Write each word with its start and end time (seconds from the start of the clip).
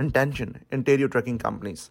intention, 0.00 0.64
Ontario 0.72 1.08
trucking 1.08 1.38
companies. 1.38 1.90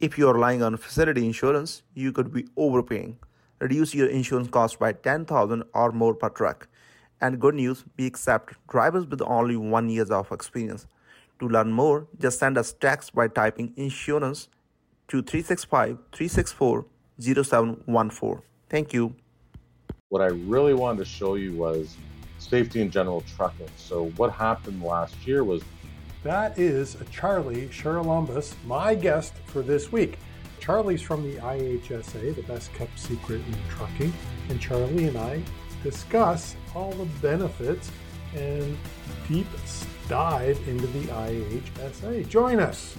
If 0.00 0.18
you 0.18 0.28
are 0.28 0.34
relying 0.34 0.62
on 0.62 0.76
facility 0.76 1.24
insurance, 1.24 1.82
you 1.94 2.12
could 2.12 2.32
be 2.32 2.46
overpaying. 2.56 3.18
Reduce 3.60 3.94
your 3.94 4.08
insurance 4.08 4.48
cost 4.48 4.78
by 4.78 4.92
10000 4.92 5.62
or 5.72 5.92
more 5.92 6.14
per 6.14 6.28
truck. 6.28 6.68
And 7.20 7.40
good 7.40 7.54
news, 7.54 7.84
we 7.96 8.06
accept 8.06 8.54
drivers 8.68 9.06
with 9.06 9.22
only 9.22 9.56
one 9.56 9.88
years 9.88 10.10
of 10.10 10.32
experience. 10.32 10.86
To 11.40 11.48
learn 11.48 11.72
more, 11.72 12.06
just 12.18 12.38
send 12.38 12.58
us 12.58 12.72
text 12.72 13.14
by 13.14 13.28
typing 13.28 13.72
insurance 13.76 14.48
to 15.08 15.22
365 15.22 15.98
364 16.12 16.86
0714. 17.20 18.42
Thank 18.68 18.92
you. 18.92 19.14
What 20.08 20.22
I 20.22 20.26
really 20.26 20.74
wanted 20.74 20.98
to 20.98 21.04
show 21.04 21.34
you 21.34 21.52
was 21.52 21.96
safety 22.38 22.80
in 22.80 22.90
general 22.90 23.22
trucking. 23.36 23.68
So 23.76 24.10
what 24.16 24.32
happened 24.32 24.82
last 24.82 25.14
year 25.26 25.44
was 25.44 25.62
that 26.24 26.58
is 26.58 26.96
Charlie 27.10 27.68
Charalambous, 27.68 28.54
my 28.64 28.94
guest 28.94 29.34
for 29.44 29.60
this 29.60 29.92
week. 29.92 30.18
Charlie's 30.58 31.02
from 31.02 31.22
the 31.22 31.38
IHSA, 31.38 32.34
the 32.34 32.42
best 32.44 32.72
kept 32.72 32.98
secret 32.98 33.42
in 33.46 33.54
trucking, 33.68 34.10
and 34.48 34.58
Charlie 34.58 35.08
and 35.08 35.18
I 35.18 35.42
discuss 35.82 36.56
all 36.74 36.92
the 36.92 37.04
benefits 37.20 37.90
and 38.34 38.74
deep 39.28 39.46
dive 40.08 40.58
into 40.66 40.86
the 40.86 41.04
IHSA. 41.08 42.26
Join 42.26 42.58
us. 42.58 42.96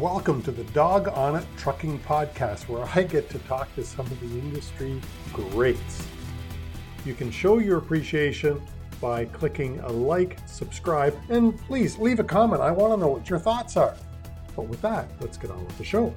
Welcome 0.00 0.42
to 0.42 0.50
the 0.50 0.64
Dog 0.64 1.06
on 1.06 1.36
It 1.36 1.46
Trucking 1.56 2.00
Podcast, 2.00 2.68
where 2.68 2.88
I 2.92 3.04
get 3.04 3.30
to 3.30 3.38
talk 3.40 3.72
to 3.76 3.84
some 3.84 4.06
of 4.06 4.18
the 4.18 4.36
industry 4.36 5.00
greats. 5.32 6.04
You 7.04 7.14
can 7.14 7.30
show 7.30 7.58
your 7.58 7.78
appreciation 7.78 8.60
by 9.04 9.26
clicking 9.26 9.78
a 9.80 9.92
like, 9.92 10.38
subscribe, 10.46 11.14
and 11.28 11.58
please 11.58 11.98
leave 11.98 12.20
a 12.20 12.24
comment. 12.24 12.62
I 12.62 12.70
want 12.70 12.94
to 12.94 12.96
know 12.96 13.08
what 13.08 13.28
your 13.28 13.38
thoughts 13.38 13.76
are. 13.76 13.94
But 14.56 14.62
with 14.62 14.80
that, 14.80 15.10
let's 15.20 15.36
get 15.36 15.50
on 15.50 15.62
with 15.62 15.76
the 15.76 15.84
show. 15.84 16.14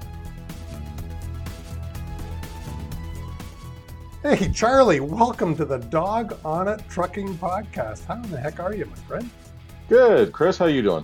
Hey, 4.23 4.49
Charlie, 4.53 5.01
welcome 5.01 5.53
to 5.57 5.65
the 5.65 5.79
Dog 5.79 6.39
on 6.45 6.69
It 6.69 6.81
Trucking 6.87 7.37
Podcast. 7.39 8.05
How 8.05 8.23
in 8.23 8.31
the 8.31 8.39
heck 8.39 8.61
are 8.61 8.73
you, 8.73 8.85
my 8.85 8.95
friend? 8.95 9.29
Good. 9.89 10.31
Chris, 10.31 10.57
how 10.57 10.67
you 10.67 10.81
doing? 10.81 11.03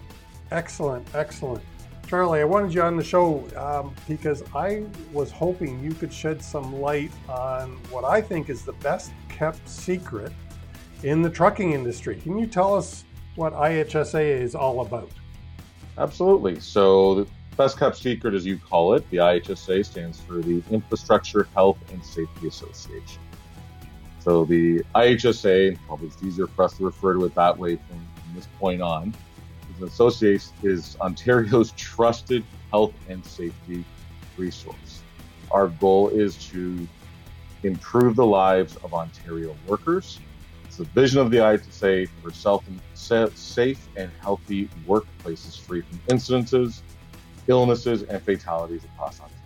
Excellent, 0.52 1.06
excellent. 1.14 1.62
Charlie, 2.08 2.40
I 2.40 2.46
wanted 2.46 2.74
you 2.74 2.82
on 2.82 2.96
the 2.96 3.04
show 3.04 3.46
um, 3.58 3.94
because 4.08 4.42
I 4.56 4.86
was 5.12 5.32
hoping 5.32 5.84
you 5.84 5.94
could 5.94 6.14
shed 6.14 6.42
some 6.42 6.80
light 6.80 7.12
on 7.28 7.72
what 7.90 8.06
I 8.06 8.22
think 8.22 8.50
is 8.50 8.64
the 8.64 8.72
best 8.72 9.12
kept 9.28 9.68
secret 9.68 10.32
in 11.04 11.22
the 11.22 11.30
trucking 11.30 11.74
industry. 11.74 12.16
Can 12.16 12.38
you 12.38 12.48
tell 12.48 12.74
us 12.74 13.04
what 13.36 13.54
IHSA 13.54 14.42
is 14.42 14.56
all 14.56 14.82
about? 14.82 15.12
Absolutely. 15.98 16.60
So, 16.60 17.16
the 17.16 17.28
best 17.58 17.78
kept 17.78 17.98
secret, 17.98 18.34
as 18.34 18.46
you 18.46 18.58
call 18.58 18.94
it, 18.94 19.08
the 19.10 19.18
IHSA 19.18 19.86
stands 19.86 20.20
for 20.20 20.42
the 20.42 20.64
Infrastructure 20.72 21.48
Health 21.54 21.78
and 21.92 22.04
Safety 22.04 22.48
Association. 22.48 23.22
So, 24.20 24.46
the 24.46 24.82
IHSA, 24.96 25.78
probably 25.86 26.08
it's 26.08 26.24
easier 26.24 26.48
for 26.48 26.64
us 26.64 26.78
to 26.78 26.86
refer 26.86 27.14
to 27.14 27.26
it 27.26 27.36
that 27.36 27.58
way 27.58 27.76
from, 27.76 28.08
from 28.16 28.36
this 28.36 28.48
point 28.60 28.82
on, 28.82 29.14
is 29.76 29.84
association 29.84 30.54
is 30.64 30.98
Ontario's 31.02 31.72
trusted 31.78 32.44
health 32.72 32.94
and 33.10 33.24
safety 33.26 33.84
resource. 34.38 35.02
Our 35.52 35.68
goal 35.68 36.10
is 36.10 36.38
to 36.48 36.88
improve 37.64 38.16
the 38.16 38.26
lives 38.26 38.78
of 38.78 38.94
Ontario 38.94 39.56
workers 39.68 40.20
it's 40.74 40.80
the 40.80 41.00
vision 41.00 41.20
of 41.20 41.30
the 41.30 41.38
IHSA 41.38 42.10
for 42.24 42.32
self 42.32 42.66
and 42.68 42.80
safe 43.38 43.88
and 43.96 44.10
healthy 44.22 44.68
workplaces 44.88 45.60
free 45.60 45.82
from 45.82 46.00
incidences, 46.08 46.82
illnesses, 47.48 48.02
and 48.02 48.20
fatalities 48.24 48.84
across 48.84 49.20
Ontario. 49.22 49.44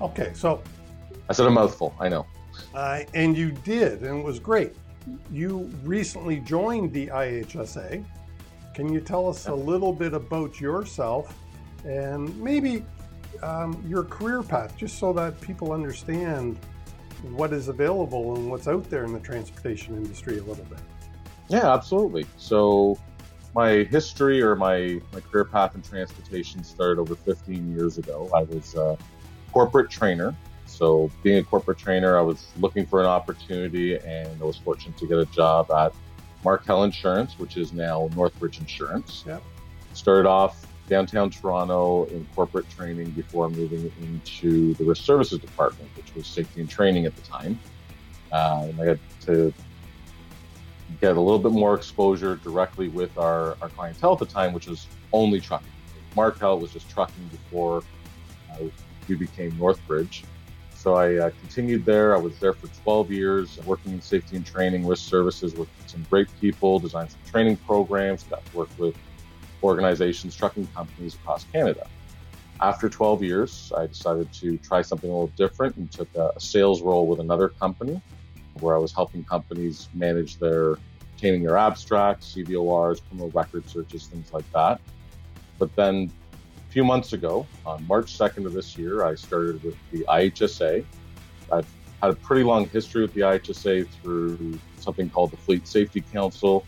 Okay, 0.00 0.30
so 0.34 0.62
I 1.28 1.32
said 1.32 1.46
a 1.46 1.50
mouthful. 1.50 1.92
I 1.98 2.08
know. 2.08 2.24
Uh, 2.72 3.00
and 3.14 3.36
you 3.36 3.50
did, 3.50 4.02
and 4.02 4.20
it 4.20 4.24
was 4.24 4.38
great. 4.38 4.76
You 5.32 5.70
recently 5.82 6.38
joined 6.38 6.92
the 6.92 7.08
IHSA. 7.08 8.04
Can 8.74 8.92
you 8.92 9.00
tell 9.00 9.28
us 9.28 9.48
a 9.48 9.54
little 9.54 9.92
bit 9.92 10.14
about 10.14 10.60
yourself 10.60 11.34
and 11.84 12.38
maybe 12.40 12.84
um, 13.42 13.82
your 13.88 14.04
career 14.04 14.44
path, 14.44 14.76
just 14.76 15.00
so 15.00 15.12
that 15.14 15.40
people 15.40 15.72
understand 15.72 16.60
what 17.22 17.52
is 17.52 17.68
available 17.68 18.36
and 18.36 18.50
what's 18.50 18.68
out 18.68 18.88
there 18.90 19.04
in 19.04 19.12
the 19.12 19.20
transportation 19.20 19.96
industry 19.96 20.38
a 20.38 20.42
little 20.42 20.64
bit. 20.64 20.78
Yeah, 21.48 21.72
absolutely. 21.72 22.26
So 22.36 22.98
my 23.54 23.84
history 23.84 24.42
or 24.42 24.54
my, 24.54 25.00
my 25.12 25.20
career 25.20 25.44
path 25.44 25.74
in 25.74 25.82
transportation 25.82 26.62
started 26.62 27.00
over 27.00 27.14
15 27.14 27.74
years 27.74 27.98
ago. 27.98 28.30
I 28.34 28.42
was 28.42 28.74
a 28.74 28.96
corporate 29.52 29.90
trainer. 29.90 30.34
So 30.66 31.10
being 31.22 31.38
a 31.38 31.42
corporate 31.42 31.78
trainer, 31.78 32.18
I 32.18 32.22
was 32.22 32.48
looking 32.58 32.86
for 32.86 33.00
an 33.00 33.06
opportunity 33.06 33.96
and 33.96 34.40
I 34.40 34.44
was 34.44 34.58
fortunate 34.58 34.96
to 34.98 35.06
get 35.06 35.18
a 35.18 35.26
job 35.26 35.70
at 35.70 35.92
Markel 36.44 36.84
Insurance, 36.84 37.38
which 37.38 37.56
is 37.56 37.72
now 37.72 38.08
Northbridge 38.14 38.60
Insurance. 38.60 39.24
Yep. 39.26 39.42
Started 39.94 40.28
off 40.28 40.67
downtown 40.88 41.30
Toronto 41.30 42.04
in 42.06 42.26
corporate 42.34 42.68
training 42.70 43.10
before 43.10 43.48
moving 43.50 43.92
into 44.00 44.74
the 44.74 44.84
risk 44.84 45.04
services 45.04 45.38
department, 45.38 45.90
which 45.96 46.14
was 46.14 46.26
safety 46.26 46.60
and 46.60 46.68
training 46.68 47.06
at 47.06 47.14
the 47.14 47.22
time. 47.22 47.58
Uh, 48.32 48.66
and 48.68 48.80
I 48.80 48.84
got 48.86 48.98
to 49.22 49.52
get 51.00 51.16
a 51.16 51.20
little 51.20 51.38
bit 51.38 51.52
more 51.52 51.74
exposure 51.74 52.36
directly 52.36 52.88
with 52.88 53.16
our, 53.18 53.56
our 53.60 53.68
clientele 53.68 54.14
at 54.14 54.18
the 54.18 54.26
time, 54.26 54.52
which 54.52 54.66
was 54.66 54.86
only 55.12 55.40
trucking. 55.40 55.68
Markel 56.16 56.58
was 56.58 56.72
just 56.72 56.88
trucking 56.90 57.28
before 57.28 57.82
uh, 58.52 58.64
we 59.06 59.14
became 59.14 59.52
Northbridge. 59.52 60.24
So 60.74 60.94
I 60.94 61.16
uh, 61.16 61.30
continued 61.40 61.84
there. 61.84 62.14
I 62.14 62.18
was 62.18 62.38
there 62.38 62.52
for 62.52 62.68
12 62.82 63.10
years, 63.10 63.58
working 63.66 63.92
in 63.92 64.00
safety 64.00 64.36
and 64.36 64.46
training, 64.46 64.86
risk 64.86 65.08
services 65.08 65.54
with 65.54 65.68
some 65.86 66.04
great 66.08 66.28
people, 66.40 66.78
designed 66.78 67.10
some 67.10 67.20
training 67.28 67.56
programs, 67.58 68.22
got 68.24 68.44
to 68.46 68.56
work 68.56 68.68
with 68.78 68.94
organizations, 69.62 70.36
trucking 70.36 70.66
companies 70.74 71.14
across 71.14 71.44
Canada. 71.52 71.86
After 72.60 72.88
12 72.88 73.22
years, 73.22 73.72
I 73.76 73.86
decided 73.86 74.32
to 74.34 74.58
try 74.58 74.82
something 74.82 75.08
a 75.08 75.12
little 75.12 75.32
different 75.36 75.76
and 75.76 75.90
took 75.90 76.12
a, 76.16 76.32
sales 76.38 76.82
role 76.82 77.06
with 77.06 77.20
another 77.20 77.48
company 77.48 78.00
where 78.60 78.74
I 78.74 78.78
was 78.78 78.92
helping 78.92 79.24
companies 79.24 79.88
manage 79.94 80.38
their 80.38 80.76
obtaining 81.18 81.42
their 81.42 81.56
abstracts, 81.56 82.34
CVORs, 82.34 83.00
criminal 83.08 83.30
record 83.30 83.68
searches, 83.68 84.06
things 84.06 84.32
like 84.32 84.50
that. 84.52 84.80
But 85.58 85.74
then 85.74 86.10
a 86.68 86.72
few 86.72 86.84
months 86.84 87.12
ago, 87.12 87.46
on 87.66 87.84
March 87.88 88.16
2nd 88.16 88.46
of 88.46 88.52
this 88.52 88.78
year, 88.78 89.04
I 89.04 89.16
started 89.16 89.62
with 89.64 89.74
the 89.90 90.04
IHSA. 90.08 90.84
I've 91.50 91.66
had 92.00 92.10
a 92.10 92.14
pretty 92.14 92.44
long 92.44 92.68
history 92.68 93.02
with 93.02 93.14
the 93.14 93.22
IHSA 93.22 93.88
through 94.00 94.58
something 94.78 95.10
called 95.10 95.32
the 95.32 95.36
Fleet 95.38 95.66
Safety 95.66 96.02
Council, 96.12 96.64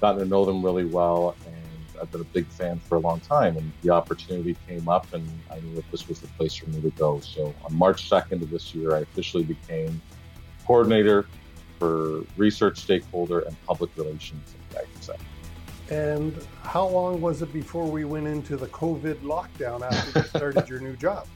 gotten 0.00 0.20
to 0.20 0.26
know 0.26 0.44
them 0.44 0.64
really 0.64 0.86
well, 0.86 1.36
I've 2.04 2.12
been 2.12 2.20
a 2.20 2.24
big 2.24 2.46
fan 2.48 2.78
for 2.80 2.96
a 2.96 2.98
long 2.98 3.20
time, 3.20 3.56
and 3.56 3.72
the 3.80 3.88
opportunity 3.88 4.54
came 4.68 4.90
up, 4.90 5.10
and 5.14 5.26
I 5.50 5.58
knew 5.60 5.74
that 5.76 5.90
this 5.90 6.06
was 6.06 6.20
the 6.20 6.26
place 6.28 6.54
for 6.54 6.68
me 6.68 6.82
to 6.82 6.90
go. 6.90 7.18
So 7.20 7.54
on 7.64 7.74
March 7.74 8.10
2nd 8.10 8.42
of 8.42 8.50
this 8.50 8.74
year, 8.74 8.94
I 8.94 8.98
officially 8.98 9.42
became 9.42 10.02
coordinator 10.66 11.26
for 11.78 12.24
research 12.36 12.76
stakeholder 12.76 13.40
and 13.40 13.56
public 13.64 13.90
relations 13.96 14.54
at 14.74 14.84
IHSA. 14.84 15.16
And 15.90 16.46
how 16.62 16.86
long 16.86 17.22
was 17.22 17.40
it 17.40 17.50
before 17.54 17.86
we 17.86 18.04
went 18.04 18.26
into 18.26 18.58
the 18.58 18.66
COVID 18.66 19.20
lockdown 19.20 19.80
after 19.80 20.20
you 20.20 20.26
started 20.26 20.68
your 20.68 20.80
new 20.80 20.96
job? 20.96 21.26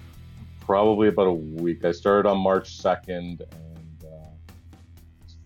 Probably 0.60 1.08
about 1.08 1.28
a 1.28 1.32
week. 1.32 1.82
I 1.86 1.92
started 1.92 2.28
on 2.28 2.38
March 2.38 2.76
2nd, 2.76 3.40
and 3.40 4.04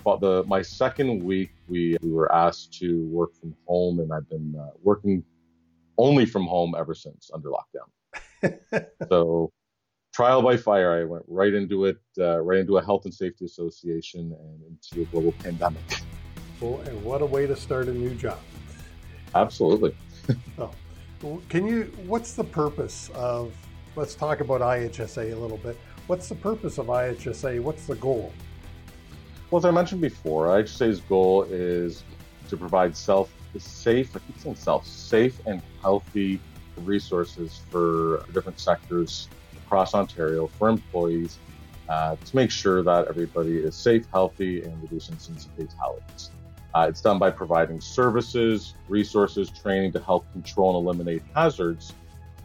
uh, 0.05 0.17
the 0.17 0.43
my 0.49 0.63
second 0.63 1.23
week 1.23 1.54
we 1.69 1.97
we 2.03 2.11
were 2.11 2.33
asked 2.33 2.73
to 2.81 3.07
work 3.07 3.35
from 3.35 3.55
home, 3.67 4.01
and 4.01 4.13
I've 4.13 4.29
been 4.29 4.55
uh, 4.59 4.71
working 4.83 5.25
only 5.99 6.27
from 6.27 6.47
home 6.47 6.75
ever 6.77 6.95
since 6.95 7.31
under 7.33 7.51
lockdown. 7.51 8.87
so 9.09 9.53
trial 10.13 10.43
by 10.43 10.57
fire, 10.57 11.01
I 11.01 11.05
went 11.05 11.25
right 11.27 11.53
into 11.53 11.87
it, 11.87 11.99
uh, 12.19 12.41
right 12.41 12.59
into 12.59 12.79
a 12.79 12.85
health 12.85 13.05
and 13.05 13.13
safety 13.13 13.45
association 13.45 14.35
and 14.39 14.63
into 14.63 15.03
a 15.03 15.05
global 15.13 15.33
pandemic. 15.33 15.83
Well, 16.61 16.81
and 16.81 17.03
what 17.03 17.21
a 17.21 17.27
way 17.27 17.47
to 17.47 17.57
start 17.57 17.89
a 17.89 17.93
new 17.93 18.15
job. 18.15 18.39
Absolutely. 19.35 19.95
oh, 20.59 20.71
can 21.49 21.67
you? 21.67 21.93
What's 22.07 22.35
the 22.35 22.45
purpose 22.45 23.11
of? 23.15 23.53
Let's 23.97 24.15
talk 24.15 24.41
about 24.41 24.61
IHSA 24.61 25.33
a 25.33 25.37
little 25.37 25.59
bit. 25.59 25.77
What's 26.07 26.29
the 26.29 26.35
purpose 26.35 26.79
of 26.79 26.87
IHSA? 26.87 27.61
What's 27.61 27.87
the 27.87 27.95
goal? 27.97 28.33
Well, 29.51 29.59
as 29.59 29.65
I 29.65 29.71
mentioned 29.71 30.01
before, 30.01 30.47
IHSA's 30.47 31.01
goal 31.01 31.45
is 31.45 32.03
to 32.49 32.57
provide 32.57 32.97
self 32.97 33.31
safe, 33.59 34.17
I 34.17 34.55
self, 34.55 34.87
safe 34.87 35.41
and 35.47 35.63
healthy 35.81 36.41
resources 36.79 37.61
for 37.71 38.25
different 38.33 38.59
sectors 38.59 39.29
across 39.65 39.95
Ontario 39.95 40.49
for 40.59 40.69
employees 40.69 41.39
uh, 41.89 42.17
to 42.17 42.37
make 42.37 42.51
sure 42.51 42.83
that 42.83 43.07
everybody 43.09 43.59
is 43.59 43.75
safe, 43.75 44.07
healthy, 44.13 44.63
and 44.63 44.83
reducing 44.83 45.15
incidents 45.15 45.47
of 45.47 45.53
fatalities. 45.53 46.31
Uh, 46.75 46.87
it's 46.89 47.01
done 47.01 47.19
by 47.19 47.31
providing 47.31 47.81
services, 47.81 48.75
resources, 48.89 49.51
training 49.51 49.93
to 49.93 50.01
help 50.01 50.31
control 50.33 50.77
and 50.77 50.85
eliminate 50.85 51.23
hazards 51.35 51.93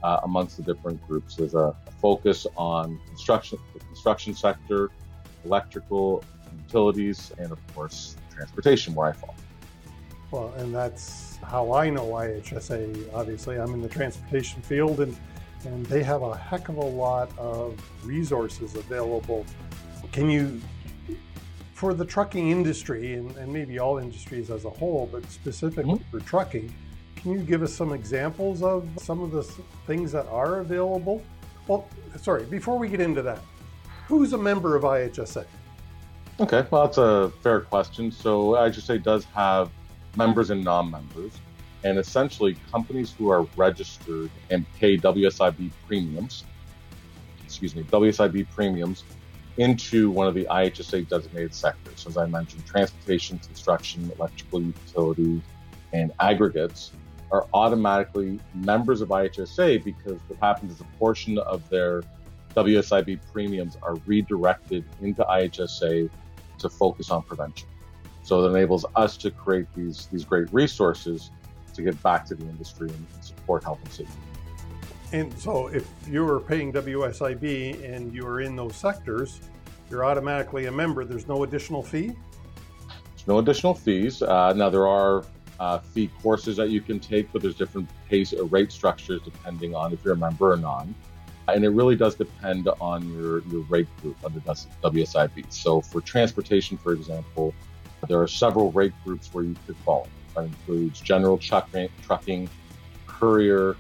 uh, 0.04 0.20
amongst 0.24 0.58
the 0.58 0.64
different 0.64 1.02
groups. 1.08 1.36
There's 1.36 1.56
a, 1.56 1.76
a, 1.88 1.92
focus 2.00 2.46
on 2.56 3.00
construction, 3.08 3.58
the 3.74 3.80
construction 3.80 4.34
sector, 4.36 4.92
electrical, 5.46 6.24
utilities, 6.66 7.32
and 7.38 7.52
of 7.52 7.60
course, 7.76 8.16
transportation, 8.34 8.94
where 8.94 9.08
I 9.08 9.14
fall. 9.14 9.36
Well, 10.32 10.54
and 10.58 10.74
that's 10.74 11.38
how 11.38 11.74
I 11.74 11.90
know 11.90 12.06
IHSA. 12.08 13.14
Obviously, 13.14 13.58
I'm 13.58 13.74
in 13.74 13.82
the 13.82 13.90
transportation 13.90 14.62
field, 14.62 15.00
and 15.00 15.16
and 15.66 15.86
they 15.88 16.04
have 16.04 16.22
a 16.22 16.36
heck 16.36 16.70
of 16.70 16.78
a 16.78 16.86
lot 16.86 17.38
of 17.38 17.78
resources 18.04 18.76
available. 18.76 19.46
Can 20.12 20.30
you, 20.30 20.62
for 21.74 21.94
the 21.94 22.06
trucking 22.06 22.50
industry, 22.50 23.16
and, 23.16 23.36
and 23.38 23.52
maybe 23.52 23.80
all 23.80 23.98
industries 23.98 24.50
as 24.50 24.66
a 24.66 24.70
whole, 24.70 25.10
but 25.12 25.30
specifically 25.30 25.96
mm-hmm. 25.96 26.18
for 26.18 26.26
trucking, 26.26 26.74
can 27.16 27.32
you 27.34 27.40
give 27.40 27.62
us 27.62 27.74
some 27.74 27.92
examples 27.92 28.64
of 28.64 28.88
some 28.98 29.22
of 29.22 29.32
the 29.32 29.44
things 29.86 30.12
that 30.14 30.26
are 30.28 30.60
available? 30.60 31.22
Well, 31.68 31.88
sorry, 32.22 32.46
before 32.46 32.78
we 32.80 32.88
get 32.88 33.02
into 33.02 33.22
that, 33.24 33.40
who's 34.08 34.34
a 34.34 34.38
member 34.38 34.76
of 34.76 34.84
IHSA? 34.84 35.46
Okay, 36.42 36.66
well, 36.72 36.86
that's 36.86 36.98
a 36.98 37.34
fair 37.42 37.60
question. 37.60 38.14
So 38.14 38.52
IHSA 38.52 39.04
does 39.04 39.26
have 39.26 39.70
members 40.16 40.52
and 40.52 40.64
non-members, 40.64 41.34
and 41.84 41.98
essentially 41.98 42.56
companies 42.72 43.12
who 43.12 43.30
are 43.30 43.44
registered 43.58 44.32
and 44.50 44.66
pay 44.80 44.98
WSIB 44.98 45.70
premiums, 45.86 46.46
excuse 47.44 47.76
me, 47.76 47.84
WSIB 47.84 48.48
premiums 48.52 49.04
into 49.58 50.10
one 50.10 50.28
of 50.28 50.34
the 50.34 50.46
IHSA 50.46 51.10
designated 51.10 51.54
sectors. 51.54 52.08
As 52.08 52.16
I 52.16 52.26
mentioned, 52.26 52.66
transportation, 52.66 53.38
construction, 53.40 54.10
electrical 54.18 54.62
utility, 54.62 55.42
and 55.92 56.14
aggregates 56.22 56.92
are 57.34 57.48
automatically 57.54 58.40
members 58.54 59.02
of 59.02 59.10
IHSA 59.10 59.84
because 59.84 60.20
what 60.30 60.40
happens 60.40 60.72
is 60.72 60.80
a 60.80 60.98
portion 60.98 61.38
of 61.40 61.68
their 61.70 62.02
WSIB 62.56 63.20
premiums 63.34 63.78
are 63.84 63.96
redirected 64.06 64.86
into 65.02 65.22
IHSA 65.24 66.10
to 66.60 66.70
focus 66.70 67.10
on 67.10 67.24
prevention. 67.24 67.68
So 68.24 68.46
it 68.46 68.50
enables 68.50 68.86
us 68.96 69.18
to 69.18 69.32
create 69.32 69.68
these, 69.76 70.08
these 70.08 70.24
great 70.24 70.52
resources 70.54 71.32
to 71.74 71.82
get 71.82 72.02
back 72.04 72.26
to 72.28 72.36
the 72.36 72.46
industry 72.46 72.90
and 72.90 73.24
support 73.24 73.64
health 73.64 73.80
and 73.84 73.92
safety. 73.92 74.14
And 75.12 75.38
so 75.40 75.68
if 75.68 75.90
you're 76.08 76.40
paying 76.40 76.72
WSIB 76.72 77.84
and 77.84 78.14
you're 78.14 78.42
in 78.42 78.56
those 78.56 78.76
sectors, 78.76 79.42
you're 79.90 80.06
automatically 80.06 80.68
a 80.68 80.72
member. 80.72 81.04
There's 81.04 81.28
no 81.28 81.44
additional 81.44 81.82
fee? 81.82 82.08
There's 83.16 83.28
no 83.28 83.40
additional 83.40 83.74
fees. 83.74 84.22
Uh, 84.22 84.54
now, 84.54 84.70
there 84.70 84.88
are 84.88 85.26
uh, 85.60 85.80
fee 85.80 86.10
courses 86.22 86.58
that 86.58 86.70
you 86.70 86.82
can 86.82 87.00
take, 87.00 87.32
but 87.34 87.42
there's 87.42 87.56
different 87.56 87.90
pace 88.08 88.34
or 88.34 88.46
rate 88.46 88.72
structures 88.72 89.22
depending 89.24 89.74
on 89.74 89.94
if 89.94 90.04
you're 90.04 90.14
a 90.14 90.18
member 90.18 90.52
or 90.52 90.58
not. 90.58 90.88
And 91.56 91.66
it 91.66 91.70
really 91.70 91.96
does 91.96 92.16
depend 92.16 92.68
on 92.80 93.12
your, 93.14 93.42
your 93.48 93.62
rate 93.70 93.88
group 94.02 94.18
under 94.24 94.40
WSIB. 94.40 95.52
So 95.52 95.82
for 95.82 96.02
transportation, 96.02 96.78
for 96.78 96.94
example, 96.94 97.54
there 98.08 98.22
are 98.22 98.28
several 98.28 98.72
rate 98.72 98.94
groups 99.04 99.34
where 99.34 99.44
you 99.44 99.56
could 99.66 99.78
fall. 99.78 100.08
That 100.36 100.46
includes 100.46 101.02
general 101.02 101.38
trucking, 101.38 101.90
trucking, 102.04 102.50
courier, 103.08 103.76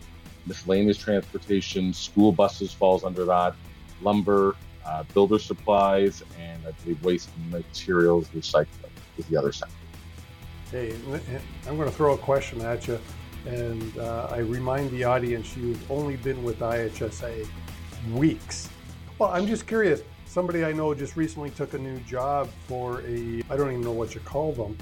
miscellaneous 0.45 0.97
transportation, 0.97 1.93
school 1.93 2.31
buses 2.31 2.73
falls 2.73 3.03
under 3.03 3.23
that, 3.25 3.55
lumber, 4.01 4.55
uh, 4.85 5.03
builder 5.13 5.39
supplies, 5.39 6.23
and 6.39 6.65
I 6.67 6.71
believe 6.83 7.03
waste 7.03 7.29
materials 7.49 8.27
recycling 8.29 8.67
is 9.17 9.25
the 9.27 9.37
other 9.37 9.51
sector. 9.51 9.75
Hey, 10.71 10.95
I'm 11.67 11.77
going 11.77 11.89
to 11.89 11.95
throw 11.95 12.13
a 12.13 12.17
question 12.17 12.61
at 12.61 12.87
you, 12.87 12.99
and 13.45 13.97
uh, 13.97 14.27
I 14.31 14.39
remind 14.39 14.91
the 14.91 15.03
audience 15.03 15.55
you've 15.55 15.89
only 15.91 16.17
been 16.17 16.43
with 16.43 16.59
IHSA 16.59 17.47
weeks. 18.13 18.69
Well, 19.17 19.29
I'm 19.29 19.47
just 19.47 19.67
curious. 19.67 20.01
Somebody 20.25 20.63
I 20.63 20.71
know 20.71 20.93
just 20.93 21.15
recently 21.15 21.49
took 21.49 21.73
a 21.73 21.77
new 21.77 21.99
job 22.01 22.49
for 22.67 23.01
a, 23.01 23.41
I 23.49 23.57
don't 23.57 23.71
even 23.71 23.81
know 23.81 23.91
what 23.91 24.13
you 24.13 24.21
call 24.21 24.53
them, 24.53 24.77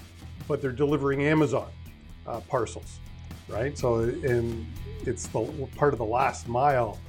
but 0.47 0.61
they're 0.61 0.71
delivering 0.71 1.23
Amazon 1.23 1.69
uh, 2.25 2.41
parcels, 2.41 2.99
right? 3.47 3.77
So, 3.77 3.99
and 3.99 4.65
it's 5.05 5.27
the 5.27 5.41
part 5.75 5.93
of 5.93 5.99
the 5.99 6.05
last 6.05 6.47
mile 6.47 6.99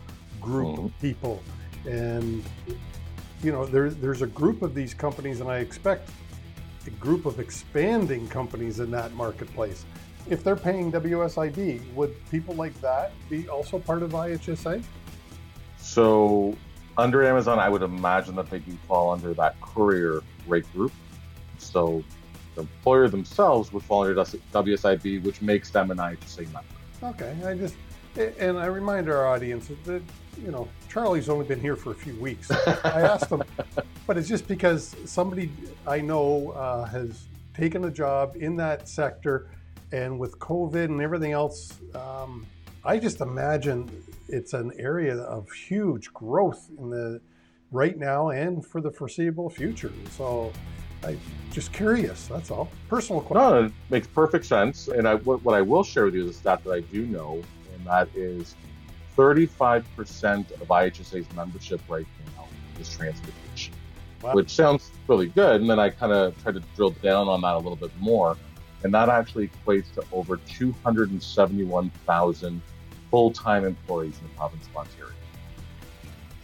group 0.40 0.76
mm-hmm. 0.76 0.86
of 0.86 1.00
people. 1.00 1.42
And, 1.86 2.44
you 3.42 3.52
know, 3.52 3.66
there, 3.66 3.90
there's 3.90 4.22
a 4.22 4.26
group 4.26 4.62
of 4.62 4.74
these 4.74 4.94
companies, 4.94 5.40
and 5.40 5.50
I 5.50 5.58
expect 5.58 6.10
a 6.86 6.90
group 6.90 7.26
of 7.26 7.40
expanding 7.40 8.28
companies 8.28 8.80
in 8.80 8.90
that 8.92 9.12
marketplace. 9.14 9.84
If 10.28 10.44
they're 10.44 10.56
paying 10.56 10.92
WSIB, 10.92 11.92
would 11.94 12.14
people 12.30 12.54
like 12.54 12.78
that 12.80 13.12
be 13.30 13.48
also 13.48 13.78
part 13.78 14.02
of 14.02 14.12
IHSA? 14.12 14.82
So, 15.78 16.56
under 16.98 17.24
Amazon, 17.24 17.58
I 17.58 17.68
would 17.68 17.82
imagine 17.82 18.34
that 18.36 18.50
they 18.50 18.58
do 18.58 18.76
fall 18.86 19.10
under 19.10 19.32
that 19.34 19.60
courier 19.60 20.22
rate 20.46 20.70
group. 20.72 20.92
So, 21.58 22.04
the 22.54 22.62
employer 22.62 23.08
themselves 23.08 23.72
would 23.72 23.82
fall 23.82 24.02
under 24.02 24.14
WSIB, 24.14 25.22
which 25.22 25.40
makes 25.40 25.70
them 25.70 25.90
an 25.90 25.98
IHSA 25.98 26.52
member. 26.52 26.68
Okay, 27.02 27.36
I 27.46 27.54
just 27.54 27.76
and 28.16 28.58
I 28.58 28.66
remind 28.66 29.08
our 29.08 29.26
audience 29.26 29.70
that 29.84 30.02
you 30.42 30.50
know 30.50 30.68
Charlie's 30.88 31.28
only 31.28 31.46
been 31.46 31.60
here 31.60 31.76
for 31.76 31.92
a 31.92 31.94
few 31.94 32.16
weeks. 32.16 32.50
I 32.50 33.02
asked 33.02 33.30
him, 33.30 33.42
but 34.06 34.16
it's 34.16 34.28
just 34.28 34.48
because 34.48 34.96
somebody 35.04 35.52
I 35.86 36.00
know 36.00 36.50
uh, 36.52 36.84
has 36.86 37.26
taken 37.54 37.84
a 37.84 37.90
job 37.90 38.36
in 38.36 38.56
that 38.56 38.88
sector, 38.88 39.48
and 39.92 40.18
with 40.18 40.38
COVID 40.38 40.84
and 40.84 41.00
everything 41.00 41.32
else, 41.32 41.78
um, 41.94 42.46
I 42.84 42.98
just 42.98 43.20
imagine 43.20 43.90
it's 44.28 44.52
an 44.52 44.72
area 44.78 45.16
of 45.16 45.50
huge 45.50 46.12
growth 46.12 46.68
in 46.78 46.90
the 46.90 47.20
right 47.70 47.98
now 47.98 48.30
and 48.30 48.64
for 48.64 48.80
the 48.80 48.90
foreseeable 48.90 49.50
future. 49.50 49.92
So. 50.10 50.52
I'm 51.04 51.20
just 51.52 51.72
curious. 51.72 52.26
That's 52.26 52.50
all. 52.50 52.68
Personal 52.88 53.20
question. 53.20 53.50
No, 53.50 53.64
it 53.66 53.72
makes 53.88 54.06
perfect 54.06 54.44
sense. 54.44 54.88
And 54.88 55.06
I, 55.06 55.14
what, 55.14 55.44
what 55.44 55.54
I 55.54 55.60
will 55.60 55.84
share 55.84 56.04
with 56.04 56.14
you 56.14 56.24
is 56.24 56.30
a 56.30 56.38
stat 56.38 56.64
that 56.64 56.72
I 56.72 56.80
do 56.80 57.06
know, 57.06 57.42
and 57.74 57.86
that 57.86 58.08
is 58.16 58.56
35% 59.16 60.50
of 60.60 60.68
IHSA's 60.68 61.26
membership 61.34 61.80
right 61.88 62.06
now 62.36 62.46
is 62.80 62.88
transportation, 62.88 63.74
wow. 64.22 64.32
which 64.32 64.50
sounds 64.50 64.90
really 65.08 65.28
good. 65.28 65.60
And 65.60 65.68
then 65.68 65.78
I 65.78 65.90
kind 65.90 66.12
of 66.12 66.40
tried 66.42 66.54
to 66.54 66.62
drill 66.76 66.90
down 66.90 67.28
on 67.28 67.40
that 67.42 67.54
a 67.54 67.58
little 67.58 67.76
bit 67.76 67.90
more. 67.98 68.36
And 68.84 68.94
that 68.94 69.08
actually 69.08 69.48
equates 69.48 69.92
to 69.94 70.04
over 70.12 70.36
271,000 70.36 72.62
full 73.10 73.30
time 73.30 73.64
employees 73.64 74.18
in 74.20 74.28
the 74.28 74.34
province 74.34 74.66
of 74.66 74.76
Ontario. 74.76 75.14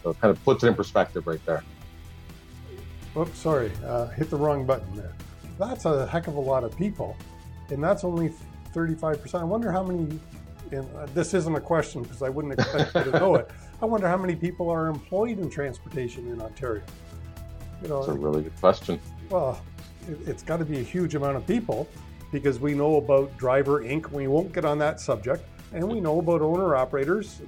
So 0.03 0.09
it 0.11 0.19
kind 0.19 0.35
of 0.35 0.43
puts 0.43 0.63
it 0.63 0.67
in 0.67 0.75
perspective 0.75 1.27
right 1.27 1.43
there. 1.45 1.63
Oops, 3.17 3.37
sorry, 3.37 3.71
uh, 3.85 4.07
hit 4.07 4.29
the 4.29 4.35
wrong 4.35 4.65
button 4.65 4.93
there. 4.95 5.13
That's 5.57 5.85
a 5.85 6.05
heck 6.07 6.27
of 6.27 6.35
a 6.35 6.39
lot 6.39 6.65
of 6.65 6.77
people. 6.77 7.15
And 7.69 7.81
that's 7.81 8.03
only 8.03 8.33
35%. 8.73 9.39
I 9.39 9.43
wonder 9.43 9.71
how 9.71 9.83
many 9.83 10.19
and 10.71 10.87
uh, 10.95 11.05
this 11.13 11.33
isn't 11.33 11.55
a 11.55 11.61
question 11.61 12.03
because 12.03 12.21
I 12.21 12.29
wouldn't 12.29 12.53
expect 12.53 12.95
you 12.95 13.11
to 13.11 13.19
know 13.19 13.35
it. 13.35 13.49
I 13.81 13.85
wonder 13.85 14.07
how 14.07 14.17
many 14.17 14.35
people 14.35 14.69
are 14.69 14.87
employed 14.87 15.39
in 15.39 15.49
transportation 15.49 16.27
in 16.27 16.41
Ontario. 16.41 16.83
You 17.81 17.89
know, 17.89 17.99
that's 17.99 18.09
a 18.09 18.19
really 18.19 18.43
good 18.43 18.55
question. 18.59 18.99
Well, 19.29 19.61
it, 20.07 20.17
it's 20.27 20.43
got 20.43 20.57
to 20.57 20.65
be 20.65 20.79
a 20.79 20.83
huge 20.83 21.15
amount 21.15 21.37
of 21.37 21.45
people 21.45 21.87
because 22.35 22.59
we 22.59 22.73
know 22.73 22.97
about 22.97 23.35
Driver 23.37 23.81
Inc. 23.81 24.11
We 24.11 24.27
won't 24.27 24.51
get 24.51 24.65
on 24.65 24.77
that 24.79 24.99
subject, 24.99 25.43
and 25.73 25.87
we 25.87 25.99
know 25.99 26.19
about 26.19 26.41
owner 26.41 26.75
operators, 26.75 27.41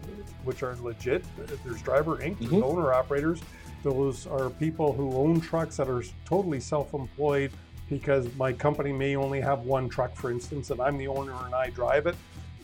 which 0.44 0.64
are 0.64 0.76
legit. 0.82 1.26
There's 1.66 1.82
Driver 1.82 2.18
Inc. 2.18 2.38
Mm-hmm. 2.38 2.50
There's 2.50 2.64
owner 2.64 2.94
operators. 2.94 3.42
Those 3.84 4.28
are 4.28 4.50
people 4.50 4.94
who 4.94 5.14
own 5.14 5.42
trucks 5.42 5.78
that 5.78 5.90
are 5.90 6.04
totally 6.26 6.60
self-employed 6.60 7.52
because 7.90 8.34
my 8.36 8.52
company 8.52 8.92
may 8.92 9.16
only 9.16 9.40
have 9.42 9.60
one 9.60 9.88
truck, 9.88 10.16
for 10.16 10.32
instance, 10.32 10.72
and 10.72 10.82
I'm 10.82 10.98
the 10.98 11.08
owner 11.08 11.34
and 11.46 11.54
I 11.54 11.70
drive 11.70 12.08
it 12.08 12.16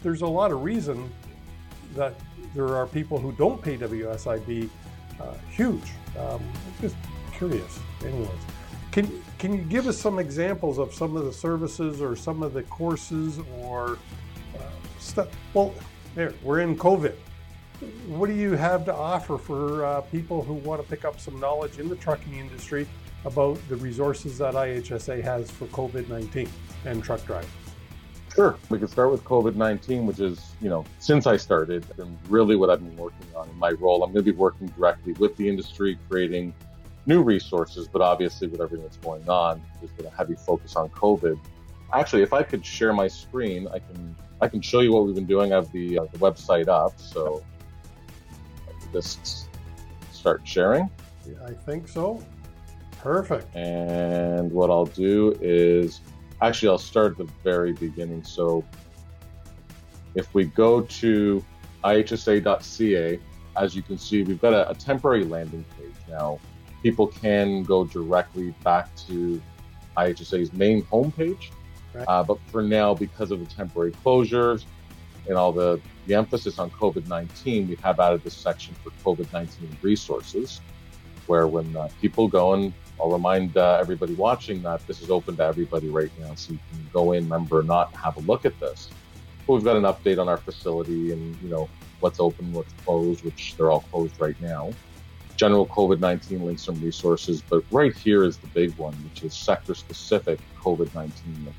there's 0.03 0.21
a 0.21 0.27
lot 0.27 0.51
of 0.51 0.63
reason 0.63 1.09
that 1.95 2.13
there 2.53 2.75
are 2.75 2.85
people 2.85 3.17
who 3.17 3.31
don't 3.31 3.61
pay 3.61 3.77
WSIB 3.77 4.69
uh, 5.19 5.33
huge. 5.49 5.91
Um, 6.19 6.41
just 6.81 6.95
curious. 7.35 7.79
Anyways, 8.03 8.29
can 8.93 9.23
can 9.39 9.53
you 9.53 9.63
give 9.63 9.87
us 9.87 9.97
some 9.97 10.19
examples 10.19 10.77
of 10.77 10.93
some 10.93 11.17
of 11.17 11.25
the 11.25 11.33
services 11.33 11.99
or 11.99 12.15
some 12.15 12.43
of 12.43 12.53
the 12.53 12.61
courses 12.63 13.39
or 13.59 13.97
uh, 14.55 14.61
stuff? 14.99 15.27
Well, 15.53 15.73
there 16.13 16.33
we're 16.43 16.61
in 16.61 16.77
COVID. 16.77 17.15
What 18.07 18.27
do 18.27 18.35
you 18.35 18.51
have 18.51 18.85
to 18.85 18.93
offer 18.93 19.37
for 19.39 19.83
uh, 19.83 20.01
people 20.01 20.43
who 20.43 20.53
want 20.53 20.81
to 20.81 20.87
pick 20.87 21.03
up 21.03 21.19
some 21.19 21.39
knowledge 21.39 21.79
in 21.79 21.89
the 21.89 21.95
trucking 21.95 22.35
industry 22.35 22.87
about 23.25 23.57
the 23.67 23.75
resources 23.77 24.37
that 24.37 24.53
IHSA 24.53 25.23
has 25.23 25.49
for 25.49 25.65
COVID 25.67 26.07
19 26.07 26.47
and 26.85 27.03
truck 27.03 27.25
driving? 27.25 27.49
Sure. 28.35 28.57
We 28.69 28.77
could 28.77 28.91
start 28.91 29.11
with 29.11 29.23
COVID 29.23 29.55
19, 29.55 30.05
which 30.05 30.19
is, 30.19 30.51
you 30.61 30.69
know, 30.69 30.85
since 30.99 31.25
I 31.25 31.37
started 31.37 31.83
and 31.97 32.15
really 32.29 32.55
what 32.55 32.69
I've 32.69 32.79
been 32.79 32.95
working 32.95 33.25
on 33.35 33.49
in 33.49 33.57
my 33.57 33.71
role. 33.71 34.03
I'm 34.03 34.13
going 34.13 34.23
to 34.23 34.31
be 34.31 34.37
working 34.37 34.67
directly 34.67 35.13
with 35.13 35.35
the 35.35 35.49
industry, 35.49 35.97
creating 36.09 36.53
new 37.05 37.21
resources, 37.21 37.87
but 37.87 38.01
obviously 38.01 38.47
with 38.47 38.61
everything 38.61 38.83
that's 38.83 38.97
going 38.97 39.27
on, 39.29 39.61
there's 39.79 39.91
been 39.91 40.05
a 40.05 40.15
heavy 40.15 40.35
focus 40.35 40.75
on 40.75 40.89
COVID. 40.89 41.39
actually, 41.93 42.23
if 42.23 42.33
I 42.33 42.43
could 42.43 42.65
share 42.65 42.93
my 42.93 43.07
screen, 43.07 43.67
I 43.67 43.79
can 43.79 44.15
I 44.41 44.47
can 44.47 44.61
show 44.61 44.81
you 44.81 44.91
what 44.91 45.05
we've 45.05 45.15
been 45.15 45.25
doing. 45.25 45.53
I 45.53 45.55
have 45.55 45.71
the, 45.71 45.99
uh, 45.99 46.05
the 46.11 46.17
website 46.17 46.67
up, 46.67 46.99
so 46.99 47.43
just 48.91 49.47
start 50.11 50.41
sharing. 50.43 50.89
I 51.45 51.51
think 51.51 51.87
so. 51.87 52.21
Perfect. 52.99 53.55
And 53.55 54.51
what 54.51 54.69
I'll 54.69 54.85
do 54.85 55.37
is 55.41 56.01
actually 56.41 56.69
I'll 56.69 56.77
start 56.77 57.13
at 57.13 57.17
the 57.19 57.33
very 57.43 57.73
beginning. 57.73 58.23
So 58.23 58.65
if 60.15 60.33
we 60.33 60.45
go 60.45 60.81
to 60.81 61.45
ihsa.ca, 61.83 63.19
as 63.55 63.75
you 63.75 63.81
can 63.81 63.97
see, 63.97 64.23
we've 64.23 64.41
got 64.41 64.53
a, 64.53 64.69
a 64.69 64.75
temporary 64.75 65.25
landing 65.25 65.65
page 65.77 65.93
now. 66.09 66.39
People 66.83 67.07
can 67.07 67.63
go 67.63 67.85
directly 67.85 68.53
back 68.63 68.93
to 69.07 69.41
IHSA's 69.97 70.53
main 70.53 70.83
homepage. 70.83 71.49
Right. 71.93 72.05
Uh, 72.07 72.23
but 72.23 72.39
for 72.47 72.61
now, 72.61 72.93
because 72.93 73.31
of 73.31 73.39
the 73.39 73.45
temporary 73.45 73.91
closures 73.91 74.65
and 75.27 75.37
all 75.37 75.51
the, 75.51 75.79
the 76.07 76.15
emphasis 76.15 76.59
on 76.59 76.69
COVID 76.71 77.07
19, 77.07 77.69
we 77.69 77.75
have 77.75 77.99
added 77.99 78.23
this 78.23 78.33
section 78.35 78.75
for 78.83 78.91
COVID 79.15 79.31
19 79.31 79.77
resources, 79.81 80.59
where 81.27 81.47
when 81.47 81.75
uh, 81.75 81.87
people 82.01 82.27
go 82.27 82.53
and 82.53 82.73
I'll 82.99 83.11
remind 83.11 83.57
uh, 83.57 83.77
everybody 83.79 84.13
watching 84.13 84.61
that 84.63 84.85
this 84.87 85.01
is 85.01 85.09
open 85.09 85.35
to 85.37 85.43
everybody 85.43 85.89
right 85.89 86.11
now, 86.19 86.35
so 86.35 86.53
you 86.53 86.59
can 86.71 86.87
go 86.93 87.13
in, 87.13 87.27
member, 87.27 87.63
not 87.63 87.93
have 87.95 88.17
a 88.17 88.21
look 88.21 88.45
at 88.45 88.57
this. 88.59 88.89
But 89.45 89.53
we've 89.53 89.63
got 89.63 89.75
an 89.75 89.83
update 89.83 90.19
on 90.19 90.29
our 90.29 90.37
facility 90.37 91.11
and 91.11 91.35
you 91.41 91.49
know 91.49 91.69
what's 91.99 92.19
open, 92.19 92.51
what's 92.53 92.71
closed, 92.85 93.23
which 93.23 93.55
they're 93.57 93.71
all 93.71 93.81
closed 93.91 94.19
right 94.19 94.39
now. 94.41 94.71
General 95.35 95.65
COVID 95.67 95.99
19 95.99 96.45
links 96.45 96.67
and 96.67 96.81
resources, 96.81 97.41
but 97.41 97.63
right 97.71 97.95
here 97.95 98.23
is 98.23 98.37
the 98.37 98.47
big 98.47 98.75
one, 98.77 98.93
which 99.03 99.23
is 99.23 99.33
sector 99.33 99.73
specific 99.73 100.39
COVID 100.59 100.93
19 100.93 101.53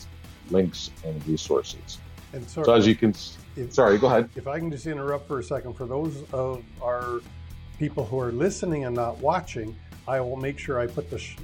links 0.50 0.90
and 1.04 1.26
resources. 1.26 1.99
And 2.33 2.49
sorry, 2.49 2.64
so 2.64 2.75
as 2.75 2.87
you 2.87 2.95
can, 2.95 3.14
if, 3.57 3.73
sorry, 3.73 3.99
go 3.99 4.07
ahead. 4.09 4.28
If 4.35 4.47
I 4.47 4.59
can 4.59 4.71
just 4.71 4.87
interrupt 4.87 5.28
for 5.28 5.38
a 5.38 5.43
second, 5.43 5.75
for 5.75 5.87
those 5.87 6.25
of 6.33 6.64
our 6.83 7.21
people 7.78 8.04
who 8.04 8.19
are 8.21 8.33
listening 8.33 8.85
and 8.85 8.95
not 8.95 9.19
watching, 9.19 9.76
I 10.07 10.21
will 10.21 10.37
make 10.37 10.59
sure 10.59 10.78
I 10.78 10.87
put 10.87 11.11
the, 11.11 11.19
sh- 11.19 11.37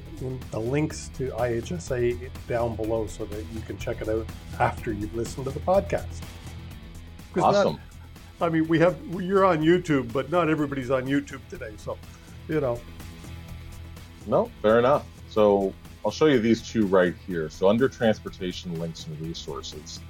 the 0.50 0.58
links 0.58 1.10
to 1.16 1.30
IHSA 1.30 2.30
down 2.46 2.76
below 2.76 3.06
so 3.06 3.24
that 3.24 3.44
you 3.54 3.60
can 3.60 3.78
check 3.78 4.02
it 4.02 4.08
out 4.08 4.26
after 4.58 4.92
you've 4.92 5.14
listened 5.14 5.46
to 5.46 5.50
the 5.50 5.60
podcast. 5.60 6.20
Awesome. 7.36 7.74
Not, 8.40 8.46
I 8.46 8.48
mean, 8.48 8.66
we 8.68 8.78
have 8.80 8.98
you're 9.18 9.44
on 9.44 9.62
YouTube, 9.62 10.12
but 10.12 10.30
not 10.30 10.48
everybody's 10.48 10.90
on 10.90 11.04
YouTube 11.04 11.40
today, 11.48 11.72
so 11.76 11.96
you 12.50 12.60
know. 12.60 12.78
No, 14.26 14.50
fair 14.60 14.78
enough. 14.78 15.06
So 15.28 15.72
I'll 16.04 16.10
show 16.10 16.26
you 16.26 16.40
these 16.40 16.60
two 16.60 16.86
right 16.86 17.14
here. 17.26 17.48
So 17.48 17.68
under 17.68 17.88
transportation 17.88 18.78
links 18.78 19.06
and 19.06 19.18
resources, 19.20 20.00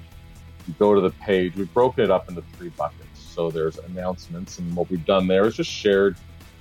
you 0.67 0.73
go 0.79 0.93
to 0.95 1.01
the 1.01 1.11
page. 1.11 1.55
We've 1.55 1.73
broken 1.73 2.03
it 2.03 2.11
up 2.11 2.27
into 2.27 2.41
three 2.53 2.69
buckets. 2.69 3.19
So 3.19 3.49
there's 3.49 3.77
announcements, 3.77 4.59
and 4.59 4.75
what 4.75 4.89
we've 4.89 5.05
done 5.05 5.27
there 5.27 5.45
is 5.45 5.55
just 5.55 5.69
shared 5.69 6.17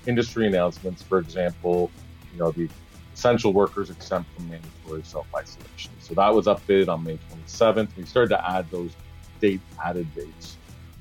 industry 0.06 0.46
announcements. 0.46 1.02
For 1.02 1.18
example, 1.18 1.90
you 2.32 2.38
know 2.38 2.52
the 2.52 2.68
essential 3.12 3.52
workers 3.52 3.90
exempt 3.90 4.32
from 4.34 4.48
mandatory 4.48 5.02
self 5.02 5.26
isolation. 5.34 5.92
So 5.98 6.14
that 6.14 6.32
was 6.32 6.46
updated 6.46 6.88
on 6.88 7.02
May 7.02 7.18
27th. 7.46 7.88
We 7.96 8.04
started 8.04 8.28
to 8.30 8.50
add 8.50 8.70
those 8.70 8.92
date 9.40 9.60
added 9.82 10.14
dates 10.14 10.56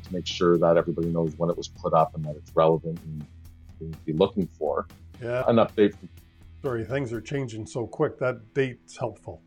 to 0.06 0.14
make 0.14 0.26
sure 0.26 0.58
that 0.58 0.78
everybody 0.78 1.10
knows 1.10 1.34
when 1.38 1.50
it 1.50 1.58
was 1.58 1.68
put 1.68 1.94
up 1.94 2.16
and 2.16 2.26
that 2.26 2.36
it's 2.36 2.56
relevant 2.56 3.00
and 3.04 3.26
be 4.06 4.14
looking 4.14 4.48
for. 4.48 4.88
Yeah. 5.22 5.44
An 5.48 5.58
update. 5.58 5.96
Sorry, 6.62 6.84
things 6.84 7.14
are 7.14 7.22
changing 7.22 7.66
so 7.66 7.88
quick. 7.88 8.18
That 8.20 8.54
date's 8.54 8.98
helpful. 8.98 9.42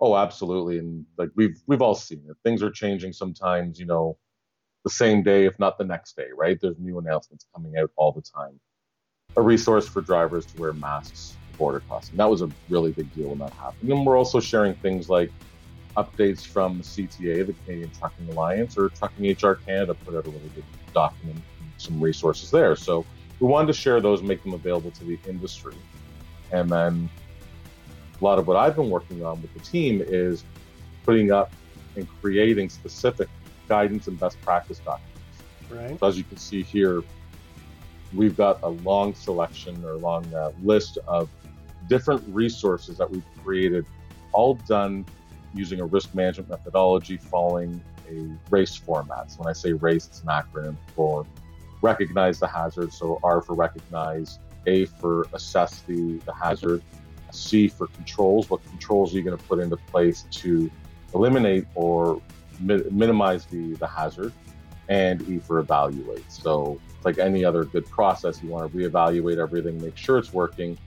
Oh, 0.00 0.16
absolutely. 0.16 0.78
And 0.78 1.04
like 1.16 1.30
we've 1.34 1.60
we've 1.66 1.82
all 1.82 1.94
seen 1.94 2.22
it. 2.28 2.36
Things 2.44 2.62
are 2.62 2.70
changing 2.70 3.12
sometimes, 3.12 3.78
you 3.80 3.86
know, 3.86 4.16
the 4.84 4.90
same 4.90 5.22
day, 5.22 5.44
if 5.44 5.58
not 5.58 5.78
the 5.78 5.84
next 5.84 6.16
day, 6.16 6.28
right? 6.36 6.58
There's 6.60 6.78
new 6.78 6.98
announcements 6.98 7.46
coming 7.54 7.76
out 7.76 7.90
all 7.96 8.12
the 8.12 8.22
time. 8.22 8.60
A 9.36 9.42
resource 9.42 9.88
for 9.88 10.00
drivers 10.00 10.46
to 10.46 10.60
wear 10.60 10.72
masks 10.72 11.36
border 11.58 11.80
crossing. 11.80 12.16
That 12.16 12.30
was 12.30 12.42
a 12.42 12.48
really 12.68 12.92
big 12.92 13.12
deal 13.14 13.28
when 13.28 13.38
that 13.38 13.52
happened. 13.52 13.90
And 13.90 14.06
we're 14.06 14.16
also 14.16 14.40
sharing 14.40 14.74
things 14.74 15.10
like 15.10 15.30
updates 15.96 16.46
from 16.46 16.78
the 16.78 16.84
CTA, 16.84 17.46
the 17.46 17.52
Canadian 17.64 17.90
Trucking 17.98 18.28
Alliance, 18.30 18.78
or 18.78 18.88
Trucking 18.90 19.30
HR 19.30 19.54
Canada 19.54 19.94
put 19.94 20.14
out 20.14 20.26
a 20.26 20.30
really 20.30 20.50
good 20.54 20.64
document, 20.94 21.40
some 21.76 22.00
resources 22.00 22.50
there. 22.50 22.76
So 22.76 23.04
we 23.40 23.46
wanted 23.46 23.68
to 23.68 23.72
share 23.72 24.00
those, 24.00 24.22
make 24.22 24.42
them 24.42 24.54
available 24.54 24.90
to 24.92 25.04
the 25.04 25.18
industry. 25.26 25.74
And 26.52 26.68
then 26.70 27.08
a 28.20 28.24
lot 28.24 28.38
of 28.38 28.46
what 28.46 28.56
I've 28.56 28.74
been 28.74 28.90
working 28.90 29.24
on 29.24 29.40
with 29.40 29.52
the 29.54 29.60
team 29.60 30.02
is 30.04 30.44
putting 31.04 31.30
up 31.30 31.52
and 31.96 32.08
creating 32.20 32.68
specific 32.68 33.28
guidance 33.68 34.08
and 34.08 34.18
best 34.18 34.40
practice 34.40 34.78
documents. 34.78 35.08
Right. 35.70 35.98
So 36.00 36.06
as 36.06 36.18
you 36.18 36.24
can 36.24 36.38
see 36.38 36.62
here, 36.62 37.02
we've 38.14 38.36
got 38.36 38.62
a 38.62 38.68
long 38.68 39.14
selection 39.14 39.84
or 39.84 39.94
long 39.94 40.32
uh, 40.34 40.52
list 40.62 40.98
of 41.06 41.28
different 41.88 42.22
resources 42.28 42.96
that 42.98 43.10
we've 43.10 43.24
created, 43.44 43.84
all 44.32 44.54
done 44.54 45.04
using 45.54 45.80
a 45.80 45.84
risk 45.84 46.14
management 46.14 46.50
methodology 46.50 47.16
following 47.16 47.80
a 48.10 48.26
RACE 48.50 48.76
format. 48.76 49.30
So 49.30 49.38
when 49.38 49.48
I 49.48 49.52
say 49.52 49.72
RACE, 49.72 50.06
it's 50.06 50.22
an 50.22 50.28
acronym 50.28 50.76
for 50.94 51.26
recognize 51.82 52.38
the 52.38 52.46
hazard. 52.46 52.92
So 52.92 53.18
R 53.22 53.40
for 53.42 53.54
recognize, 53.54 54.38
A 54.66 54.86
for 54.86 55.26
assess 55.32 55.82
the, 55.82 56.20
the 56.26 56.32
hazard, 56.32 56.82
C 57.32 57.68
for 57.68 57.86
controls. 57.88 58.50
What 58.50 58.64
controls 58.64 59.14
are 59.14 59.18
you 59.18 59.24
going 59.24 59.36
to 59.36 59.44
put 59.44 59.60
into 59.60 59.76
place 59.76 60.26
to 60.30 60.70
eliminate 61.14 61.66
or 61.74 62.20
mi- 62.60 62.84
minimize 62.90 63.46
the, 63.46 63.74
the 63.74 63.86
hazard? 63.86 64.32
And 64.88 65.20
E 65.28 65.38
for 65.38 65.58
evaluate. 65.58 66.30
So 66.32 66.80
it's 66.96 67.04
like 67.04 67.18
any 67.18 67.44
other 67.44 67.64
good 67.64 67.84
process. 67.90 68.42
You 68.42 68.48
want 68.48 68.72
to 68.72 68.78
reevaluate 68.78 69.36
everything, 69.36 69.78
make 69.82 69.98
sure 69.98 70.16
it's 70.16 70.32
working, 70.32 70.78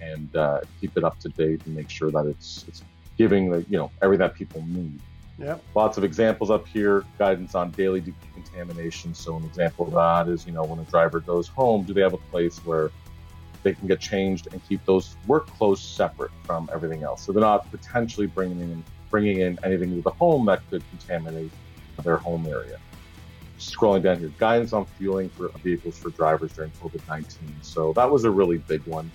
and 0.00 0.34
uh, 0.34 0.60
keep 0.80 0.96
it 0.96 1.04
up 1.04 1.20
to 1.20 1.28
date 1.28 1.60
and 1.64 1.74
make 1.74 1.88
sure 1.88 2.10
that 2.10 2.26
it's 2.26 2.64
it's 2.66 2.82
giving 3.16 3.50
the 3.50 3.64
you 3.68 3.78
know 3.78 3.92
everything 4.02 4.26
that 4.26 4.34
people 4.34 4.64
need. 4.66 5.00
Yeah. 5.38 5.58
Lots 5.74 5.98
of 5.98 6.04
examples 6.04 6.50
up 6.50 6.66
here. 6.66 7.04
Guidance 7.18 7.54
on 7.54 7.70
daily 7.72 8.00
decontamination. 8.00 9.14
So 9.14 9.36
an 9.36 9.44
example 9.44 9.86
of 9.86 9.92
that 9.94 10.32
is 10.32 10.46
you 10.46 10.52
know 10.52 10.64
when 10.64 10.78
a 10.78 10.84
driver 10.84 11.20
goes 11.20 11.48
home, 11.48 11.84
do 11.84 11.92
they 11.92 12.02
have 12.02 12.12
a 12.12 12.18
place 12.18 12.58
where 12.58 12.90
they 13.64 13.72
can 13.72 13.88
get 13.88 13.98
changed 13.98 14.48
and 14.52 14.62
keep 14.68 14.84
those 14.84 15.16
work 15.26 15.46
clothes 15.46 15.80
separate 15.80 16.30
from 16.44 16.68
everything 16.72 17.02
else, 17.02 17.24
so 17.24 17.32
they're 17.32 17.40
not 17.40 17.68
potentially 17.70 18.26
bringing 18.26 18.60
in 18.60 18.84
bringing 19.10 19.40
in 19.40 19.58
anything 19.64 19.94
to 19.96 20.02
the 20.02 20.10
home 20.10 20.44
that 20.46 20.60
could 20.70 20.82
contaminate 20.90 21.50
their 22.02 22.16
home 22.16 22.46
area. 22.46 22.78
Scrolling 23.58 24.02
down 24.02 24.18
here, 24.18 24.30
guidance 24.38 24.72
on 24.72 24.84
fueling 24.84 25.28
for 25.30 25.48
vehicles 25.62 25.96
for 25.96 26.10
drivers 26.10 26.52
during 26.52 26.70
COVID 26.72 27.06
19. 27.08 27.56
So 27.62 27.92
that 27.94 28.10
was 28.10 28.24
a 28.24 28.30
really 28.30 28.58
big 28.58 28.84
one. 28.86 29.10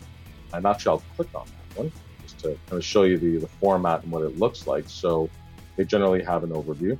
I'm 0.54 0.66
actually, 0.66 0.92
I'll 0.92 1.04
click 1.16 1.30
on 1.36 1.46
that 1.46 1.78
one 1.78 1.92
just 2.24 2.40
to 2.40 2.58
kind 2.68 2.80
of 2.80 2.84
show 2.84 3.04
you 3.04 3.18
the, 3.18 3.38
the 3.38 3.48
format 3.48 4.04
and 4.04 4.12
what 4.12 4.24
it 4.24 4.40
looks 4.40 4.66
like. 4.66 4.86
So 4.88 5.30
they 5.79 5.86
generally 5.86 6.21
have 6.21 6.43
an 6.43 6.50
overview. 6.50 6.98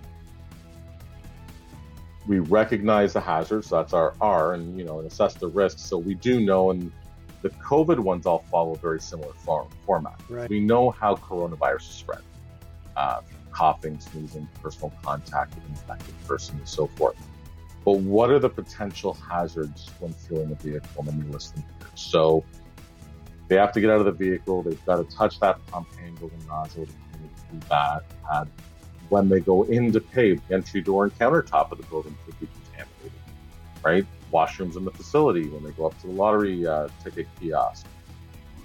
We 2.28 2.40
recognize 2.40 3.12
the 3.12 3.20
hazards, 3.20 3.68
so 3.68 3.76
that's 3.76 3.92
our 3.92 4.14
R, 4.22 4.54
and 4.54 4.78
you 4.78 4.86
know, 4.86 5.00
and 5.00 5.12
assess 5.12 5.34
the 5.34 5.50
risks. 5.50 5.82
So 5.82 5.98
we 5.98 6.14
do 6.14 6.40
know, 6.40 6.72
and 6.72 6.90
the 7.42 7.50
COVID 7.50 8.00
ones 8.00 8.26
all 8.26 8.46
follow 8.50 8.76
a 8.76 8.78
very 8.78 9.02
similar 9.02 9.34
form, 9.34 9.68
format. 9.86 10.18
Right. 10.30 10.50
We 10.50 10.62
know 10.62 10.92
how 10.92 11.16
coronavirus 11.16 11.90
is 11.90 11.96
spread, 11.96 12.22
uh, 12.96 13.20
coughing, 13.52 14.00
sneezing, 14.00 14.48
personal 14.64 14.94
contact 15.04 15.56
with 15.56 15.66
an 15.66 15.72
infected 15.72 16.16
person, 16.26 16.56
and 16.56 16.70
so 16.70 16.88
forth. 16.88 17.18
But 17.84 17.98
what 17.98 18.30
are 18.30 18.40
the 18.40 18.50
potential 18.50 19.12
hazards 19.12 19.92
when 20.00 20.14
fueling 20.14 20.54
a 20.54 20.56
vehicle? 20.56 21.04
Let 21.06 21.16
me 21.16 21.30
list 21.30 21.56
them 21.56 21.66
here. 21.80 21.90
So 21.96 22.46
they 23.50 23.58
have 23.58 23.74
to 23.74 23.82
get 23.82 23.90
out 23.90 24.00
of 24.00 24.06
the 24.06 24.14
vehicle. 24.14 24.64
They've 24.64 24.86
got 24.86 24.98
to 24.98 25.18
touch 25.18 25.42
that 25.42 25.66
pump 25.68 25.94
handle 26.00 26.32
and 26.34 26.48
nozzle 26.48 26.86
to 26.86 26.92
do 27.52 27.60
that. 27.70 28.04
When 29.10 29.28
they 29.30 29.40
go 29.40 29.64
in 29.64 29.92
to 29.92 30.00
pay, 30.00 30.36
the 30.36 30.54
entry 30.54 30.82
door 30.82 31.06
and 31.06 31.20
countertop 31.20 31.72
of 31.72 31.78
the 31.78 31.86
building 31.88 32.16
could 32.26 32.40
be 32.40 32.48
contaminated, 32.48 33.20
right? 33.84 34.06
Washrooms 34.32 34.78
in 34.78 34.86
the 34.86 34.92
facility 34.92 35.48
when 35.50 35.64
they 35.64 35.72
go 35.72 35.88
up 35.88 36.00
to 36.02 36.08
the 36.08 36.14
lottery 36.14 36.66
uh, 36.66 36.88
ticket 37.04 37.28
kiosk. 37.40 37.86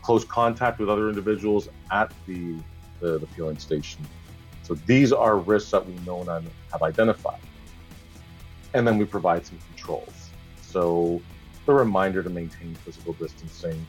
Close 0.03 0.25
contact 0.25 0.79
with 0.79 0.91
other 0.91 1.09
individuals 1.09 1.69
at 1.91 2.13
the, 2.27 2.55
the, 3.01 3.19
the 3.19 3.27
fueling 3.29 3.59
station. 3.59 4.07
So 4.63 4.75
these 4.87 5.13
are 5.13 5.39
risks 5.39 5.71
that 5.71 5.87
we 5.87 5.95
know 6.07 6.21
and 6.21 6.51
have 6.73 6.83
identified. 6.83 7.41
And 8.75 8.87
then 8.87 8.99
we 8.99 9.05
provide 9.05 9.47
some 9.47 9.59
controls. 9.69 10.31
So 10.61 11.23
the 11.65 11.73
reminder 11.73 12.23
to 12.23 12.31
maintain 12.31 12.75
physical 12.75 13.15
distancing, 13.15 13.87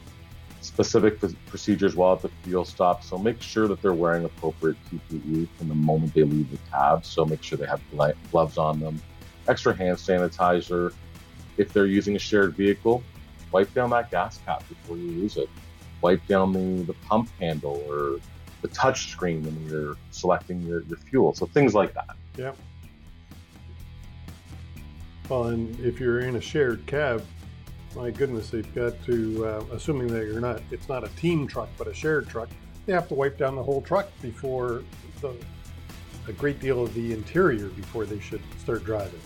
specific 0.66 1.20
procedures 1.46 1.96
while 1.96 2.14
at 2.14 2.22
the 2.22 2.30
fuel 2.44 2.66
stop. 2.66 3.04
So 3.04 3.18
make 3.18 3.42
sure 3.42 3.68
that 3.68 3.82
they're 3.82 3.94
wearing 3.94 4.26
appropriate 4.26 4.78
PPE 4.92 5.48
from 5.58 5.70
the 5.70 5.76
moment 5.76 6.14
they 6.14 6.24
leave 6.24 6.52
the 6.52 6.58
cab. 6.72 7.06
So 7.06 7.26
make 7.26 7.44
sure 7.44 7.58
they 7.58 7.68
have 7.68 7.82
gloves 8.32 8.58
on 8.58 8.80
them, 8.80 9.02
extra 9.48 9.76
hand 9.76 9.98
sanitizer. 9.98 10.94
If 11.58 11.72
they're 11.72 11.86
using 11.86 12.16
a 12.16 12.20
shared 12.20 12.56
vehicle, 12.56 13.04
wipe 13.52 13.74
down 13.74 13.92
that 13.92 14.12
gas 14.12 14.40
cap 14.46 14.68
before 14.68 14.98
you 14.98 15.12
use 15.12 15.38
it. 15.38 15.50
Wipe 16.02 16.26
down 16.28 16.52
the, 16.52 16.84
the 16.84 16.94
pump 16.94 17.30
handle 17.40 17.84
or 17.88 18.20
the 18.62 18.68
touch 18.70 19.12
screen 19.12 19.44
when 19.44 19.70
you're 19.70 19.96
selecting 20.12 20.62
your, 20.64 20.82
your 20.84 20.98
fuel. 20.98 21.34
So 21.34 21.46
things 21.46 21.74
like 21.74 21.94
that. 21.94 22.16
Yeah. 22.38 22.54
Well, 25.30 25.46
and 25.46 25.80
if 25.80 26.00
you're 26.00 26.20
in 26.20 26.36
a 26.36 26.42
shared 26.42 26.86
cab, 26.86 27.24
my 27.96 28.12
goodness, 28.12 28.50
they've 28.50 28.76
got 28.76 28.94
to, 29.06 29.46
uh, 29.46 29.64
assuming 29.74 30.08
that 30.08 30.26
you're 30.26 30.42
not, 30.42 30.62
it's 30.72 30.90
not 30.90 31.04
a 31.04 31.08
team 31.10 31.48
truck, 31.48 31.70
but 31.78 31.88
a 31.88 31.94
shared 31.94 32.28
truck, 32.28 32.50
they 32.86 32.94
have 32.94 33.08
to 33.08 33.14
wipe 33.14 33.38
down 33.38 33.56
the 33.56 33.64
whole 33.64 33.82
truck 33.82 34.10
before 34.22 34.84
the, 35.22 35.34
a 36.28 36.34
great 36.34 36.60
deal 36.60 36.84
of 36.84 36.94
the 36.94 37.14
interior 37.14 37.68
before 37.70 38.06
they 38.06 38.20
should 38.20 38.42
start 38.60 38.84
driving. 38.84 39.20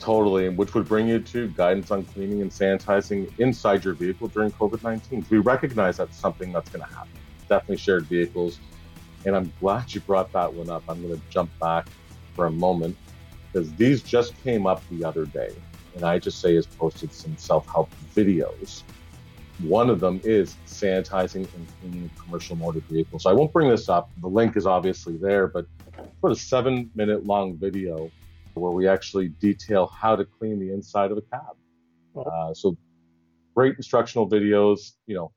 Totally, 0.00 0.48
which 0.48 0.74
would 0.74 0.86
bring 0.86 1.08
you 1.08 1.18
to 1.18 1.48
guidance 1.48 1.90
on 1.90 2.04
cleaning 2.04 2.42
and 2.42 2.50
sanitizing 2.50 3.36
inside 3.40 3.84
your 3.84 3.94
vehicle 3.94 4.28
during 4.28 4.52
COVID 4.52 4.82
19. 4.82 5.26
We 5.28 5.38
recognize 5.38 5.96
that's 5.96 6.16
something 6.16 6.52
that's 6.52 6.70
going 6.70 6.86
to 6.86 6.94
happen. 6.94 7.10
Definitely 7.48 7.78
shared 7.78 8.06
vehicles. 8.06 8.60
And 9.26 9.34
I'm 9.34 9.52
glad 9.58 9.92
you 9.92 10.00
brought 10.02 10.32
that 10.32 10.52
one 10.52 10.70
up. 10.70 10.84
I'm 10.88 11.02
going 11.02 11.18
to 11.18 11.22
jump 11.30 11.50
back 11.58 11.88
for 12.36 12.46
a 12.46 12.50
moment 12.50 12.96
because 13.52 13.72
these 13.74 14.02
just 14.02 14.40
came 14.44 14.66
up 14.66 14.82
the 14.90 15.04
other 15.04 15.26
day. 15.26 15.52
And 15.98 16.06
IHSA 16.06 16.54
has 16.54 16.66
posted 16.66 17.12
some 17.12 17.36
self 17.36 17.66
help 17.66 17.90
videos. 18.14 18.82
One 19.58 19.90
of 19.90 19.98
them 19.98 20.20
is 20.22 20.56
sanitizing 20.64 21.52
and 21.54 21.66
cleaning 21.80 22.10
commercial 22.22 22.54
motor 22.54 22.78
vehicles. 22.88 23.24
So 23.24 23.30
I 23.30 23.32
won't 23.32 23.52
bring 23.52 23.68
this 23.68 23.88
up. 23.88 24.08
The 24.20 24.28
link 24.28 24.56
is 24.56 24.64
obviously 24.64 25.16
there, 25.16 25.48
but 25.48 25.66
for 26.20 26.30
a 26.30 26.36
seven 26.36 26.88
minute 26.94 27.26
long 27.26 27.56
video 27.56 28.12
where 28.54 28.70
we 28.70 28.86
actually 28.86 29.30
detail 29.40 29.88
how 29.88 30.14
to 30.14 30.24
clean 30.24 30.60
the 30.60 30.72
inside 30.72 31.10
of 31.10 31.18
a 31.18 31.22
cab. 31.22 31.56
Uh, 32.16 32.54
so 32.54 32.76
great 33.56 33.74
instructional 33.76 34.30
videos. 34.30 34.92
You 35.08 35.16
know, 35.16 35.32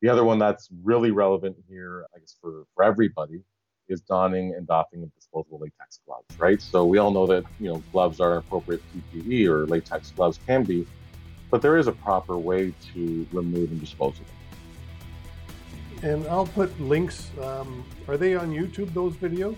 the 0.00 0.08
other 0.08 0.24
one 0.24 0.38
that's 0.38 0.70
really 0.82 1.10
relevant 1.10 1.56
here, 1.68 2.06
I 2.16 2.20
guess 2.20 2.36
for, 2.40 2.64
for 2.74 2.84
everybody, 2.84 3.42
is 3.90 4.00
donning 4.00 4.54
and 4.56 4.66
doffing 4.66 5.02
of 5.02 5.10
disposable 5.30 5.58
latex 5.58 6.00
gloves, 6.06 6.26
right? 6.38 6.60
So 6.60 6.84
we 6.84 6.98
all 6.98 7.10
know 7.10 7.26
that, 7.26 7.44
you 7.58 7.72
know, 7.72 7.82
gloves 7.92 8.20
are 8.20 8.38
appropriate 8.38 8.82
PPE 9.14 9.48
or 9.48 9.66
latex 9.66 10.10
gloves 10.10 10.38
can 10.46 10.64
be, 10.64 10.86
but 11.50 11.62
there 11.62 11.76
is 11.76 11.86
a 11.86 11.92
proper 11.92 12.36
way 12.36 12.72
to 12.94 13.26
remove 13.32 13.70
and 13.70 13.80
dispose 13.80 14.14
of 14.20 14.26
them. 14.26 16.10
And 16.10 16.26
I'll 16.28 16.46
put 16.46 16.78
links. 16.80 17.30
Um, 17.42 17.84
are 18.08 18.16
they 18.16 18.34
on 18.34 18.50
YouTube, 18.50 18.92
those 18.94 19.14
videos? 19.14 19.56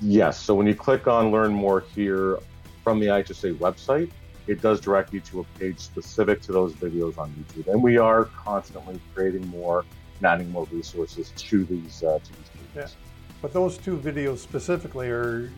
Yes. 0.00 0.40
So 0.40 0.54
when 0.54 0.66
you 0.66 0.74
click 0.74 1.06
on 1.06 1.30
learn 1.30 1.52
more 1.52 1.80
here 1.94 2.38
from 2.84 3.00
the 3.00 3.06
IHSA 3.06 3.56
website, 3.58 4.10
it 4.46 4.60
does 4.60 4.80
direct 4.80 5.12
you 5.12 5.20
to 5.20 5.40
a 5.40 5.44
page 5.58 5.78
specific 5.78 6.42
to 6.42 6.52
those 6.52 6.72
videos 6.74 7.18
on 7.18 7.32
YouTube. 7.32 7.68
And 7.68 7.82
we 7.82 7.98
are 7.98 8.24
constantly 8.24 9.00
creating 9.14 9.46
more 9.48 9.84
and 10.18 10.26
adding 10.26 10.50
more 10.50 10.66
resources 10.72 11.32
to 11.36 11.64
these 11.64 12.02
uh, 12.02 12.18
to 12.18 12.32
these 12.32 12.50
pages. 12.74 12.96
Yeah. 12.96 13.11
But 13.42 13.52
those 13.52 13.76
two 13.76 13.98
videos 13.98 14.38
specifically 14.38 15.10
are 15.10 15.50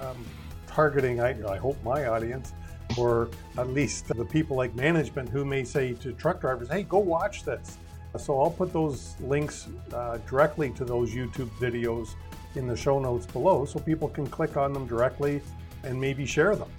um, 0.00 0.24
targeting, 0.66 1.20
I, 1.20 1.30
I 1.50 1.56
hope, 1.56 1.82
my 1.82 2.06
audience, 2.06 2.52
or 2.98 3.30
at 3.56 3.70
least 3.70 4.08
the 4.08 4.24
people 4.26 4.56
like 4.56 4.74
management 4.74 5.30
who 5.30 5.44
may 5.44 5.64
say 5.64 5.94
to 5.94 6.12
truck 6.12 6.42
drivers, 6.42 6.68
hey, 6.68 6.82
go 6.82 6.98
watch 6.98 7.44
this. 7.44 7.78
So 8.18 8.40
I'll 8.40 8.50
put 8.50 8.72
those 8.72 9.16
links 9.20 9.66
uh, 9.92 10.18
directly 10.28 10.70
to 10.72 10.84
those 10.84 11.10
YouTube 11.10 11.48
videos 11.58 12.10
in 12.54 12.68
the 12.68 12.76
show 12.76 13.00
notes 13.00 13.26
below 13.26 13.64
so 13.64 13.80
people 13.80 14.08
can 14.08 14.26
click 14.26 14.56
on 14.56 14.72
them 14.72 14.86
directly 14.86 15.40
and 15.82 16.00
maybe 16.00 16.24
share 16.24 16.54
them. 16.54 16.70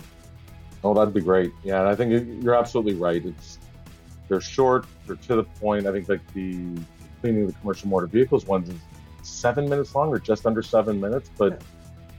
Oh, 0.84 0.94
that'd 0.94 1.14
be 1.14 1.22
great. 1.22 1.52
Yeah, 1.64 1.80
and 1.80 1.90
I 1.90 1.96
think 1.96 2.44
you're 2.44 2.56
absolutely 2.56 2.94
right. 2.94 3.26
It's 3.26 3.60
they're 4.28 4.40
short, 4.40 4.86
they're 5.06 5.16
to 5.16 5.36
the 5.36 5.44
point. 5.44 5.88
I 5.88 5.92
think 5.92 6.08
like 6.08 6.22
the 6.34 6.78
cleaning 7.22 7.44
of 7.44 7.54
the 7.54 7.60
commercial 7.60 7.90
motor 7.90 8.08
vehicles 8.08 8.46
ones 8.46 8.70
is 8.70 8.76
seven 9.26 9.70
minutes 9.70 9.96
long 9.96 10.10
or 10.10 10.20
just 10.20 10.46
under 10.46 10.62
seven 10.62 11.00
minutes. 11.00 11.30
But 11.38 11.62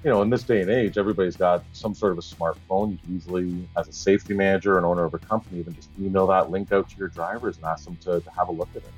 you 0.04 0.10
know, 0.10 0.22
in 0.22 0.30
this 0.30 0.44
day 0.44 0.60
and 0.60 0.70
age, 0.70 0.98
everybody's 0.98 1.36
got 1.36 1.64
some 1.72 1.94
sort 1.94 2.12
of 2.12 2.18
a 2.18 2.20
smartphone. 2.20 2.92
You 2.92 2.98
can 2.98 3.16
easily, 3.16 3.68
as 3.76 3.88
a 3.88 3.92
safety 3.92 4.34
manager 4.34 4.76
and 4.76 4.86
owner 4.86 5.04
of 5.04 5.14
a 5.14 5.18
company, 5.18 5.58
even 5.58 5.74
just 5.74 5.88
email 6.00 6.26
that 6.28 6.50
link 6.50 6.70
out 6.70 6.88
to 6.90 6.96
your 6.96 7.08
drivers 7.08 7.56
and 7.56 7.66
ask 7.66 7.84
them 7.84 7.96
to, 8.02 8.20
to 8.20 8.30
have 8.30 8.48
a 8.48 8.52
look 8.52 8.68
at 8.76 8.82
it. 8.82 8.92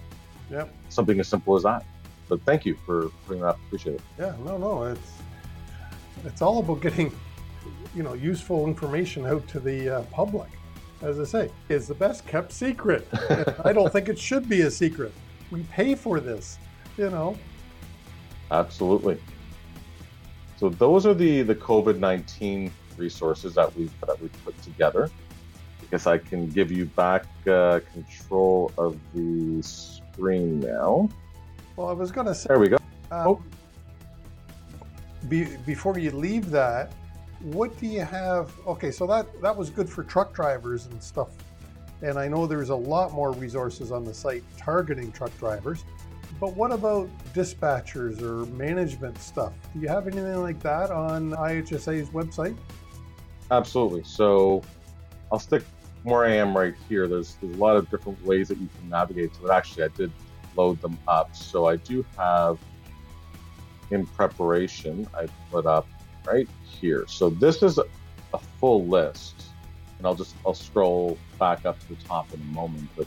Yeah. 0.50 0.66
Something 0.90 1.18
as 1.20 1.28
simple 1.28 1.56
as 1.56 1.62
that. 1.62 1.84
But 2.28 2.42
thank 2.42 2.66
you 2.66 2.76
for 2.84 3.08
putting 3.26 3.40
that 3.40 3.48
up. 3.48 3.60
Appreciate 3.66 3.96
it. 3.96 4.02
Yeah, 4.18 4.34
no, 4.44 4.58
no, 4.58 4.84
it's 4.84 5.12
it's 6.24 6.42
all 6.42 6.58
about 6.58 6.80
getting 6.80 7.14
you 7.94 8.02
know 8.02 8.14
useful 8.14 8.66
information 8.66 9.26
out 9.26 9.46
to 9.48 9.60
the 9.60 9.88
uh, 9.88 10.02
public. 10.04 10.48
As 11.00 11.20
I 11.20 11.24
say, 11.24 11.50
is 11.68 11.86
the 11.86 11.94
best 11.94 12.26
kept 12.26 12.52
secret. 12.52 13.06
I 13.64 13.72
don't 13.72 13.92
think 13.92 14.08
it 14.08 14.18
should 14.18 14.48
be 14.48 14.62
a 14.62 14.70
secret. 14.70 15.12
We 15.50 15.62
pay 15.64 15.94
for 15.94 16.20
this, 16.20 16.58
you 16.96 17.08
know. 17.08 17.38
Absolutely. 18.50 19.18
So 20.56 20.68
those 20.68 21.06
are 21.06 21.14
the 21.14 21.42
the 21.42 21.54
COVID 21.54 21.98
nineteen 21.98 22.72
resources 22.96 23.54
that 23.54 23.74
we 23.76 23.88
that 24.06 24.20
we 24.20 24.28
put 24.44 24.60
together. 24.62 25.10
I 25.80 25.84
guess 25.90 26.06
I 26.06 26.18
can 26.18 26.48
give 26.48 26.72
you 26.72 26.86
back 26.86 27.24
uh, 27.46 27.80
control 27.92 28.72
of 28.76 28.98
the 29.14 29.62
screen 29.62 30.60
now. 30.60 31.08
Well, 31.76 31.88
I 31.88 31.92
was 31.92 32.10
going 32.10 32.26
to 32.26 32.34
say. 32.34 32.48
There 32.48 32.58
we 32.58 32.68
go. 32.68 32.76
Um, 33.10 33.26
oh. 33.26 33.42
Be, 35.28 35.44
before 35.64 35.98
you 35.98 36.10
leave 36.10 36.50
that, 36.50 36.92
what 37.40 37.78
do 37.78 37.86
you 37.86 38.02
have? 38.02 38.52
Okay, 38.66 38.90
so 38.90 39.06
that 39.06 39.26
that 39.40 39.56
was 39.56 39.70
good 39.70 39.88
for 39.88 40.02
truck 40.02 40.34
drivers 40.34 40.86
and 40.86 41.02
stuff, 41.02 41.28
and 42.02 42.18
I 42.18 42.26
know 42.28 42.46
there's 42.46 42.70
a 42.70 42.76
lot 42.76 43.12
more 43.12 43.32
resources 43.32 43.92
on 43.92 44.04
the 44.04 44.12
site 44.12 44.42
targeting 44.56 45.12
truck 45.12 45.36
drivers. 45.38 45.84
But 46.40 46.54
what 46.54 46.72
about 46.72 47.08
dispatchers 47.34 48.22
or 48.22 48.46
management 48.52 49.20
stuff? 49.20 49.52
Do 49.74 49.80
you 49.80 49.88
have 49.88 50.06
anything 50.06 50.40
like 50.40 50.60
that 50.60 50.90
on 50.90 51.32
IHSA's 51.32 52.10
website? 52.10 52.56
Absolutely. 53.50 54.04
So 54.04 54.62
I'll 55.32 55.40
stick 55.40 55.64
where 56.04 56.24
I 56.24 56.34
am 56.34 56.56
right 56.56 56.74
here. 56.88 57.08
There's 57.08 57.36
there's 57.40 57.56
a 57.56 57.58
lot 57.58 57.76
of 57.76 57.90
different 57.90 58.24
ways 58.24 58.48
that 58.48 58.58
you 58.58 58.68
can 58.78 58.88
navigate 58.88 59.34
to 59.34 59.46
it. 59.46 59.50
Actually, 59.50 59.84
I 59.84 59.88
did 59.88 60.12
load 60.56 60.80
them 60.80 60.96
up. 61.08 61.34
So 61.34 61.66
I 61.66 61.76
do 61.76 62.04
have 62.16 62.58
in 63.90 64.06
preparation, 64.06 65.06
I 65.14 65.26
put 65.50 65.66
up 65.66 65.86
right 66.26 66.48
here. 66.62 67.06
So 67.08 67.30
this 67.30 67.62
is 67.62 67.78
a, 67.78 67.84
a 68.34 68.38
full 68.60 68.86
list, 68.86 69.44
and 69.98 70.06
I'll 70.06 70.14
just 70.14 70.34
I'll 70.46 70.54
scroll 70.54 71.18
back 71.38 71.64
up 71.64 71.78
to 71.80 71.88
the 71.88 71.96
top 72.04 72.32
in 72.32 72.40
a 72.40 72.44
moment. 72.44 72.88
But 72.96 73.06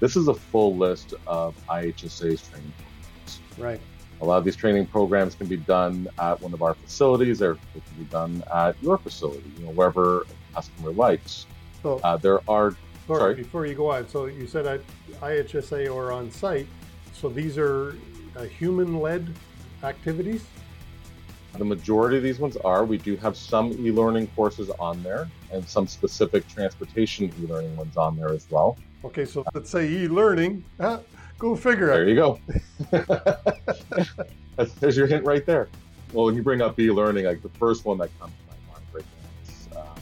this 0.00 0.16
is 0.16 0.28
a 0.28 0.34
full 0.34 0.76
list 0.76 1.14
of 1.26 1.54
IHSA's 1.68 2.48
training 2.48 2.72
programs. 2.76 3.40
Right. 3.58 3.80
A 4.20 4.24
lot 4.24 4.38
of 4.38 4.44
these 4.44 4.56
training 4.56 4.86
programs 4.86 5.34
can 5.34 5.46
be 5.46 5.56
done 5.56 6.08
at 6.18 6.40
one 6.40 6.54
of 6.54 6.62
our 6.62 6.74
facilities, 6.74 7.42
or 7.42 7.58
they 7.74 7.80
can 7.80 8.04
be 8.04 8.04
done 8.04 8.42
at 8.54 8.82
your 8.82 8.98
facility, 8.98 9.52
you 9.58 9.66
know, 9.66 9.72
wherever 9.72 10.22
a 10.22 10.54
customer 10.54 10.90
likes. 10.92 11.46
So 11.82 12.00
uh, 12.02 12.16
there 12.16 12.40
are. 12.48 12.74
Sorry, 13.06 13.20
sorry, 13.20 13.34
before 13.34 13.66
you 13.66 13.74
go 13.74 13.90
on, 13.90 14.08
so 14.08 14.26
you 14.26 14.46
said 14.46 14.66
at 14.66 14.80
IHSA 15.20 15.94
or 15.94 16.12
on 16.12 16.30
site, 16.30 16.66
so 17.12 17.28
these 17.28 17.56
are 17.56 17.94
uh, 18.36 18.42
human-led 18.42 19.32
activities? 19.82 20.44
The 21.58 21.64
majority 21.64 22.16
of 22.16 22.22
these 22.22 22.38
ones 22.38 22.56
are. 22.58 22.84
We 22.84 22.98
do 22.98 23.16
have 23.16 23.36
some 23.36 23.72
e-learning 23.72 24.28
courses 24.28 24.70
on 24.78 25.02
there 25.02 25.28
and 25.52 25.66
some 25.68 25.86
specific 25.86 26.46
transportation 26.48 27.32
e-learning 27.42 27.76
ones 27.76 27.96
on 27.96 28.16
there 28.16 28.32
as 28.32 28.46
well. 28.50 28.78
Okay, 29.04 29.24
so 29.24 29.44
let's 29.54 29.70
say 29.70 29.88
e-learning. 29.88 30.64
Ah, 30.80 31.00
go 31.38 31.54
figure. 31.56 31.86
There 31.86 32.08
you 32.08 32.14
go. 32.14 32.40
There's 34.80 34.96
your 34.96 35.06
hint 35.06 35.24
right 35.24 35.44
there. 35.46 35.68
Well, 36.12 36.26
when 36.26 36.34
you 36.34 36.42
bring 36.42 36.62
up 36.62 36.78
e-learning, 36.78 37.24
like 37.24 37.42
the 37.42 37.48
first 37.50 37.84
one 37.84 37.98
that 37.98 38.10
comes 38.18 38.32
to 38.32 38.38
my 38.46 38.72
mind 38.72 38.86
right 38.92 39.04
now 39.04 39.50
is 39.52 39.68
uh, 39.76 39.94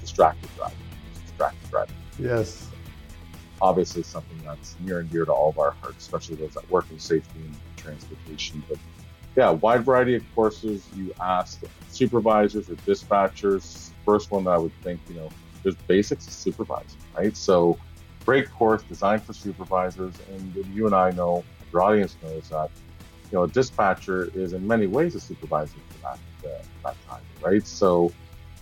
distracted 0.00 0.50
driving. 0.56 0.76
Distracted 1.24 1.70
driving. 1.70 1.96
Yes 2.18 2.68
obviously 3.60 4.02
something 4.02 4.38
that's 4.44 4.76
near 4.80 5.00
and 5.00 5.10
dear 5.10 5.24
to 5.24 5.32
all 5.32 5.50
of 5.50 5.58
our 5.58 5.72
hearts, 5.82 5.98
especially 5.98 6.36
those 6.36 6.54
that 6.54 6.68
work 6.70 6.86
in 6.90 6.98
safety 6.98 7.40
and 7.40 7.56
transportation. 7.76 8.62
But 8.68 8.78
yeah, 9.36 9.50
wide 9.50 9.84
variety 9.84 10.14
of 10.14 10.24
courses. 10.34 10.88
You 10.96 11.12
asked 11.20 11.64
supervisors 11.88 12.70
or 12.70 12.74
dispatchers. 12.76 13.90
First 14.04 14.30
one 14.30 14.44
that 14.44 14.50
I 14.50 14.58
would 14.58 14.72
think, 14.82 15.00
you 15.08 15.16
know, 15.16 15.28
there's 15.62 15.74
basics 15.86 16.26
of 16.26 16.32
supervising, 16.32 17.00
right? 17.16 17.36
So 17.36 17.78
great 18.24 18.50
course 18.50 18.82
designed 18.82 19.22
for 19.22 19.32
supervisors. 19.32 20.14
And 20.30 20.66
you 20.74 20.86
and 20.86 20.94
I 20.94 21.10
know, 21.10 21.44
your 21.72 21.82
audience 21.82 22.16
knows 22.22 22.48
that, 22.48 22.70
you 23.30 23.38
know, 23.38 23.44
a 23.44 23.48
dispatcher 23.48 24.30
is 24.34 24.52
in 24.52 24.66
many 24.66 24.86
ways 24.86 25.14
a 25.14 25.20
supervisor 25.20 25.76
for 25.88 25.98
that, 26.02 26.18
uh, 26.48 26.62
that 26.84 26.96
time, 27.08 27.22
right? 27.42 27.66
So 27.66 28.12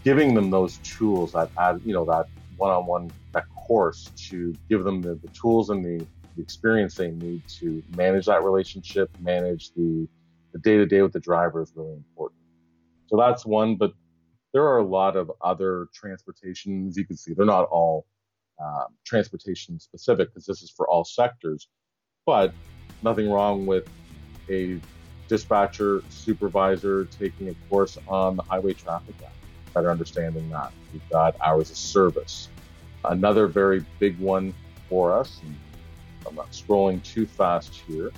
giving 0.03 0.35
them 0.35 0.51
those 0.51 0.79
tools 0.79 1.33
that 1.33 1.51
add, 1.59 1.81
you 1.85 1.93
know, 1.93 2.05
that 2.07 2.27
one-on-one 2.57 3.11
that 3.33 3.45
course 3.55 4.11
to 4.29 4.55
give 4.69 4.85
them 4.85 5.03
the, 5.03 5.15
the 5.15 5.29
tools 5.29 5.71
and 5.71 5.85
the, 5.85 6.05
the, 6.37 6.43
experience 6.43 6.95
they 6.95 7.11
need 7.11 7.43
to 7.49 7.83
manage 7.97 8.27
that 8.27 8.43
relationship, 8.43 9.11
manage 9.21 9.73
the, 9.75 10.07
the 10.55 10.61
day-to-day 10.61 11.03
with 11.03 11.13
the 11.13 11.21
driver 11.21 11.61
is 11.61 11.73
really 11.75 11.93
important. 11.93 12.41
So 13.09 13.19
that's 13.19 13.45
one, 13.45 13.77
but 13.77 13.93
there 14.55 14.65
are 14.65 14.79
a 14.79 14.85
lot 14.85 15.17
of 15.17 15.31
other 15.43 15.89
transportations. 15.93 16.97
You 16.97 17.05
can 17.05 17.17
see 17.17 17.35
they're 17.35 17.45
not 17.45 17.65
all 17.65 18.07
um, 18.63 18.87
transportation 19.05 19.81
specific 19.81 20.29
because 20.29 20.47
this 20.47 20.63
is 20.63 20.71
for 20.71 20.89
all 20.89 21.05
sectors, 21.05 21.69
but 22.25 22.55
nothing 23.03 23.29
wrong 23.29 23.67
with 23.67 23.87
a 24.49 24.81
dispatcher, 25.29 26.03
supervisor 26.09 27.07
taking 27.07 27.49
a 27.49 27.55
course 27.69 27.99
on 28.07 28.37
the 28.37 28.43
Highway 28.43 28.75
Traffic 28.75 29.17
Act, 29.25 29.35
better 29.75 29.91
understanding 29.91 30.49
that. 30.51 30.73
We've 30.93 31.09
got 31.11 31.35
hours 31.41 31.71
of 31.71 31.77
service. 31.77 32.49
Another 33.05 33.49
very 33.49 33.85
big 33.99 34.19
one 34.21 34.55
for 34.89 35.13
us, 35.13 35.41
I'm 36.27 36.37
not 36.37 36.53
scrolling 36.53 37.03
too 37.03 37.27
fast 37.27 37.75
here, 37.75 38.13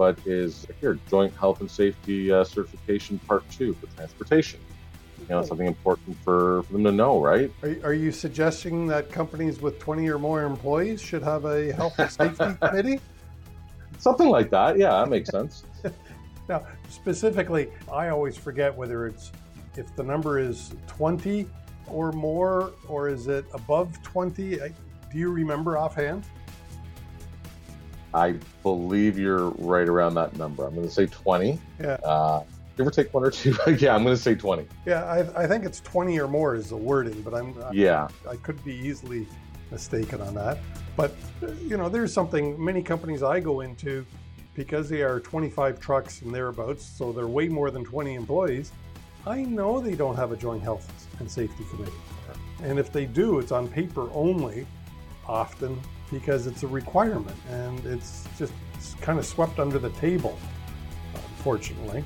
but 0.00 0.18
is 0.24 0.66
here 0.80 0.98
Joint 1.10 1.36
Health 1.36 1.60
and 1.60 1.70
Safety 1.70 2.32
uh, 2.32 2.42
Certification 2.42 3.18
Part 3.28 3.46
2 3.50 3.74
for 3.74 3.86
transportation. 3.88 4.58
You 5.18 5.26
know, 5.28 5.42
something 5.42 5.66
important 5.66 6.16
for, 6.24 6.62
for 6.62 6.72
them 6.72 6.84
to 6.84 6.90
know, 6.90 7.20
right? 7.20 7.52
Are, 7.62 7.76
are 7.84 7.92
you 7.92 8.10
suggesting 8.10 8.86
that 8.86 9.12
companies 9.12 9.60
with 9.60 9.78
20 9.78 10.08
or 10.08 10.18
more 10.18 10.42
employees 10.42 11.02
should 11.02 11.22
have 11.22 11.44
a 11.44 11.70
health 11.74 11.98
and 11.98 12.10
safety 12.10 12.56
committee? 12.62 12.98
Something 13.98 14.30
like 14.30 14.48
that. 14.48 14.78
Yeah, 14.78 14.92
that 14.92 15.10
makes 15.10 15.28
sense. 15.28 15.64
now, 16.48 16.66
specifically, 16.88 17.68
I 17.92 18.08
always 18.08 18.38
forget 18.38 18.74
whether 18.74 19.06
it's 19.06 19.32
if 19.76 19.94
the 19.96 20.02
number 20.02 20.38
is 20.38 20.72
20 20.86 21.46
or 21.88 22.10
more, 22.12 22.72
or 22.88 23.10
is 23.10 23.26
it 23.26 23.44
above 23.52 24.02
20? 24.02 24.56
Do 24.56 24.72
you 25.12 25.30
remember 25.30 25.76
offhand? 25.76 26.24
I 28.12 28.34
believe 28.62 29.18
you're 29.18 29.50
right 29.50 29.88
around 29.88 30.14
that 30.14 30.36
number. 30.36 30.66
I'm 30.66 30.74
going 30.74 30.86
to 30.86 30.92
say 30.92 31.06
20. 31.06 31.58
Yeah. 31.80 31.86
Uh, 32.04 32.42
give 32.76 32.86
or 32.86 32.90
take 32.90 33.12
one 33.14 33.24
or 33.24 33.30
two. 33.30 33.54
yeah, 33.78 33.94
I'm 33.94 34.02
going 34.02 34.16
to 34.16 34.22
say 34.22 34.34
20. 34.34 34.66
Yeah, 34.86 35.04
I, 35.04 35.44
I, 35.44 35.46
think 35.46 35.64
it's 35.64 35.80
20 35.80 36.18
or 36.18 36.28
more 36.28 36.54
is 36.54 36.70
the 36.70 36.76
wording, 36.76 37.22
but 37.22 37.34
I'm 37.34 37.54
yeah, 37.72 38.08
I, 38.26 38.30
I 38.30 38.36
could 38.36 38.62
be 38.64 38.74
easily 38.74 39.28
mistaken 39.70 40.20
on 40.20 40.34
that. 40.34 40.58
But 40.96 41.14
you 41.62 41.76
know, 41.76 41.88
there's 41.88 42.12
something 42.12 42.62
many 42.62 42.82
companies 42.82 43.22
I 43.22 43.40
go 43.40 43.60
into 43.60 44.04
because 44.54 44.88
they 44.88 45.02
are 45.02 45.20
25 45.20 45.78
trucks 45.78 46.22
and 46.22 46.34
thereabouts, 46.34 46.84
so 46.84 47.12
they're 47.12 47.28
way 47.28 47.48
more 47.48 47.70
than 47.70 47.84
20 47.84 48.14
employees. 48.14 48.72
I 49.26 49.42
know 49.42 49.80
they 49.80 49.94
don't 49.94 50.16
have 50.16 50.32
a 50.32 50.36
joint 50.36 50.62
health 50.62 51.08
and 51.20 51.30
safety 51.30 51.64
committee, 51.70 51.92
and 52.62 52.78
if 52.78 52.90
they 52.92 53.04
do, 53.06 53.38
it's 53.38 53.52
on 53.52 53.68
paper 53.68 54.08
only, 54.12 54.66
often 55.26 55.78
because 56.10 56.46
it's 56.46 56.62
a 56.62 56.66
requirement 56.66 57.36
and 57.48 57.84
it's 57.86 58.26
just 58.38 58.52
it's 58.74 58.94
kind 58.94 59.18
of 59.18 59.26
swept 59.26 59.58
under 59.58 59.78
the 59.78 59.90
table, 59.90 60.38
unfortunately. 61.14 62.04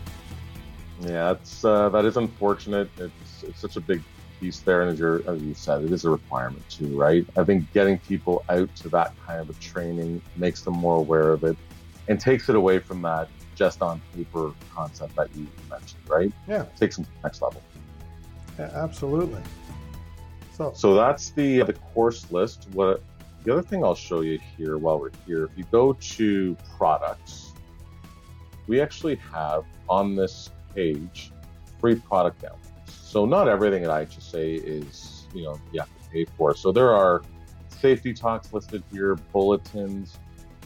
Yeah, 1.01 1.33
it's 1.33 1.65
uh, 1.65 1.89
that 1.91 2.05
is 2.05 2.17
unfortunate. 2.17 2.89
It's 2.99 3.43
it's 3.43 3.61
such 3.61 3.77
a 3.77 3.81
big 3.81 4.03
piece 4.41 4.61
there, 4.61 4.83
and 4.83 4.91
as 4.91 4.99
you 4.99 5.25
as 5.27 5.43
you 5.43 5.55
said, 5.55 5.83
it 5.83 5.93
is 5.93 6.05
a 6.05 6.11
requirement 6.11 6.69
too, 6.69 6.97
right? 6.99 7.27
I 7.37 7.45
think 7.45 7.73
getting 7.73 7.99
people 7.99 8.45
out 8.49 8.75
to 8.77 8.89
that 8.91 9.13
kind 9.27 9.41
of 9.41 9.51
a 9.51 9.55
training 9.55 10.23
makes 10.37 10.63
them 10.63 10.75
more 10.75 10.97
aware 10.97 11.31
of 11.31 11.45
it, 11.45 11.57
and 12.09 12.21
takes 12.21 12.49
it 12.49 12.57
away 12.57 12.79
from 12.79 13.03
that 13.03 13.29
just 13.55 13.83
on 13.83 14.01
paper 14.15 14.53
concept 14.75 15.15
that 15.17 15.35
you 15.37 15.47
mentioned, 15.71 16.03
right? 16.09 16.33
Yeah, 16.49 16.65
takes 16.77 16.97
them 16.97 17.05
to 17.05 17.11
the 17.11 17.21
next 17.23 17.43
level. 17.43 17.63
Yeah, 18.59 18.71
absolutely. 18.75 19.43
So, 20.57 20.73
so 20.75 20.95
that's 20.95 21.31
the 21.31 21.63
the 21.63 21.73
course 21.73 22.31
list. 22.31 22.69
What 22.73 23.03
the 23.45 23.53
other 23.53 23.63
thing 23.63 23.85
I'll 23.85 23.95
show 23.95 24.23
you 24.23 24.39
here 24.57 24.79
while 24.79 24.99
we're 24.99 25.11
here, 25.27 25.45
if 25.45 25.51
you 25.57 25.65
go 25.71 25.93
to 25.93 26.57
products, 26.77 27.53
we 28.67 28.81
actually 28.81 29.17
have 29.17 29.65
on 29.89 30.17
this 30.17 30.51
page 30.75 31.31
free 31.79 31.95
product 31.95 32.43
downloads. 32.43 32.65
So 32.89 33.27
not 33.27 33.47
everything 33.47 33.85
at 33.85 33.91
IHSA 33.91 34.65
is, 34.65 35.27
you 35.35 35.45
know, 35.45 35.61
you 35.73 35.81
have 35.81 35.89
to 35.89 36.11
pay 36.11 36.25
for. 36.25 36.57
So 36.57 36.73
there 36.73 36.91
are 36.91 37.23
safety 37.69 38.15
talks 38.15 38.53
listed 38.55 38.83
here, 38.91 39.15
bulletins, 39.15 40.19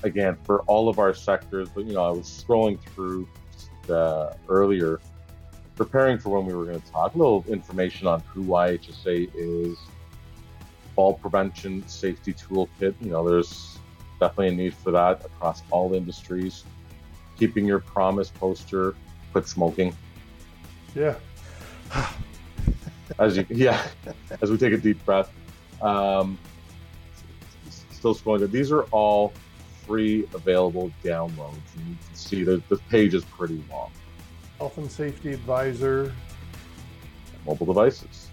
again, 0.04 0.36
for 0.44 0.60
all 0.62 0.88
of 0.88 1.00
our 1.00 1.12
sectors. 1.12 1.68
But, 1.74 1.84
you 1.84 1.94
know, 1.94 2.04
I 2.04 2.10
was 2.10 2.26
scrolling 2.26 2.80
through 2.80 3.28
uh, 3.90 4.34
earlier, 4.48 5.00
preparing 5.74 6.16
for 6.18 6.30
when 6.30 6.46
we 6.46 6.54
were 6.54 6.64
going 6.64 6.80
to 6.80 6.90
talk, 6.92 7.16
a 7.16 7.18
little 7.18 7.44
information 7.48 8.06
on 8.06 8.20
who 8.20 8.44
IHSA 8.44 9.30
is, 9.34 9.76
fall 10.98 11.14
prevention 11.14 11.86
safety 11.86 12.34
toolkit. 12.34 12.92
You 13.00 13.10
know, 13.10 13.28
there's 13.28 13.78
definitely 14.18 14.48
a 14.48 14.50
need 14.50 14.74
for 14.74 14.90
that 14.90 15.24
across 15.24 15.62
all 15.70 15.94
industries. 15.94 16.64
Keeping 17.38 17.64
your 17.66 17.78
promise 17.78 18.30
poster, 18.30 18.96
quit 19.30 19.46
smoking. 19.46 19.94
Yeah. 20.96 21.14
as 23.20 23.36
you, 23.36 23.46
yeah, 23.48 23.86
as 24.42 24.50
we 24.50 24.58
take 24.58 24.72
a 24.72 24.76
deep 24.76 25.04
breath. 25.04 25.30
Um, 25.80 26.36
still 27.92 28.16
scrolling. 28.16 28.50
These 28.50 28.72
are 28.72 28.82
all 28.90 29.32
free 29.86 30.26
available 30.34 30.90
downloads, 31.04 31.76
and 31.76 31.90
you 31.90 31.96
can 32.08 32.14
see 32.16 32.42
the, 32.42 32.60
the 32.68 32.76
page 32.90 33.14
is 33.14 33.24
pretty 33.24 33.62
long. 33.70 33.92
Health 34.58 34.76
and 34.78 34.90
safety 34.90 35.32
advisor. 35.32 36.12
Mobile 37.46 37.66
devices 37.66 38.27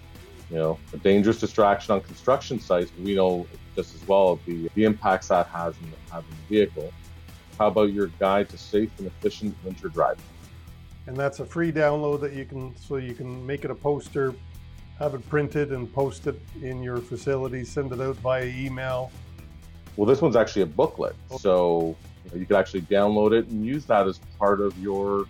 you 0.50 0.56
know, 0.56 0.78
a 0.92 0.96
dangerous 0.98 1.40
distraction 1.40 1.94
on 1.94 2.00
construction 2.00 2.60
sites, 2.60 2.92
we 3.02 3.14
know 3.14 3.46
just 3.74 3.94
as 3.94 4.06
well 4.06 4.38
the, 4.46 4.68
the 4.74 4.84
impacts 4.84 5.28
that 5.28 5.46
has 5.48 5.74
in 5.82 5.90
the, 5.90 6.12
has 6.12 6.24
the 6.24 6.54
vehicle. 6.54 6.92
How 7.58 7.68
about 7.68 7.92
your 7.92 8.08
guide 8.18 8.48
to 8.50 8.58
safe 8.58 8.90
and 8.98 9.06
efficient 9.06 9.56
winter 9.64 9.88
driving? 9.88 10.22
And 11.06 11.16
that's 11.16 11.40
a 11.40 11.46
free 11.46 11.72
download 11.72 12.20
that 12.20 12.32
you 12.32 12.44
can, 12.44 12.76
so 12.76 12.96
you 12.96 13.14
can 13.14 13.44
make 13.46 13.64
it 13.64 13.70
a 13.70 13.74
poster, 13.74 14.34
have 14.98 15.14
it 15.14 15.28
printed 15.28 15.72
and 15.72 15.92
post 15.92 16.26
it 16.26 16.40
in 16.62 16.82
your 16.82 16.98
facility, 16.98 17.64
send 17.64 17.92
it 17.92 18.00
out 18.00 18.16
via 18.16 18.44
email. 18.44 19.10
Well, 19.96 20.06
this 20.06 20.20
one's 20.20 20.36
actually 20.36 20.62
a 20.62 20.66
booklet. 20.66 21.14
Okay. 21.30 21.38
So 21.38 21.96
you, 22.24 22.30
know, 22.30 22.38
you 22.38 22.46
could 22.46 22.56
actually 22.56 22.82
download 22.82 23.32
it 23.32 23.46
and 23.48 23.64
use 23.64 23.84
that 23.86 24.06
as 24.06 24.18
part 24.38 24.60
of 24.60 24.76
your 24.78 25.26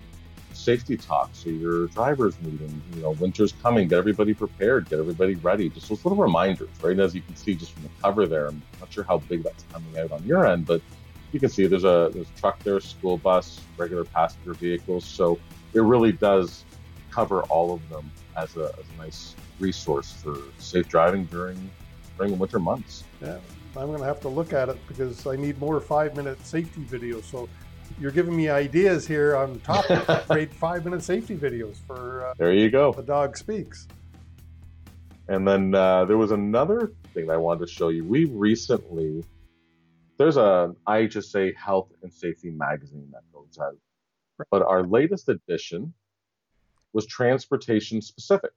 safety 0.56 0.96
talks 0.96 1.38
so 1.38 1.50
your 1.50 1.86
drivers 1.88 2.40
meeting. 2.40 2.82
You 2.94 3.02
know, 3.02 3.10
winter's 3.12 3.52
coming. 3.62 3.88
Get 3.88 3.98
everybody 3.98 4.34
prepared. 4.34 4.88
Get 4.88 4.98
everybody 4.98 5.34
ready. 5.36 5.68
Just 5.68 5.88
those 5.88 6.04
little 6.04 6.18
reminders, 6.18 6.70
right? 6.82 6.98
As 6.98 7.14
you 7.14 7.22
can 7.22 7.36
see 7.36 7.54
just 7.54 7.72
from 7.72 7.84
the 7.84 7.90
cover 8.02 8.26
there. 8.26 8.48
I'm 8.48 8.62
not 8.80 8.92
sure 8.92 9.04
how 9.04 9.18
big 9.18 9.42
that's 9.42 9.64
coming 9.72 9.96
out 9.98 10.12
on 10.12 10.24
your 10.24 10.46
end, 10.46 10.66
but 10.66 10.80
you 11.32 11.40
can 11.40 11.48
see 11.48 11.66
there's 11.66 11.84
a 11.84 12.10
there's 12.12 12.28
a 12.28 12.40
truck 12.40 12.62
there, 12.62 12.80
school 12.80 13.18
bus, 13.18 13.60
regular 13.76 14.04
passenger 14.04 14.54
vehicles. 14.54 15.04
So 15.04 15.38
it 15.74 15.80
really 15.80 16.12
does 16.12 16.64
cover 17.10 17.42
all 17.44 17.72
of 17.72 17.88
them 17.88 18.10
as 18.36 18.56
a, 18.56 18.74
as 18.78 18.84
a 18.94 19.02
nice 19.02 19.34
resource 19.58 20.12
for 20.12 20.36
safe 20.58 20.88
driving 20.88 21.24
during 21.26 21.70
during 22.16 22.32
the 22.32 22.38
winter 22.38 22.58
months. 22.58 23.04
Yeah, 23.20 23.38
I'm 23.76 23.86
going 23.86 23.98
to 23.98 24.04
have 24.04 24.20
to 24.20 24.28
look 24.28 24.52
at 24.52 24.68
it 24.68 24.78
because 24.88 25.26
I 25.26 25.36
need 25.36 25.58
more 25.58 25.80
five 25.80 26.16
minute 26.16 26.44
safety 26.44 26.82
videos. 26.82 27.24
So 27.24 27.48
you're 27.98 28.10
giving 28.10 28.36
me 28.36 28.48
ideas 28.48 29.06
here 29.06 29.36
on 29.36 29.60
top 29.60 29.90
of 29.90 30.28
great 30.28 30.52
five 30.52 30.84
minute 30.84 31.02
safety 31.02 31.36
videos 31.36 31.76
for 31.86 32.26
uh, 32.26 32.34
there 32.38 32.52
you 32.52 32.70
go. 32.70 32.92
The 32.92 33.02
dog 33.02 33.36
speaks. 33.36 33.86
And 35.28 35.46
then 35.46 35.74
uh, 35.74 36.04
there 36.04 36.16
was 36.16 36.30
another 36.30 36.92
thing 37.12 37.30
i 37.30 37.36
wanted 37.36 37.66
to 37.66 37.72
show 37.72 37.88
you. 37.88 38.04
We 38.04 38.26
recently 38.26 39.24
there's 40.18 40.36
a 40.36 40.74
ihsa 40.88 41.54
health 41.56 41.92
and 42.02 42.12
safety 42.12 42.50
magazine 42.50 43.08
that 43.12 43.22
goes 43.32 43.58
out. 43.60 43.76
But 44.50 44.62
our 44.62 44.82
latest 44.84 45.28
edition 45.28 45.94
was 46.92 47.06
transportation 47.06 48.00
specific. 48.00 48.52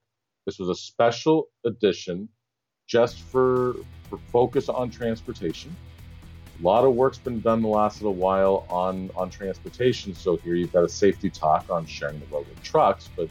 This 0.46 0.60
was 0.60 0.70
a 0.70 0.76
special 0.76 1.48
edition 1.66 2.30
just 2.88 3.20
for, 3.20 3.76
for 4.10 4.18
focus 4.32 4.68
on 4.68 4.90
transportation 4.90 5.76
a 6.60 6.66
lot 6.66 6.84
of 6.84 6.94
work's 6.94 7.18
been 7.18 7.40
done 7.40 7.62
the 7.62 7.68
last 7.68 8.02
little 8.02 8.16
while 8.16 8.66
on 8.70 9.10
on 9.16 9.30
transportation. 9.30 10.14
So 10.14 10.38
here 10.38 10.56
you've 10.56 10.74
got 10.74 10.84
a 10.84 10.90
safety 10.90 11.30
talk 11.30 11.70
on 11.70 11.86
sharing 11.86 12.20
the 12.20 12.26
road 12.28 12.48
with 12.48 12.62
trucks. 12.64 13.10
But 13.16 13.30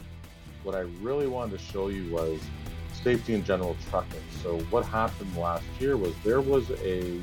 what 0.63 0.75
I 0.75 0.81
really 1.01 1.27
wanted 1.27 1.57
to 1.57 1.63
show 1.63 1.89
you 1.89 2.11
was 2.11 2.41
safety 3.03 3.33
in 3.33 3.43
general 3.43 3.75
trucking. 3.89 4.21
So 4.41 4.59
what 4.71 4.85
happened 4.85 5.35
last 5.37 5.63
year 5.79 5.95
was 5.95 6.13
there 6.23 6.41
was 6.41 6.71
a 6.83 7.19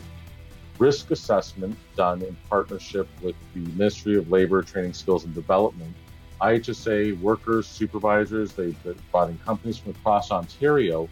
risk 0.78 1.10
assessment 1.10 1.76
done 1.96 2.22
in 2.22 2.36
partnership 2.48 3.08
with 3.22 3.34
the 3.54 3.60
Ministry 3.72 4.16
of 4.16 4.30
Labor, 4.30 4.62
Training, 4.62 4.92
Skills 4.92 5.24
and 5.24 5.34
Development. 5.34 5.94
IHSA 6.40 7.18
workers, 7.20 7.66
supervisors, 7.66 8.52
they, 8.52 8.74
brought 9.10 9.30
in 9.30 9.38
companies 9.38 9.78
from 9.78 9.92
across 9.92 10.30
Ontario 10.30 11.08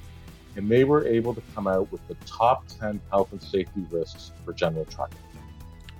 and 0.56 0.70
they 0.70 0.84
were 0.84 1.06
able 1.06 1.34
to 1.34 1.42
come 1.54 1.66
out 1.66 1.90
with 1.90 2.06
the 2.08 2.14
top 2.26 2.66
10 2.80 3.00
health 3.10 3.32
and 3.32 3.42
safety 3.42 3.84
risks 3.90 4.32
for 4.44 4.52
general 4.52 4.84
trucking. 4.84 5.18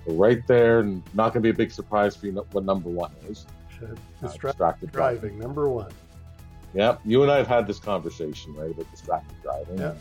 So 0.05 0.13
right 0.13 0.45
there, 0.47 0.83
not 0.83 1.33
going 1.33 1.33
to 1.33 1.39
be 1.41 1.49
a 1.49 1.53
big 1.53 1.71
surprise 1.71 2.15
for 2.15 2.27
you 2.27 2.33
what 2.51 2.63
number 2.63 2.89
one 2.89 3.11
is. 3.27 3.45
Uh, 3.81 3.87
distracted 4.21 4.91
driving, 4.91 5.19
driving, 5.19 5.39
number 5.39 5.67
one. 5.67 5.91
Yeah, 6.73 6.97
you 7.03 7.23
and 7.23 7.31
I 7.31 7.37
have 7.37 7.47
had 7.47 7.67
this 7.67 7.79
conversation, 7.79 8.53
right, 8.55 8.71
about 8.71 8.89
distracted 8.91 9.35
driving. 9.41 9.79
Yeah. 9.79 9.93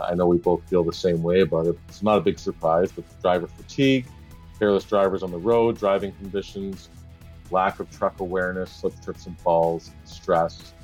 I 0.00 0.14
know 0.14 0.26
we 0.26 0.38
both 0.38 0.68
feel 0.68 0.84
the 0.84 0.92
same 0.92 1.22
way 1.22 1.40
about 1.40 1.66
it. 1.66 1.78
It's 1.88 2.02
not 2.02 2.18
a 2.18 2.20
big 2.20 2.38
surprise, 2.38 2.92
but 2.92 3.04
driver 3.22 3.46
fatigue, 3.46 4.06
careless 4.58 4.84
drivers 4.84 5.22
on 5.22 5.30
the 5.30 5.38
road, 5.38 5.78
driving 5.78 6.12
conditions, 6.12 6.88
lack 7.50 7.80
of 7.80 7.90
truck 7.90 8.20
awareness, 8.20 8.70
slip, 8.70 9.00
trips, 9.02 9.26
and 9.26 9.38
falls, 9.40 9.90
stress, 10.04 10.74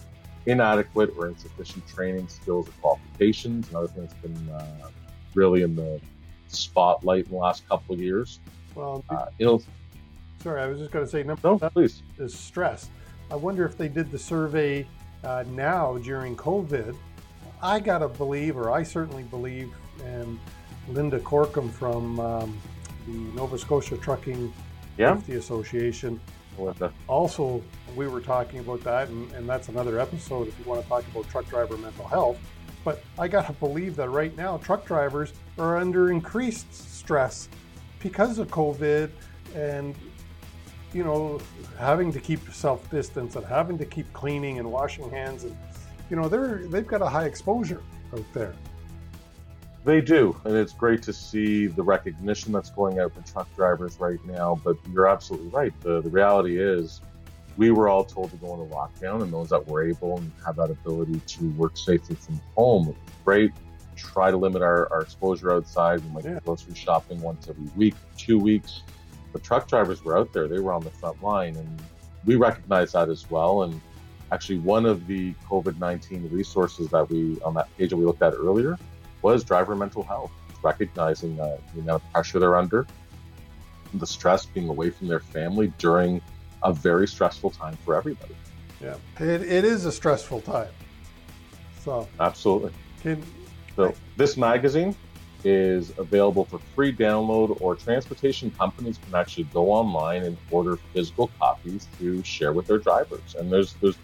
inadequate 0.46 1.14
or 1.16 1.28
insufficient 1.28 1.86
training, 1.86 2.28
skills, 2.28 2.68
or 2.68 2.72
qualifications. 2.80 3.68
Another 3.70 3.88
thing 3.88 4.02
that's 4.02 4.14
been 4.14 4.48
uh, 4.50 4.88
really 5.34 5.62
in 5.62 5.74
the 5.76 6.00
spotlight 6.48 7.26
in 7.26 7.32
the 7.32 7.36
last 7.38 7.68
couple 7.68 7.94
of 7.94 8.00
years. 8.00 8.40
Well, 8.74 9.04
uh, 9.10 9.26
know, 9.38 9.60
sorry, 10.42 10.62
I 10.62 10.66
was 10.66 10.78
just 10.78 10.90
going 10.90 11.04
to 11.04 11.10
say 11.10 11.22
number 11.22 11.40
No, 11.48 11.58
please. 11.70 12.02
is 12.18 12.34
stress. 12.38 12.90
I 13.30 13.36
wonder 13.36 13.64
if 13.64 13.76
they 13.78 13.88
did 13.88 14.10
the 14.10 14.18
survey 14.18 14.86
uh, 15.24 15.44
now 15.50 15.98
during 15.98 16.36
COVID. 16.36 16.96
I 17.62 17.78
gotta 17.78 18.08
believe, 18.08 18.56
or 18.56 18.72
I 18.72 18.82
certainly 18.82 19.22
believe, 19.22 19.72
and 20.04 20.38
Linda 20.88 21.20
Corkum 21.20 21.70
from 21.70 22.18
um, 22.18 22.58
the 23.06 23.12
Nova 23.36 23.56
Scotia 23.56 23.96
Trucking 23.96 24.52
Yeah. 24.98 25.16
Safety 25.16 25.36
Association 25.36 26.20
the- 26.78 26.90
also 27.06 27.62
we 27.96 28.06
were 28.06 28.20
talking 28.20 28.60
about 28.60 28.80
that 28.82 29.08
and, 29.08 29.30
and 29.32 29.48
that's 29.48 29.68
another 29.68 29.98
episode 29.98 30.48
if 30.48 30.58
you 30.58 30.64
want 30.64 30.82
to 30.82 30.88
talk 30.88 31.04
about 31.08 31.28
truck 31.28 31.48
driver 31.48 31.76
mental 31.76 32.06
health 32.06 32.38
but 32.84 33.02
i 33.18 33.28
gotta 33.28 33.52
believe 33.54 33.96
that 33.96 34.08
right 34.10 34.36
now 34.36 34.56
truck 34.58 34.84
drivers 34.84 35.32
are 35.58 35.78
under 35.78 36.10
increased 36.10 36.72
stress 36.74 37.48
because 38.00 38.38
of 38.38 38.48
covid 38.48 39.10
and 39.54 39.94
you 40.92 41.04
know 41.04 41.40
having 41.78 42.12
to 42.12 42.20
keep 42.20 42.40
self 42.52 42.88
distance 42.90 43.36
and 43.36 43.44
having 43.46 43.78
to 43.78 43.84
keep 43.84 44.10
cleaning 44.12 44.58
and 44.58 44.70
washing 44.70 45.08
hands 45.10 45.44
and 45.44 45.56
you 46.10 46.16
know 46.16 46.28
they're 46.28 46.66
they've 46.68 46.86
got 46.86 47.02
a 47.02 47.08
high 47.08 47.24
exposure 47.24 47.82
out 48.12 48.24
there 48.32 48.54
They 49.84 50.00
do, 50.00 50.40
and 50.44 50.54
it's 50.54 50.72
great 50.72 51.02
to 51.02 51.12
see 51.12 51.66
the 51.66 51.82
recognition 51.82 52.52
that's 52.52 52.70
going 52.70 53.00
out 53.00 53.14
for 53.14 53.22
truck 53.22 53.48
drivers 53.56 53.98
right 53.98 54.24
now. 54.24 54.60
But 54.62 54.76
you're 54.92 55.08
absolutely 55.08 55.48
right. 55.48 55.72
The, 55.80 56.00
the 56.00 56.08
reality 56.08 56.60
is, 56.60 57.00
we 57.56 57.70
were 57.70 57.88
all 57.88 58.04
told 58.04 58.30
to 58.30 58.36
go 58.36 58.54
into 58.54 58.74
lockdown, 58.74 59.22
and 59.22 59.32
those 59.32 59.50
that 59.50 59.66
were 59.66 59.86
able 59.86 60.18
and 60.18 60.32
have 60.44 60.56
that 60.56 60.70
ability 60.70 61.20
to 61.26 61.50
work 61.52 61.76
safely 61.76 62.16
from 62.16 62.40
home, 62.56 62.86
was 62.86 62.96
great. 63.24 63.52
Try 63.94 64.30
to 64.30 64.36
limit 64.36 64.62
our, 64.62 64.90
our 64.92 65.02
exposure 65.02 65.52
outside. 65.52 66.00
We 66.00 66.10
might 66.10 66.24
Yeah. 66.24 66.34
be 66.34 66.40
grocery 66.44 66.74
shopping 66.74 67.20
once 67.20 67.48
every 67.48 67.70
week, 67.76 67.94
two 68.16 68.38
weeks. 68.38 68.82
But 69.32 69.42
truck 69.42 69.68
drivers 69.68 70.04
were 70.04 70.16
out 70.18 70.32
there; 70.32 70.48
they 70.48 70.60
were 70.60 70.72
on 70.72 70.82
the 70.82 70.90
front 70.90 71.22
line, 71.22 71.56
and 71.56 71.82
we 72.24 72.36
recognize 72.36 72.92
that 72.92 73.08
as 73.08 73.30
well. 73.30 73.62
And 73.62 73.80
actually, 74.30 74.58
one 74.58 74.86
of 74.86 75.06
the 75.06 75.34
COVID 75.48 75.78
nineteen 75.78 76.28
resources 76.30 76.88
that 76.88 77.08
we 77.10 77.38
on 77.42 77.54
that 77.54 77.68
page 77.76 77.90
that 77.90 77.96
we 77.96 78.04
looked 78.04 78.22
at 78.22 78.34
earlier 78.34 78.78
was 79.20 79.44
driver 79.44 79.76
mental 79.76 80.02
health, 80.02 80.32
recognizing 80.62 81.38
uh, 81.38 81.56
the 81.74 81.80
amount 81.80 82.02
of 82.02 82.12
pressure 82.12 82.38
they're 82.38 82.56
under, 82.56 82.86
the 83.94 84.06
stress 84.06 84.46
being 84.46 84.68
away 84.68 84.90
from 84.90 85.06
their 85.08 85.20
family 85.20 85.72
during 85.78 86.20
a 86.64 86.72
very 86.72 87.06
stressful 87.08 87.50
time 87.50 87.76
for 87.84 87.94
everybody. 87.94 88.34
yeah 88.80 88.94
it, 89.20 89.42
it 89.42 89.64
is 89.64 89.84
a 89.84 89.92
stressful 89.92 90.40
time 90.40 90.68
so 91.84 92.08
Absolutely. 92.20 92.72
can 93.00 93.22
So 93.74 93.94
this 94.16 94.36
magazine 94.36 94.94
is 95.44 95.92
available 95.98 96.44
for 96.44 96.60
free 96.74 96.92
download, 96.94 97.60
or 97.60 97.74
transportation 97.74 98.50
companies 98.52 98.98
can 99.04 99.14
actually 99.14 99.44
go 99.44 99.72
online 99.72 100.22
and 100.22 100.36
order 100.50 100.76
physical 100.92 101.30
copies 101.40 101.88
to 101.98 102.22
share 102.22 102.52
with 102.52 102.66
their 102.66 102.78
drivers. 102.78 103.34
And 103.36 103.50
there's 103.50 103.74
there's 103.74 103.96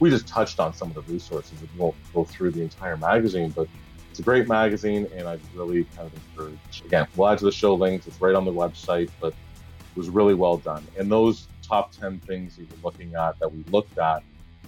we 0.00 0.10
just 0.10 0.26
touched 0.26 0.60
on 0.60 0.74
some 0.74 0.88
of 0.88 0.94
the 0.94 1.12
resources. 1.12 1.60
We 1.60 1.68
won't 1.76 1.96
go 2.12 2.24
through 2.24 2.52
the 2.52 2.62
entire 2.62 2.96
magazine, 2.96 3.50
but 3.50 3.66
it's 4.10 4.20
a 4.20 4.22
great 4.22 4.46
magazine, 4.46 5.08
and 5.16 5.26
I'd 5.26 5.40
really 5.54 5.84
kind 5.96 6.06
of 6.06 6.14
encourage. 6.14 6.82
Again, 6.84 7.06
we'll 7.16 7.28
add 7.28 7.38
to 7.38 7.44
the 7.44 7.52
show 7.52 7.74
links. 7.74 8.06
It's 8.06 8.20
right 8.20 8.34
on 8.34 8.44
the 8.44 8.52
website, 8.52 9.10
but 9.20 9.28
it 9.32 9.96
was 9.96 10.08
really 10.08 10.34
well 10.34 10.58
done. 10.58 10.86
And 10.96 11.10
those 11.10 11.48
top 11.66 11.92
ten 11.92 12.18
things 12.20 12.56
that 12.56 12.62
you're 12.62 12.78
looking 12.82 13.14
at 13.14 13.38
that 13.38 13.52
we 13.52 13.64
looked 13.70 13.98
at 13.98 14.22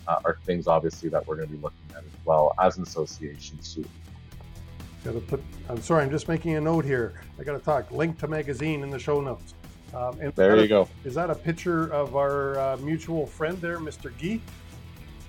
uh, 0.09 0.21
are 0.25 0.39
things 0.45 0.67
obviously 0.67 1.09
that 1.09 1.27
we're 1.27 1.37
going 1.37 1.49
to 1.49 1.55
be 1.55 1.61
looking 1.61 1.79
at 1.97 2.05
as 2.05 2.11
well 2.25 2.55
as 2.59 2.77
an 2.77 2.83
association 2.83 3.61
soon. 3.61 3.89
Gotta 5.05 5.21
put. 5.21 5.43
I'm 5.69 5.81
sorry. 5.81 6.03
I'm 6.03 6.11
just 6.11 6.27
making 6.27 6.57
a 6.57 6.61
note 6.61 6.85
here. 6.85 7.21
I 7.39 7.45
gotta 7.45 7.61
talk. 7.61 7.93
Link 7.93 8.19
to 8.19 8.27
magazine 8.27 8.83
in 8.83 8.91
the 8.91 8.99
show 8.99 9.21
notes. 9.21 9.55
Um, 9.95 10.19
and 10.21 10.35
There 10.35 10.57
you 10.57 10.67
go. 10.67 10.89
Is 11.05 11.15
that 11.15 11.31
a 11.31 11.35
picture 11.35 11.93
of 11.93 12.17
our 12.17 12.59
uh, 12.59 12.77
mutual 12.79 13.25
friend 13.25 13.57
there, 13.61 13.79
Mr. 13.79 14.17
Gee? 14.19 14.43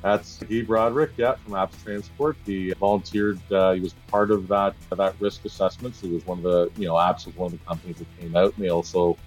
That's 0.01 0.37
Guy 0.43 0.61
Broderick, 0.61 1.11
yeah, 1.17 1.35
from 1.35 1.53
Apps 1.53 1.83
Transport. 1.83 2.37
He 2.45 2.71
volunteered. 2.71 3.39
Uh, 3.51 3.73
he 3.73 3.79
was 3.79 3.93
part 4.07 4.31
of 4.31 4.47
that 4.47 4.75
that 4.95 5.15
risk 5.19 5.45
assessment. 5.45 5.95
So 5.95 6.07
he 6.07 6.13
was 6.13 6.25
one 6.25 6.39
of 6.39 6.43
the, 6.43 6.71
you 6.77 6.87
know, 6.87 6.95
Apps 6.95 7.25
was 7.25 7.35
one 7.35 7.53
of 7.53 7.59
the 7.59 7.65
companies 7.65 7.97
that 7.97 8.07
came 8.19 8.35
out, 8.35 8.55
and 8.55 8.65
they 8.65 8.69
also 8.69 9.17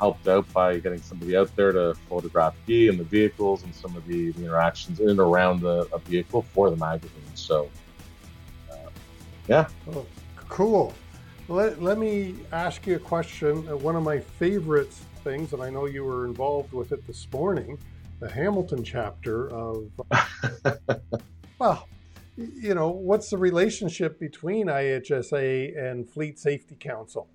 helped 0.00 0.26
out 0.26 0.50
by 0.54 0.78
getting 0.78 1.00
somebody 1.02 1.36
out 1.36 1.54
there 1.56 1.72
to 1.72 1.94
photograph 2.08 2.56
Guy 2.66 2.88
and 2.88 2.98
the 2.98 3.04
vehicles 3.04 3.62
and 3.62 3.74
some 3.74 3.94
of 3.96 4.06
the, 4.06 4.32
the 4.32 4.44
interactions 4.46 4.98
in 4.98 5.10
and 5.10 5.20
around 5.20 5.60
the 5.60 5.86
a 5.92 5.98
vehicle 5.98 6.42
for 6.42 6.70
the 6.70 6.76
magazine. 6.76 7.20
So, 7.34 7.68
uh, 8.72 8.76
yeah, 9.46 9.68
Oh, 9.94 10.06
cool. 10.48 10.94
Let, 11.48 11.82
let 11.82 11.98
me 11.98 12.36
ask 12.50 12.86
you 12.86 12.96
a 12.96 12.98
question. 12.98 13.68
Uh, 13.68 13.76
one 13.76 13.94
of 13.94 14.02
my 14.02 14.20
favorite 14.20 14.92
things, 15.22 15.52
and 15.52 15.62
I 15.62 15.68
know 15.68 15.84
you 15.86 16.04
were 16.04 16.24
involved 16.24 16.72
with 16.72 16.92
it 16.92 17.06
this 17.06 17.26
morning, 17.30 17.78
the 18.20 18.30
Hamilton 18.30 18.82
chapter 18.82 19.52
of, 19.52 19.90
well, 21.58 21.88
you 22.36 22.74
know, 22.74 22.88
what's 22.88 23.28
the 23.28 23.36
relationship 23.36 24.18
between 24.18 24.68
IHSA 24.68 25.78
and 25.78 26.08
Fleet 26.08 26.38
Safety 26.38 26.76
Council? 26.78 27.28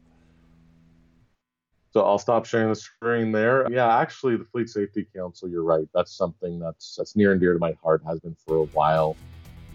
So 1.96 2.02
I'll 2.02 2.20
stop 2.20 2.46
sharing 2.46 2.68
the 2.68 2.76
screen 2.76 3.32
there. 3.32 3.66
Yeah, 3.72 4.00
actually, 4.00 4.36
the 4.36 4.44
Fleet 4.44 4.68
Safety 4.68 5.08
Council, 5.16 5.48
you're 5.48 5.64
right. 5.64 5.88
That's 5.94 6.12
something 6.12 6.60
that's 6.60 6.98
that's 6.98 7.16
near 7.16 7.32
and 7.32 7.40
dear 7.40 7.54
to 7.54 7.60
my 7.60 7.74
heart. 7.82 8.02
Has 8.06 8.20
been 8.20 8.36
for 8.46 8.58
a 8.58 8.66
while. 8.66 9.16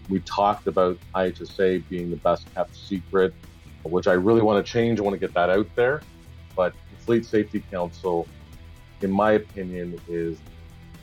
We 0.07 0.19
talked 0.19 0.67
about 0.67 0.99
IHSA 1.15 1.89
being 1.89 2.11
the 2.11 2.17
best 2.17 2.45
kept 2.53 2.75
secret, 2.75 3.33
which 3.81 4.05
I 4.05 4.13
really 4.13 4.43
want 4.43 4.63
to 4.63 4.71
change. 4.71 4.99
I 4.99 5.01
want 5.01 5.15
to 5.15 5.19
get 5.19 5.33
that 5.33 5.49
out 5.49 5.67
there. 5.75 6.03
But 6.55 6.73
the 6.91 7.03
Fleet 7.03 7.25
Safety 7.25 7.63
Council, 7.71 8.27
in 9.01 9.09
my 9.09 9.31
opinion, 9.31 9.99
is 10.07 10.37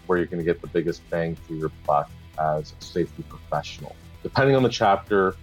where 0.07 0.19
you're 0.19 0.27
going 0.29 0.39
to 0.39 0.45
get 0.45 0.61
the 0.61 0.69
biggest 0.69 1.03
bang 1.11 1.35
for 1.35 1.55
your 1.55 1.73
buck 1.85 2.09
as 2.39 2.75
a 2.81 2.85
safety 2.85 3.25
professional. 3.25 3.97
Depending 4.23 4.55
on 4.55 4.63
the 4.63 4.69
chapter, 4.69 5.35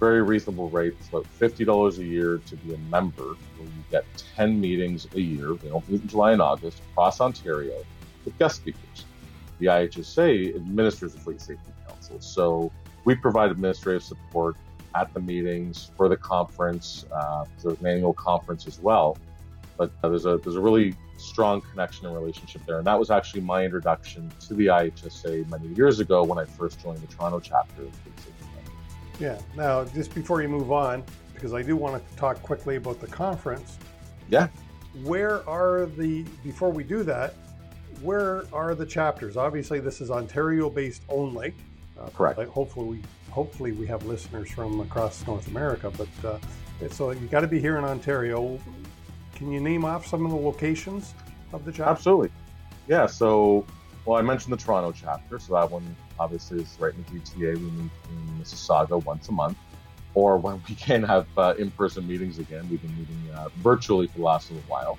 very 0.00 0.22
reasonable 0.22 0.68
rate. 0.70 0.94
It's 0.98 1.08
about 1.08 1.26
fifty 1.26 1.64
dollars 1.64 1.98
a 1.98 2.04
year 2.04 2.38
to 2.46 2.56
be 2.56 2.74
a 2.74 2.78
member, 2.78 3.22
where 3.22 3.66
you 3.66 3.84
get 3.90 4.04
ten 4.36 4.60
meetings 4.60 5.06
a 5.14 5.20
year. 5.20 5.54
They 5.54 5.68
don't 5.68 5.88
meet 5.88 6.02
in 6.02 6.08
July 6.08 6.32
and 6.32 6.42
August 6.42 6.80
across 6.90 7.20
Ontario 7.20 7.84
with 8.24 8.38
guest 8.38 8.56
speakers. 8.56 9.06
The 9.58 9.66
IHSA 9.66 10.56
administers 10.56 11.14
the 11.14 11.20
Fleet 11.20 11.40
Safety 11.40 11.72
Council, 11.88 12.20
so 12.20 12.72
we 13.04 13.14
provide 13.14 13.50
administrative 13.50 14.02
support 14.02 14.56
at 14.94 15.12
the 15.14 15.20
meetings 15.20 15.90
for 15.96 16.08
the 16.08 16.16
conference. 16.16 17.06
Uh, 17.12 17.44
there's 17.62 17.78
an 17.80 17.86
annual 17.86 18.14
conference 18.14 18.66
as 18.66 18.80
well, 18.80 19.16
but 19.76 19.90
uh, 20.02 20.08
there's 20.08 20.26
a 20.26 20.38
there's 20.38 20.56
a 20.56 20.60
really 20.60 20.94
strong 21.16 21.60
connection 21.60 22.06
and 22.06 22.14
relationship 22.14 22.62
there, 22.66 22.78
and 22.78 22.86
that 22.86 22.98
was 22.98 23.10
actually 23.10 23.40
my 23.40 23.64
introduction 23.64 24.30
to 24.40 24.54
the 24.54 24.66
IHSA 24.66 25.48
many 25.48 25.68
years 25.74 26.00
ago 26.00 26.24
when 26.24 26.38
I 26.38 26.44
first 26.44 26.82
joined 26.82 26.98
the 26.98 27.06
Toronto 27.06 27.40
chapter 27.40 27.82
of 27.82 27.94
Fleet 27.96 28.18
Safety. 28.18 28.43
Yeah. 29.18 29.38
Now, 29.56 29.84
just 29.84 30.14
before 30.14 30.42
you 30.42 30.48
move 30.48 30.72
on, 30.72 31.04
because 31.34 31.54
I 31.54 31.62
do 31.62 31.76
want 31.76 32.08
to 32.08 32.16
talk 32.16 32.42
quickly 32.42 32.76
about 32.76 33.00
the 33.00 33.06
conference. 33.06 33.78
Yeah. 34.28 34.48
Where 35.02 35.48
are 35.48 35.86
the 35.86 36.22
before 36.42 36.70
we 36.70 36.84
do 36.84 37.02
that? 37.04 37.34
Where 38.02 38.44
are 38.52 38.74
the 38.74 38.86
chapters? 38.86 39.36
Obviously, 39.36 39.80
this 39.80 40.00
is 40.00 40.10
Ontario-based 40.10 41.02
only. 41.08 41.54
Uh, 41.98 42.08
Correct. 42.10 42.40
hopefully, 42.48 42.88
we 42.88 43.02
hopefully 43.30 43.72
we 43.72 43.86
have 43.86 44.04
listeners 44.06 44.50
from 44.50 44.80
across 44.80 45.26
North 45.26 45.48
America, 45.48 45.90
but 45.90 46.08
uh, 46.28 46.38
so 46.90 47.10
you 47.10 47.26
got 47.26 47.40
to 47.40 47.46
be 47.46 47.60
here 47.60 47.78
in 47.78 47.84
Ontario. 47.84 48.58
Can 49.34 49.50
you 49.50 49.60
name 49.60 49.84
off 49.84 50.06
some 50.06 50.24
of 50.24 50.30
the 50.30 50.36
locations 50.36 51.14
of 51.52 51.64
the 51.64 51.72
chapter? 51.72 51.90
Absolutely. 51.90 52.30
Yeah. 52.86 53.06
So, 53.06 53.66
well, 54.04 54.18
I 54.18 54.22
mentioned 54.22 54.52
the 54.52 54.56
Toronto 54.56 54.92
chapter. 54.92 55.38
So 55.38 55.54
that 55.54 55.70
one 55.70 55.96
obviously 56.18 56.60
is 56.60 56.76
right 56.78 56.94
in 56.94 57.04
the 57.04 57.20
GTA. 57.20 57.56
We 57.56 57.70
meet 57.70 57.90
in 58.10 58.40
Mississauga 58.40 59.02
once 59.04 59.28
a 59.28 59.32
month. 59.32 59.56
Or 60.14 60.36
when 60.36 60.62
we 60.68 60.74
can 60.74 61.02
have 61.02 61.26
uh, 61.36 61.54
in 61.58 61.70
person 61.72 62.06
meetings 62.06 62.38
again, 62.38 62.68
we've 62.70 62.82
been 62.82 62.96
meeting 62.96 63.30
uh, 63.34 63.48
virtually 63.56 64.06
for 64.06 64.18
the 64.18 64.24
last 64.24 64.50
little 64.50 64.68
while. 64.68 64.98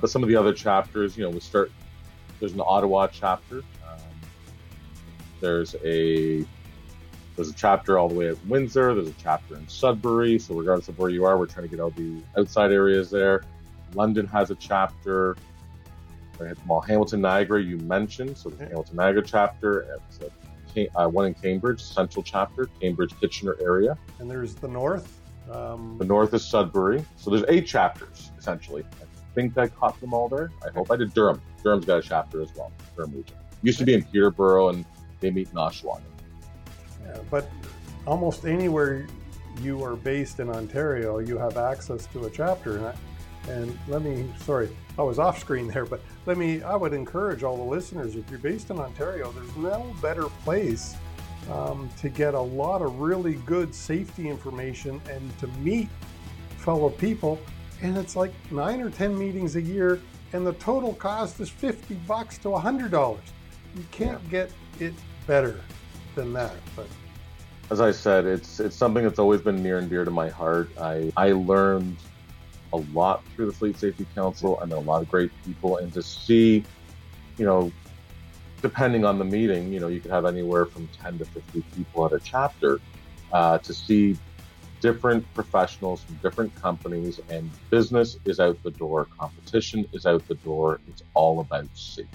But 0.00 0.10
some 0.10 0.22
of 0.22 0.28
the 0.28 0.36
other 0.36 0.52
chapters, 0.52 1.16
you 1.16 1.24
know, 1.24 1.30
we 1.30 1.40
start, 1.40 1.70
there's 2.40 2.52
an 2.52 2.60
Ottawa 2.64 3.06
chapter. 3.06 3.58
Um, 3.58 4.00
there's 5.40 5.74
a 5.84 6.44
there's 7.34 7.48
a 7.48 7.54
chapter 7.54 7.98
all 7.98 8.08
the 8.08 8.14
way 8.14 8.28
at 8.28 8.46
Windsor. 8.46 8.94
There's 8.94 9.08
a 9.08 9.14
chapter 9.22 9.56
in 9.56 9.66
Sudbury. 9.66 10.38
So 10.38 10.54
regardless 10.54 10.88
of 10.88 10.98
where 10.98 11.08
you 11.08 11.24
are, 11.24 11.38
we're 11.38 11.46
trying 11.46 11.68
to 11.68 11.74
get 11.74 11.80
all 11.80 11.90
the 11.90 12.20
outside 12.36 12.72
areas 12.72 13.10
there. 13.10 13.42
London 13.94 14.26
has 14.26 14.50
a 14.50 14.54
chapter. 14.54 15.36
Well, 16.66 16.80
Hamilton 16.80 17.20
Niagara 17.20 17.62
you 17.62 17.78
mentioned, 17.78 18.36
so 18.36 18.50
the 18.50 18.64
Hamilton 18.64 18.96
Niagara 18.96 19.22
chapter. 19.22 19.98
It's 20.08 20.20
a, 20.20 20.30
Ca- 20.74 20.88
uh, 20.96 21.08
one 21.08 21.26
in 21.26 21.34
Cambridge, 21.34 21.82
Central 21.82 22.22
chapter, 22.22 22.66
Cambridge 22.80 23.12
Kitchener 23.20 23.56
area. 23.60 23.98
And 24.18 24.30
there's 24.30 24.54
the 24.54 24.68
north. 24.68 25.18
Um, 25.50 25.96
The 25.98 26.04
north 26.06 26.32
is 26.32 26.44
Sudbury. 26.44 27.04
So 27.16 27.30
there's 27.30 27.44
eight 27.48 27.66
chapters 27.66 28.30
essentially. 28.38 28.84
I 29.00 29.34
think 29.34 29.58
I 29.58 29.68
caught 29.68 30.00
them 30.00 30.14
all 30.14 30.28
there. 30.28 30.50
I 30.66 30.70
hope 30.70 30.90
I 30.90 30.96
did. 30.96 31.12
Durham. 31.14 31.40
Durham's 31.62 31.84
got 31.84 31.98
a 31.98 32.02
chapter 32.02 32.40
as 32.42 32.54
well. 32.54 32.72
Durham 32.96 33.12
region. 33.12 33.36
Used 33.62 33.78
to 33.78 33.84
be 33.84 33.94
in 33.94 34.02
Peterborough, 34.04 34.70
and 34.70 34.84
they 35.20 35.30
meet 35.30 35.48
in 35.50 35.54
Oshawa. 35.56 36.00
Yeah, 37.04 37.18
but 37.30 37.50
almost 38.06 38.44
anywhere 38.44 39.06
you 39.60 39.82
are 39.84 39.96
based 39.96 40.40
in 40.40 40.48
Ontario, 40.48 41.18
you 41.18 41.38
have 41.38 41.56
access 41.56 42.06
to 42.06 42.24
a 42.24 42.30
chapter. 42.30 42.76
And 42.78 42.86
I, 42.86 42.94
And 43.48 43.76
let 43.88 44.02
me, 44.02 44.32
sorry, 44.38 44.68
I 44.98 45.02
was 45.02 45.18
off 45.18 45.38
screen 45.38 45.68
there, 45.68 45.84
but 45.84 46.00
let 46.26 46.38
me, 46.38 46.62
I 46.62 46.76
would 46.76 46.92
encourage 46.92 47.42
all 47.42 47.56
the 47.56 47.62
listeners 47.62 48.16
if 48.16 48.28
you're 48.30 48.38
based 48.38 48.70
in 48.70 48.78
Ontario, 48.78 49.32
there's 49.32 49.56
no 49.56 49.94
better 50.00 50.26
place 50.44 50.96
um, 51.50 51.88
to 51.98 52.08
get 52.08 52.34
a 52.34 52.40
lot 52.40 52.82
of 52.82 53.00
really 53.00 53.34
good 53.46 53.74
safety 53.74 54.28
information 54.28 55.00
and 55.10 55.38
to 55.38 55.46
meet 55.58 55.88
fellow 56.58 56.90
people. 56.90 57.38
And 57.82 57.96
it's 57.96 58.14
like 58.14 58.32
nine 58.52 58.80
or 58.80 58.90
10 58.90 59.18
meetings 59.18 59.56
a 59.56 59.62
year, 59.62 60.00
and 60.32 60.46
the 60.46 60.52
total 60.54 60.94
cost 60.94 61.40
is 61.40 61.50
50 61.50 61.94
bucks 62.06 62.38
to 62.38 62.48
$100. 62.48 63.18
You 63.74 63.84
can't 63.90 64.30
get 64.30 64.52
it 64.78 64.94
better 65.26 65.60
than 66.14 66.32
that. 66.34 66.54
But 66.76 66.86
as 67.70 67.80
I 67.80 67.90
said, 67.90 68.26
it's 68.26 68.60
it's 68.60 68.76
something 68.76 69.02
that's 69.02 69.18
always 69.18 69.40
been 69.40 69.62
near 69.62 69.78
and 69.78 69.88
dear 69.88 70.04
to 70.04 70.10
my 70.10 70.28
heart. 70.28 70.68
I 70.78 71.10
I 71.16 71.32
learned 71.32 71.96
a 72.72 72.76
lot 72.92 73.24
through 73.34 73.46
the 73.46 73.52
Fleet 73.52 73.78
Safety 73.78 74.06
Council. 74.14 74.58
I 74.62 74.66
met 74.66 74.78
a 74.78 74.80
lot 74.80 75.02
of 75.02 75.08
great 75.08 75.30
people, 75.44 75.78
and 75.78 75.92
to 75.92 76.02
see, 76.02 76.64
you 77.36 77.44
know, 77.44 77.72
depending 78.60 79.04
on 79.04 79.18
the 79.18 79.24
meeting, 79.24 79.72
you 79.72 79.80
know, 79.80 79.88
you 79.88 80.00
could 80.00 80.10
have 80.10 80.24
anywhere 80.24 80.66
from 80.66 80.88
10 81.00 81.18
to 81.18 81.24
50 81.24 81.62
people 81.76 82.06
at 82.06 82.12
a 82.12 82.20
chapter. 82.20 82.80
Uh, 83.32 83.56
to 83.56 83.72
see 83.72 84.14
different 84.80 85.24
professionals 85.32 86.02
from 86.02 86.16
different 86.16 86.54
companies, 86.60 87.18
and 87.30 87.50
business 87.70 88.18
is 88.26 88.40
out 88.40 88.62
the 88.62 88.70
door, 88.72 89.06
competition 89.18 89.86
is 89.92 90.04
out 90.04 90.26
the 90.28 90.34
door. 90.34 90.80
It's 90.88 91.02
all 91.14 91.40
about 91.40 91.66
safety. 91.72 92.10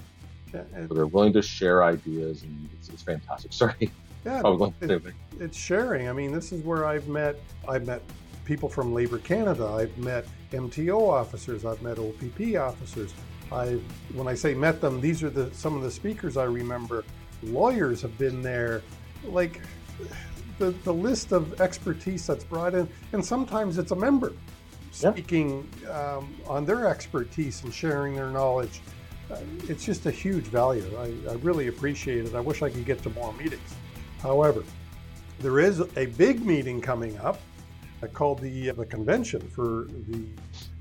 Yeah, 0.54 0.62
so 0.86 0.94
they're 0.94 1.06
willing 1.06 1.32
to 1.32 1.42
share 1.42 1.82
ideas, 1.82 2.42
and 2.42 2.68
it's, 2.78 2.88
it's 2.88 3.02
fantastic. 3.02 3.52
Sorry. 3.54 3.90
Yeah, 4.24 4.42
it, 4.80 5.02
it's 5.40 5.56
sharing. 5.56 6.08
I 6.08 6.12
mean, 6.12 6.32
this 6.32 6.52
is 6.52 6.62
where 6.62 6.86
I've 6.86 7.08
met. 7.08 7.36
I've 7.66 7.86
met 7.86 8.02
people 8.48 8.68
from 8.68 8.94
Labor 8.94 9.18
Canada. 9.18 9.66
I've 9.66 9.96
met 9.98 10.26
MTO 10.52 11.08
officers. 11.08 11.66
I've 11.66 11.82
met 11.82 11.98
OPP 11.98 12.56
officers. 12.58 13.12
I, 13.52 13.78
when 14.14 14.26
I 14.26 14.34
say 14.34 14.54
met 14.54 14.80
them, 14.80 15.00
these 15.00 15.22
are 15.22 15.30
the 15.30 15.52
some 15.54 15.76
of 15.76 15.82
the 15.82 15.90
speakers 15.90 16.36
I 16.36 16.44
remember. 16.44 17.04
Lawyers 17.42 18.02
have 18.02 18.16
been 18.18 18.42
there, 18.42 18.82
like 19.24 19.60
the 20.58 20.70
the 20.82 20.92
list 20.92 21.32
of 21.32 21.60
expertise 21.60 22.26
that's 22.26 22.44
brought 22.44 22.74
in, 22.74 22.88
and 23.12 23.24
sometimes 23.24 23.78
it's 23.78 23.92
a 23.92 23.96
member 23.96 24.32
speaking 24.90 25.68
um, 25.90 26.34
on 26.46 26.64
their 26.64 26.88
expertise 26.88 27.62
and 27.62 27.72
sharing 27.72 28.16
their 28.16 28.30
knowledge. 28.30 28.80
Uh, 29.30 29.36
it's 29.68 29.84
just 29.84 30.06
a 30.06 30.10
huge 30.10 30.44
value. 30.44 30.90
I, 30.98 31.30
I 31.30 31.34
really 31.36 31.68
appreciate 31.68 32.24
it. 32.24 32.34
I 32.34 32.40
wish 32.40 32.62
I 32.62 32.70
could 32.70 32.86
get 32.86 33.02
to 33.02 33.10
more 33.10 33.32
meetings. 33.34 33.74
However, 34.20 34.64
there 35.40 35.60
is 35.60 35.80
a 35.80 36.06
big 36.06 36.44
meeting 36.44 36.80
coming 36.80 37.16
up 37.18 37.40
called 38.06 38.38
the, 38.40 38.70
uh, 38.70 38.74
the 38.74 38.86
convention 38.86 39.40
for 39.40 39.88
the 40.08 40.24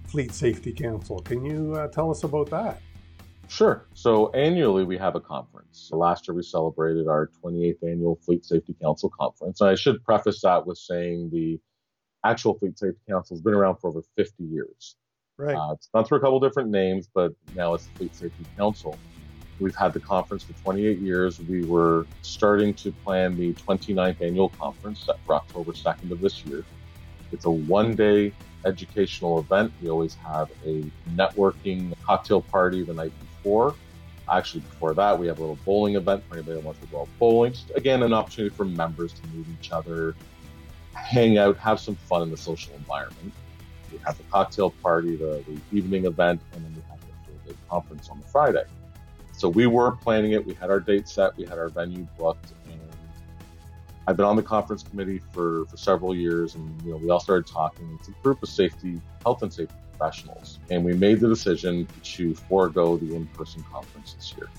Fleet 0.07 0.33
Safety 0.33 0.71
Council. 0.71 1.19
Can 1.19 1.43
you 1.43 1.73
uh, 1.73 1.87
tell 1.87 2.11
us 2.11 2.23
about 2.23 2.49
that? 2.51 2.81
Sure. 3.47 3.85
So 3.93 4.31
annually 4.33 4.83
we 4.83 4.97
have 4.97 5.15
a 5.15 5.19
conference. 5.19 5.89
Last 5.91 6.27
year 6.27 6.35
we 6.35 6.43
celebrated 6.43 7.07
our 7.07 7.29
28th 7.43 7.83
annual 7.83 8.15
Fleet 8.17 8.45
Safety 8.45 8.75
Council 8.81 9.09
conference. 9.09 9.61
I 9.61 9.75
should 9.75 10.03
preface 10.03 10.41
that 10.41 10.65
with 10.65 10.77
saying 10.77 11.29
the 11.31 11.59
actual 12.23 12.57
Fleet 12.57 12.77
Safety 12.77 12.99
Council 13.09 13.35
has 13.35 13.41
been 13.41 13.53
around 13.53 13.77
for 13.77 13.89
over 13.89 14.01
50 14.15 14.43
years. 14.43 14.95
Right. 15.37 15.55
Uh, 15.55 15.73
it's 15.73 15.87
gone 15.93 16.03
through 16.03 16.17
a 16.17 16.21
couple 16.21 16.39
different 16.39 16.69
names, 16.69 17.07
but 17.13 17.33
now 17.55 17.73
it's 17.73 17.85
the 17.85 17.91
Fleet 17.91 18.15
Safety 18.15 18.45
Council. 18.57 18.97
We've 19.59 19.75
had 19.75 19.93
the 19.93 19.99
conference 19.99 20.43
for 20.43 20.53
28 20.53 20.99
years. 20.99 21.39
We 21.39 21.63
were 21.63 22.05
starting 22.21 22.73
to 22.75 22.91
plan 22.91 23.37
the 23.37 23.53
29th 23.53 24.21
annual 24.21 24.49
conference 24.49 25.01
set 25.05 25.15
for 25.25 25.35
October 25.35 25.71
2nd 25.71 26.11
of 26.11 26.21
this 26.21 26.45
year. 26.45 26.63
It's 27.31 27.45
a 27.45 27.51
one 27.51 27.95
day 27.95 28.33
educational 28.65 29.39
event. 29.39 29.71
We 29.81 29.89
always 29.89 30.15
have 30.15 30.49
a 30.65 30.83
networking 31.15 31.93
cocktail 32.03 32.41
party 32.41 32.83
the 32.83 32.93
night 32.93 33.11
before. 33.19 33.75
Actually, 34.29 34.61
before 34.61 34.93
that, 34.93 35.17
we 35.17 35.27
have 35.27 35.37
a 35.37 35.41
little 35.41 35.59
bowling 35.63 35.95
event 35.95 36.23
for 36.27 36.35
anybody 36.35 36.57
that 36.57 36.65
wants 36.65 36.81
to 36.81 36.87
go 36.87 37.01
out 37.01 37.09
bowling. 37.17 37.53
Just, 37.53 37.71
again, 37.75 38.03
an 38.03 38.13
opportunity 38.13 38.53
for 38.53 38.65
members 38.65 39.13
to 39.13 39.21
meet 39.29 39.45
each 39.59 39.71
other, 39.71 40.15
hang 40.93 41.37
out, 41.37 41.57
have 41.57 41.79
some 41.79 41.95
fun 41.95 42.23
in 42.23 42.31
the 42.31 42.37
social 42.37 42.73
environment. 42.75 43.31
We 43.91 43.99
have 43.99 44.17
the 44.17 44.25
cocktail 44.25 44.71
party, 44.71 45.15
the, 45.15 45.43
the 45.47 45.77
evening 45.77 46.05
event, 46.05 46.41
and 46.53 46.65
then 46.65 46.75
we 46.75 46.81
have 46.89 46.99
the 46.99 47.07
full 47.25 47.53
day 47.53 47.57
conference 47.69 48.09
on 48.09 48.19
the 48.19 48.25
Friday. 48.25 48.65
So 49.31 49.47
we 49.47 49.67
were 49.67 49.91
planning 49.91 50.33
it. 50.33 50.45
We 50.45 50.55
had 50.55 50.69
our 50.69 50.81
date 50.81 51.07
set. 51.07 51.37
We 51.37 51.45
had 51.45 51.57
our 51.57 51.69
venue 51.69 52.05
booked. 52.17 52.51
I've 54.07 54.15
been 54.15 54.25
on 54.25 54.37
the 54.37 54.43
conference 54.43 54.83
committee 54.83 55.19
for, 55.33 55.65
for 55.65 55.75
several 55.75 56.15
years. 56.15 56.55
And, 56.55 56.81
you 56.83 56.91
know, 56.91 56.97
we 56.97 57.09
all 57.09 57.19
started 57.19 57.45
talking. 57.45 57.97
It's 57.99 58.07
a 58.07 58.13
group 58.23 58.41
of 58.41 58.47
safety, 58.47 59.01
health 59.23 59.43
and 59.43 59.53
safety 59.53 59.75
professionals. 59.91 60.59
And 60.69 60.85
we 60.85 60.93
made 60.93 61.19
the 61.19 61.27
decision 61.27 61.87
to 62.03 62.33
forego 62.33 62.95
the 62.95 63.13
in-person 63.13 63.65
conference 63.69 64.13
this 64.13 64.33
year. 64.37 64.49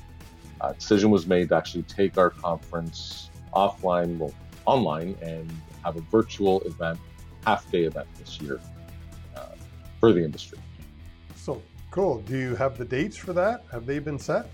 Uh, 0.61 0.75
decision 0.75 1.11
was 1.11 1.27
made 1.27 1.49
to 1.49 1.57
actually 1.57 1.85
take 1.85 2.19
our 2.19 2.29
conference 2.29 3.31
offline, 3.55 4.19
well, 4.19 4.35
online, 4.67 5.17
and 5.23 5.51
have 5.83 5.97
a 5.97 6.01
virtual 6.03 6.61
event, 6.63 6.99
half 7.47 7.71
day 7.71 7.85
event 7.85 8.07
this 8.19 8.39
year 8.41 8.61
uh, 9.35 9.47
for 9.99 10.13
the 10.13 10.23
industry. 10.23 10.59
So 11.37 11.63
cool. 11.91 12.19
Do 12.21 12.37
you 12.37 12.55
have 12.57 12.77
the 12.77 12.85
dates 12.85 13.17
for 13.17 13.33
that? 13.33 13.65
Have 13.73 13.87
they 13.87 13.99
been 13.99 14.19
set? 14.19 14.51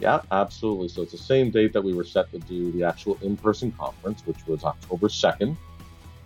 Yeah, 0.00 0.22
absolutely. 0.32 0.88
So 0.88 1.02
it's 1.02 1.12
the 1.12 1.18
same 1.18 1.50
date 1.50 1.74
that 1.74 1.82
we 1.82 1.92
were 1.92 2.04
set 2.04 2.30
to 2.32 2.38
do 2.38 2.72
the 2.72 2.84
actual 2.84 3.18
in 3.22 3.36
person 3.36 3.70
conference, 3.72 4.26
which 4.26 4.46
was 4.46 4.64
October 4.64 5.08
2nd. 5.08 5.56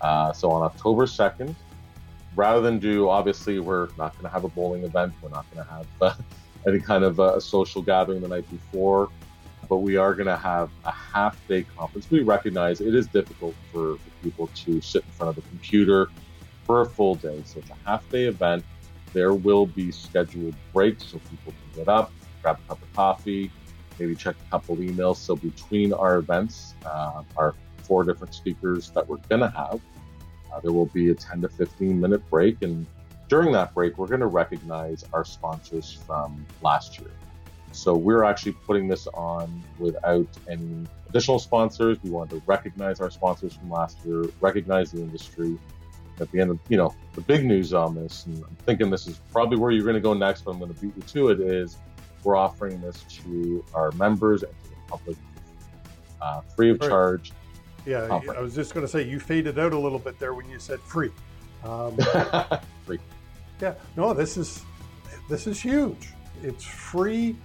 Uh, 0.00 0.32
so 0.32 0.50
on 0.50 0.62
October 0.62 1.06
2nd, 1.06 1.54
rather 2.36 2.60
than 2.60 2.78
do, 2.78 3.08
obviously, 3.08 3.58
we're 3.58 3.88
not 3.98 4.12
going 4.12 4.24
to 4.24 4.28
have 4.28 4.44
a 4.44 4.48
bowling 4.48 4.84
event, 4.84 5.12
we're 5.20 5.28
not 5.30 5.44
going 5.52 5.66
to 5.66 5.72
have 5.72 5.86
uh, 6.00 6.14
any 6.68 6.78
kind 6.78 7.02
of 7.02 7.18
a 7.18 7.40
social 7.40 7.82
gathering 7.82 8.20
the 8.20 8.28
night 8.28 8.48
before, 8.48 9.08
but 9.68 9.78
we 9.78 9.96
are 9.96 10.14
going 10.14 10.28
to 10.28 10.36
have 10.36 10.70
a 10.84 10.92
half 10.92 11.36
day 11.48 11.64
conference. 11.76 12.08
We 12.10 12.20
recognize 12.20 12.80
it 12.80 12.94
is 12.94 13.08
difficult 13.08 13.54
for, 13.72 13.96
for 13.96 14.10
people 14.22 14.46
to 14.54 14.80
sit 14.80 15.02
in 15.04 15.10
front 15.10 15.36
of 15.36 15.42
the 15.42 15.48
computer 15.48 16.08
for 16.64 16.82
a 16.82 16.86
full 16.86 17.16
day. 17.16 17.42
So 17.44 17.58
it's 17.58 17.70
a 17.70 17.76
half 17.84 18.08
day 18.10 18.24
event. 18.26 18.64
There 19.12 19.34
will 19.34 19.66
be 19.66 19.90
scheduled 19.90 20.54
breaks 20.72 21.06
so 21.06 21.18
people 21.30 21.52
can 21.52 21.84
get 21.84 21.88
up, 21.88 22.12
grab 22.42 22.58
a 22.64 22.68
cup 22.68 22.82
of 22.82 22.92
coffee, 22.94 23.50
maybe 23.98 24.14
check 24.14 24.36
a 24.46 24.50
couple 24.50 24.76
emails. 24.76 25.16
So 25.16 25.36
between 25.36 25.92
our 25.92 26.16
events, 26.16 26.74
uh, 26.84 27.22
our 27.36 27.54
four 27.82 28.04
different 28.04 28.34
speakers 28.34 28.90
that 28.90 29.06
we're 29.06 29.18
going 29.28 29.42
to 29.42 29.50
have, 29.50 29.80
uh, 30.52 30.60
there 30.60 30.72
will 30.72 30.86
be 30.86 31.10
a 31.10 31.14
10 31.14 31.42
to 31.42 31.48
15 31.48 32.00
minute 32.00 32.28
break. 32.30 32.62
And 32.62 32.86
during 33.28 33.52
that 33.52 33.74
break, 33.74 33.98
we're 33.98 34.06
going 34.06 34.20
to 34.20 34.26
recognize 34.26 35.04
our 35.12 35.24
sponsors 35.24 35.92
from 36.06 36.44
last 36.62 36.98
year. 36.98 37.10
So 37.72 37.94
we're 37.94 38.22
actually 38.22 38.52
putting 38.52 38.86
this 38.86 39.08
on 39.08 39.62
without 39.78 40.28
any 40.48 40.86
additional 41.08 41.40
sponsors. 41.40 41.98
We 42.02 42.10
want 42.10 42.30
to 42.30 42.40
recognize 42.46 43.00
our 43.00 43.10
sponsors 43.10 43.54
from 43.54 43.70
last 43.70 43.98
year, 44.04 44.24
recognize 44.40 44.92
the 44.92 45.00
industry. 45.00 45.58
At 46.20 46.30
the 46.30 46.40
end 46.40 46.52
of, 46.52 46.60
you 46.68 46.76
know, 46.76 46.94
the 47.14 47.20
big 47.22 47.44
news 47.44 47.74
on 47.74 47.96
this, 47.96 48.26
and 48.26 48.36
I'm 48.36 48.56
thinking 48.64 48.88
this 48.88 49.08
is 49.08 49.20
probably 49.32 49.58
where 49.58 49.72
you're 49.72 49.82
going 49.82 49.96
to 49.96 50.00
go 50.00 50.14
next, 50.14 50.42
but 50.42 50.52
I'm 50.52 50.60
going 50.60 50.72
to 50.72 50.80
beat 50.80 50.94
you 50.96 51.02
to 51.02 51.28
it, 51.30 51.40
is 51.40 51.76
we're 52.24 52.36
offering 52.36 52.80
this 52.80 53.04
to 53.22 53.64
our 53.74 53.92
members 53.92 54.42
and 54.42 54.52
to 54.64 54.70
the 54.70 54.76
public 54.88 55.16
uh, 56.20 56.40
free 56.56 56.70
of 56.70 56.80
charge. 56.80 57.32
Yeah, 57.86 58.20
I 58.34 58.40
was 58.40 58.54
just 58.54 58.72
going 58.72 58.84
to 58.84 58.90
say 58.90 59.02
you 59.02 59.20
faded 59.20 59.58
out 59.58 59.74
a 59.74 59.78
little 59.78 59.98
bit 59.98 60.18
there 60.18 60.32
when 60.32 60.48
you 60.48 60.58
said 60.58 60.80
free. 60.80 61.10
Um, 61.62 61.96
free. 62.86 62.98
Yeah, 63.60 63.74
no, 63.96 64.14
this 64.14 64.36
is 64.36 64.64
this 65.28 65.46
is 65.46 65.60
huge. 65.60 66.08
It's 66.42 66.64
free 66.64 67.36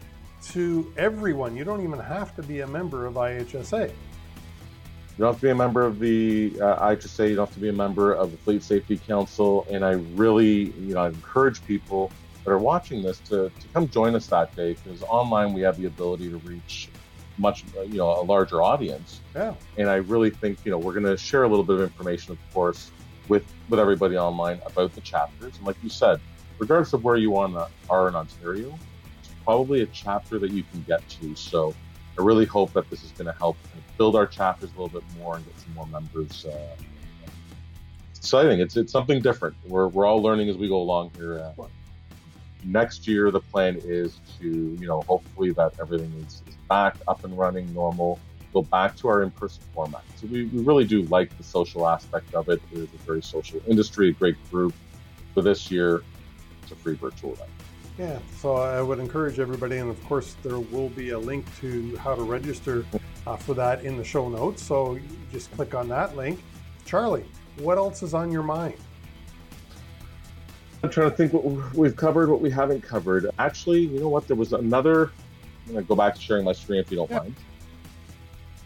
to 0.52 0.94
everyone. 0.98 1.56
You 1.56 1.66
don't 1.66 1.84
even 1.84 2.00
have 2.00 2.36
to 2.38 2.44
be 2.44 2.62
a 2.62 2.68
member 2.68 3.06
of 3.06 3.16
IHSA. 3.16 3.90
You 3.90 5.26
don't 5.26 5.34
have 5.34 5.42
to 5.42 5.48
be 5.48 5.50
a 5.50 5.56
member 5.56 5.86
of 5.86 6.00
the 6.00 6.54
uh, 6.62 6.88
IHSA. 6.88 7.30
You 7.30 7.36
don't 7.36 7.48
have 7.48 7.54
to 7.56 7.60
be 7.60 7.70
a 7.70 7.74
member 7.74 8.14
of 8.14 8.32
the 8.32 8.38
Fleet 8.38 8.64
Safety 8.64 8.98
Council. 8.98 9.68
And 9.70 9.84
I 9.84 9.92
really, 10.16 10.72
you 10.80 10.94
know, 10.94 11.02
I 11.02 11.10
encourage 11.10 11.64
people 11.66 12.10
that 12.50 12.56
are 12.56 12.58
watching 12.58 13.04
this 13.04 13.20
to, 13.20 13.52
to 13.60 13.68
come 13.76 13.88
join 13.88 14.16
us 14.16 14.26
that 14.26 14.56
day 14.56 14.74
because 14.74 15.04
online 15.04 15.54
we 15.54 15.62
have 15.62 15.78
the 15.78 15.86
ability 15.86 16.32
to 16.32 16.38
reach 16.38 16.90
much 17.38 17.64
you 17.86 18.00
know 18.00 18.20
a 18.20 18.24
larger 18.24 18.64
audience. 18.64 19.22
Yeah. 19.36 19.54
And 19.78 19.88
i 19.88 19.98
really 19.98 20.32
think 20.32 20.58
you 20.66 20.72
know 20.72 20.80
we're 20.80 20.94
going 20.94 21.06
to 21.06 21.16
share 21.16 21.44
a 21.44 21.48
little 21.48 21.64
bit 21.64 21.76
of 21.76 21.84
information 21.84 22.32
of 22.32 22.40
course 22.52 22.90
with 23.28 23.44
with 23.70 23.80
everybody 23.80 24.18
online 24.18 24.60
about 24.66 24.96
the 24.96 25.02
chapters. 25.02 25.56
And 25.58 25.68
like 25.68 25.76
you 25.84 25.90
said 25.90 26.20
regardless 26.58 26.92
of 26.94 27.04
where 27.04 27.18
you 27.18 27.36
are 27.36 28.08
in 28.08 28.16
ontario 28.16 28.78
it's 29.20 29.30
probably 29.44 29.84
a 29.84 29.86
chapter 29.88 30.40
that 30.40 30.50
you 30.50 30.64
can 30.72 30.82
get 30.88 31.08
to. 31.08 31.36
So 31.36 31.76
i 32.18 32.24
really 32.24 32.46
hope 32.46 32.74
that 32.74 32.90
this 32.90 33.04
is 33.04 33.12
going 33.12 33.28
to 33.28 33.38
help 33.38 33.58
build 34.00 34.16
our 34.16 34.26
chapters 34.26 34.72
a 34.76 34.82
little 34.82 35.00
bit 35.00 35.04
more 35.20 35.36
and 35.36 35.46
get 35.46 35.60
some 35.60 35.76
more 35.76 35.86
members 35.86 36.48
uh, 36.48 36.76
it's 38.10 38.20
exciting. 38.20 38.60
It's 38.60 38.76
it's 38.76 38.92
something 38.92 39.22
different. 39.22 39.56
We're, 39.66 39.88
we're 39.88 40.06
all 40.06 40.22
learning 40.22 40.50
as 40.50 40.58
we 40.58 40.68
go 40.68 40.82
along 40.82 41.12
here 41.16 41.40
uh, 41.40 41.68
next 42.64 43.08
year 43.08 43.32
the 43.32 43.40
plan 43.40 43.80
is 43.84 44.20
to 44.40 44.48
you 44.80 44.88
know 44.88 45.02
hopefully 45.02 45.52
that 45.52 45.74
everything 45.80 46.12
is, 46.26 46.44
is 46.48 46.56
back 46.68 46.98
up 47.08 47.24
and 47.24 47.38
running 47.38 47.72
normal 47.74 48.20
go 48.54 48.62
back 48.64 48.96
to 48.96 49.08
our 49.08 49.22
in-person 49.24 49.64
format 49.74 50.04
so 50.16 50.28
we, 50.28 50.46
we 50.46 50.62
really 50.64 50.86
do 50.86 51.04
like 51.04 51.36
the 51.38 51.44
social 51.44 51.88
aspect 51.88 52.34
of 52.34 52.50
it 52.50 52.62
it 52.72 52.80
is 52.80 52.94
a 52.94 52.98
very 53.06 53.22
social 53.22 53.62
industry 53.68 54.10
a 54.10 54.12
great 54.12 54.36
group 54.50 54.74
for 55.34 55.42
this 55.42 55.72
year 55.72 56.04
it's 56.70 56.80
a 56.80 56.84
free 56.84 56.96
virtual 56.96 57.34
event. 57.34 57.50
Yeah, 57.98 58.20
so 58.38 58.56
I 58.56 58.82
would 58.82 59.00
encourage 59.00 59.40
everybody, 59.40 59.78
and 59.78 59.90
of 59.90 60.02
course, 60.06 60.36
there 60.44 60.60
will 60.60 60.90
be 60.90 61.10
a 61.10 61.20
link 61.20 61.46
to 61.60 61.98
how 61.98 62.16
to 62.16 62.22
register 62.22 62.86
uh, 63.28 63.36
for 63.36 63.54
that 63.56 63.84
in 63.84 63.98
the 63.98 64.04
show 64.04 64.30
notes. 64.30 64.64
So 64.64 65.00
just 65.32 65.52
click 65.52 65.74
on 65.74 65.90
that 65.90 66.16
link. 66.16 66.40
Charlie, 66.86 67.26
what 67.58 67.78
else 67.78 68.04
is 68.04 68.14
on 68.14 68.32
your 68.32 68.44
mind? 68.44 68.76
I'm 70.82 70.90
trying 70.90 71.10
to 71.10 71.16
think 71.16 71.34
what 71.34 71.44
we've 71.76 71.96
covered, 71.96 72.30
what 72.30 72.40
we 72.40 72.50
haven't 72.50 72.82
covered. 72.82 73.30
Actually, 73.38 73.82
you 73.82 74.00
know 74.00 74.08
what? 74.08 74.28
There 74.28 74.38
was 74.38 74.54
another. 74.54 75.12
I'm 75.66 75.74
going 75.74 75.84
to 75.84 75.88
go 75.88 75.96
back 75.96 76.16
to 76.16 76.22
sharing 76.22 76.46
my 76.46 76.54
screen 76.54 76.80
if 76.80 76.90
you 76.90 76.98
don't 76.98 77.12
yeah. 77.12 77.18
mind. 77.18 77.36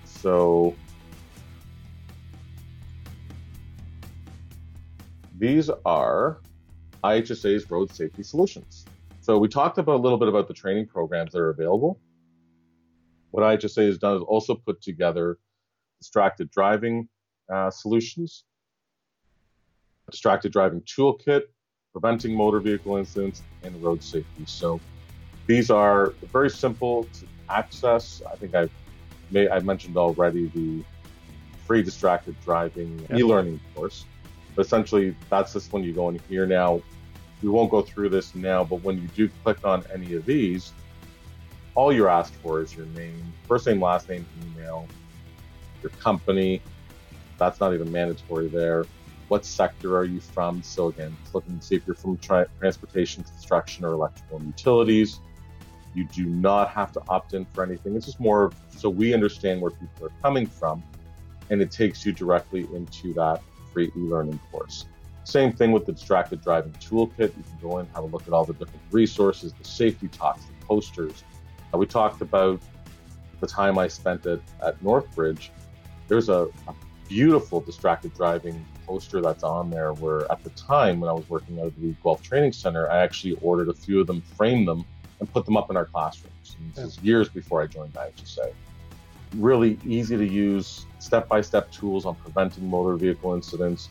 So 0.06 0.76
these 5.38 5.72
are 5.86 6.40
IHSA's 7.04 7.70
road 7.70 7.92
safety 7.92 8.24
solutions. 8.24 8.86
So 9.22 9.38
we 9.38 9.48
talked 9.48 9.78
about 9.80 9.96
a 9.96 10.04
little 10.04 10.18
bit 10.18 10.28
about 10.28 10.48
the 10.48 10.54
training 10.54 10.88
programs 10.88 11.32
that 11.32 11.40
are 11.40 11.50
available. 11.50 12.00
What 13.32 13.44
IHSA 13.44 13.88
has 13.88 13.98
done 13.98 14.18
is 14.18 14.22
also 14.22 14.54
put 14.54 14.82
together 14.82 15.40
distracted 16.00 16.52
driving 16.52 17.10
uh, 17.52 17.72
solutions, 17.72 18.44
distracted 20.12 20.52
driving 20.52 20.82
toolkit, 20.82 21.44
preventing 21.94 22.36
motor 22.36 22.60
vehicle 22.60 22.98
incidents, 22.98 23.44
and 23.64 23.82
road 23.82 24.04
safety. 24.04 24.44
So 24.46 24.82
these 25.48 25.70
are 25.70 26.14
very 26.32 26.50
simple 26.50 27.06
to 27.06 27.28
access. 27.50 28.22
I 28.30 28.36
think 28.36 28.56
I've 28.56 28.72
may, 29.32 29.48
I 29.48 29.60
mentioned 29.60 29.96
already 29.96 30.48
the 30.48 30.84
free 31.66 31.82
distracted 31.82 32.36
driving 32.44 33.08
e-learning 33.16 33.60
course. 33.74 34.06
But 34.56 34.66
essentially, 34.66 35.16
that's 35.30 35.54
just 35.54 35.72
when 35.72 35.84
you 35.84 35.94
go 35.94 36.10
in 36.10 36.20
here 36.30 36.46
now 36.46 36.82
we 37.44 37.50
won't 37.50 37.70
go 37.70 37.82
through 37.82 38.10
this 38.10 38.34
now, 38.34 38.64
but 38.64 38.82
when 38.84 39.02
you 39.02 39.08
do 39.10 39.30
click 39.44 39.66
on 39.66 39.84
any 39.94 40.14
of 40.14 40.26
these, 40.26 40.72
all 41.76 41.92
you're 41.92 42.10
asked 42.10 42.36
for 42.36 42.62
is 42.62 42.76
your 42.76 42.86
name, 42.88 43.22
first 43.48 43.68
name, 43.68 43.82
last 43.82 44.08
name, 44.08 44.26
email, 44.42 44.88
your 45.82 45.90
company. 45.92 46.62
That's 47.38 47.60
not 47.60 47.74
even 47.74 47.92
mandatory 47.92 48.48
there. 48.48 48.86
What 49.34 49.46
sector 49.46 49.98
are 49.98 50.06
you 50.06 50.20
from? 50.20 50.62
So 50.62 50.90
again, 50.90 51.18
it's 51.24 51.34
looking 51.34 51.58
to 51.58 51.66
see 51.66 51.74
if 51.74 51.88
you're 51.88 51.96
from 51.96 52.18
tra- 52.18 52.48
transportation, 52.60 53.24
construction, 53.24 53.84
or 53.84 53.94
electrical 53.94 54.38
and 54.38 54.46
utilities. 54.46 55.22
You 55.96 56.04
do 56.04 56.26
not 56.28 56.70
have 56.70 56.92
to 56.92 57.02
opt 57.10 57.34
in 57.34 57.44
for 57.46 57.64
anything. 57.64 57.96
It's 57.96 58.06
just 58.06 58.20
more 58.20 58.52
so 58.70 58.90
we 58.92 59.12
understand 59.12 59.60
where 59.60 59.72
people 59.72 60.06
are 60.06 60.12
coming 60.22 60.46
from, 60.46 60.84
and 61.50 61.64
it 61.64 61.72
takes 61.72 62.06
you 62.06 62.12
directly 62.12 62.68
into 62.76 63.12
that 63.16 63.42
free 63.74 63.92
e-learning 63.98 64.40
course. 64.52 64.86
Same 65.24 65.52
thing 65.52 65.72
with 65.72 65.88
the 65.88 65.94
distracted 65.94 66.44
driving 66.44 66.74
toolkit. 66.74 67.36
You 67.36 67.44
can 67.44 67.58
go 67.60 67.80
in, 67.80 67.88
have 67.96 68.04
a 68.04 68.06
look 68.06 68.28
at 68.28 68.34
all 68.34 68.46
the 68.46 68.54
different 68.54 68.84
resources, 68.92 69.52
the 69.54 69.64
safety 69.64 70.10
talks, 70.10 70.46
the 70.46 70.66
posters. 70.68 71.24
Uh, 71.74 71.80
we 71.80 71.88
talked 71.88 72.22
about 72.22 72.62
the 73.40 73.48
time 73.48 73.80
I 73.80 73.88
spent 73.88 74.28
at, 74.28 74.42
at 74.64 74.80
Northbridge. 74.84 75.50
There's 76.08 76.30
a, 76.30 76.50
a 76.68 76.76
beautiful 77.10 77.62
distracted 77.62 78.14
driving 78.14 78.64
poster 78.86 79.22
that's 79.22 79.44
on 79.44 79.70
there 79.70 79.94
where 79.94 80.32
at 80.32 80.44
the 80.44 80.50
time 80.52 81.00
when 81.00 81.10
I 81.10 81.14
was 81.14 81.30
working 81.30 81.60
out 81.60 81.68
of 81.68 81.82
the 81.82 81.94
Guelph 82.04 82.22
Training 82.22 82.54
Center, 82.54 82.90
I 82.90 83.04
actually 83.04 83.38
ordered 83.42 83.70
a 83.70 83.74
few 83.74 84.02
of 84.02 84.08
them, 84.08 84.22
framed 84.36 84.68
them, 84.68 84.86
and 85.20 85.32
put 85.32 85.46
them 85.46 85.58
up 85.58 85.70
in 85.70 85.78
our 85.78 85.86
classrooms. 85.86 86.56
And 86.60 86.74
this 86.76 86.98
is 86.98 87.04
years 87.04 87.30
before 87.30 87.62
I 87.62 87.68
joined 87.68 87.94
IHSA. 87.94 88.54
Really 89.36 89.80
easy 89.86 90.18
to 90.18 90.26
use, 90.26 90.86
step 91.00 91.28
by 91.28 91.42
step 91.42 91.72
tools 91.72 92.06
on 92.06 92.16
preventing 92.16 92.70
motor 92.70 92.96
vehicle 92.96 93.34
incidents, 93.34 93.90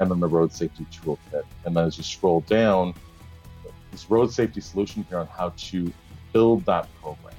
and 0.00 0.10
then 0.10 0.20
the 0.20 0.28
road 0.28 0.52
safety 0.52 0.86
toolkit. 0.92 1.44
And 1.64 1.76
then 1.76 1.86
as 1.86 1.96
you 1.96 2.04
scroll 2.04 2.40
down, 2.42 2.94
this 3.90 4.10
road 4.10 4.32
safety 4.32 4.60
solution 4.60 5.04
here 5.08 5.18
on 5.18 5.26
how 5.28 5.52
to 5.56 5.92
build 6.32 6.64
that 6.66 6.88
program. 7.00 7.34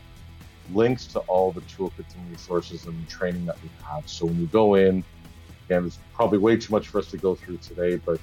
Links 0.74 1.06
to 1.08 1.20
all 1.20 1.52
the 1.52 1.62
toolkits 1.62 2.16
and 2.16 2.32
resources 2.32 2.86
and 2.86 3.08
training 3.08 3.46
that 3.46 3.62
we 3.62 3.70
have. 3.84 4.10
So 4.10 4.26
when 4.26 4.40
you 4.40 4.48
go 4.48 4.76
in, 4.76 5.04
again, 5.66 5.86
it's 5.86 6.00
probably 6.14 6.38
way 6.38 6.58
too 6.58 6.72
much 6.72 6.88
for 6.88 7.00
us 7.00 7.10
to 7.12 7.18
go 7.18 7.36
through 7.36 7.58
today, 7.58 7.98
but 7.98 8.20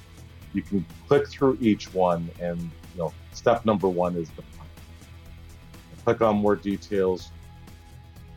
you 0.53 0.61
can 0.61 0.85
click 1.07 1.27
through 1.27 1.57
each 1.59 1.93
one 1.93 2.29
and 2.39 2.59
you 2.61 2.69
know, 2.97 3.13
step 3.33 3.65
number 3.65 3.87
one 3.87 4.15
is 4.15 4.29
the 4.31 4.41
plan. 4.41 4.67
Click 6.03 6.21
on 6.21 6.37
more 6.37 6.55
details, 6.55 7.31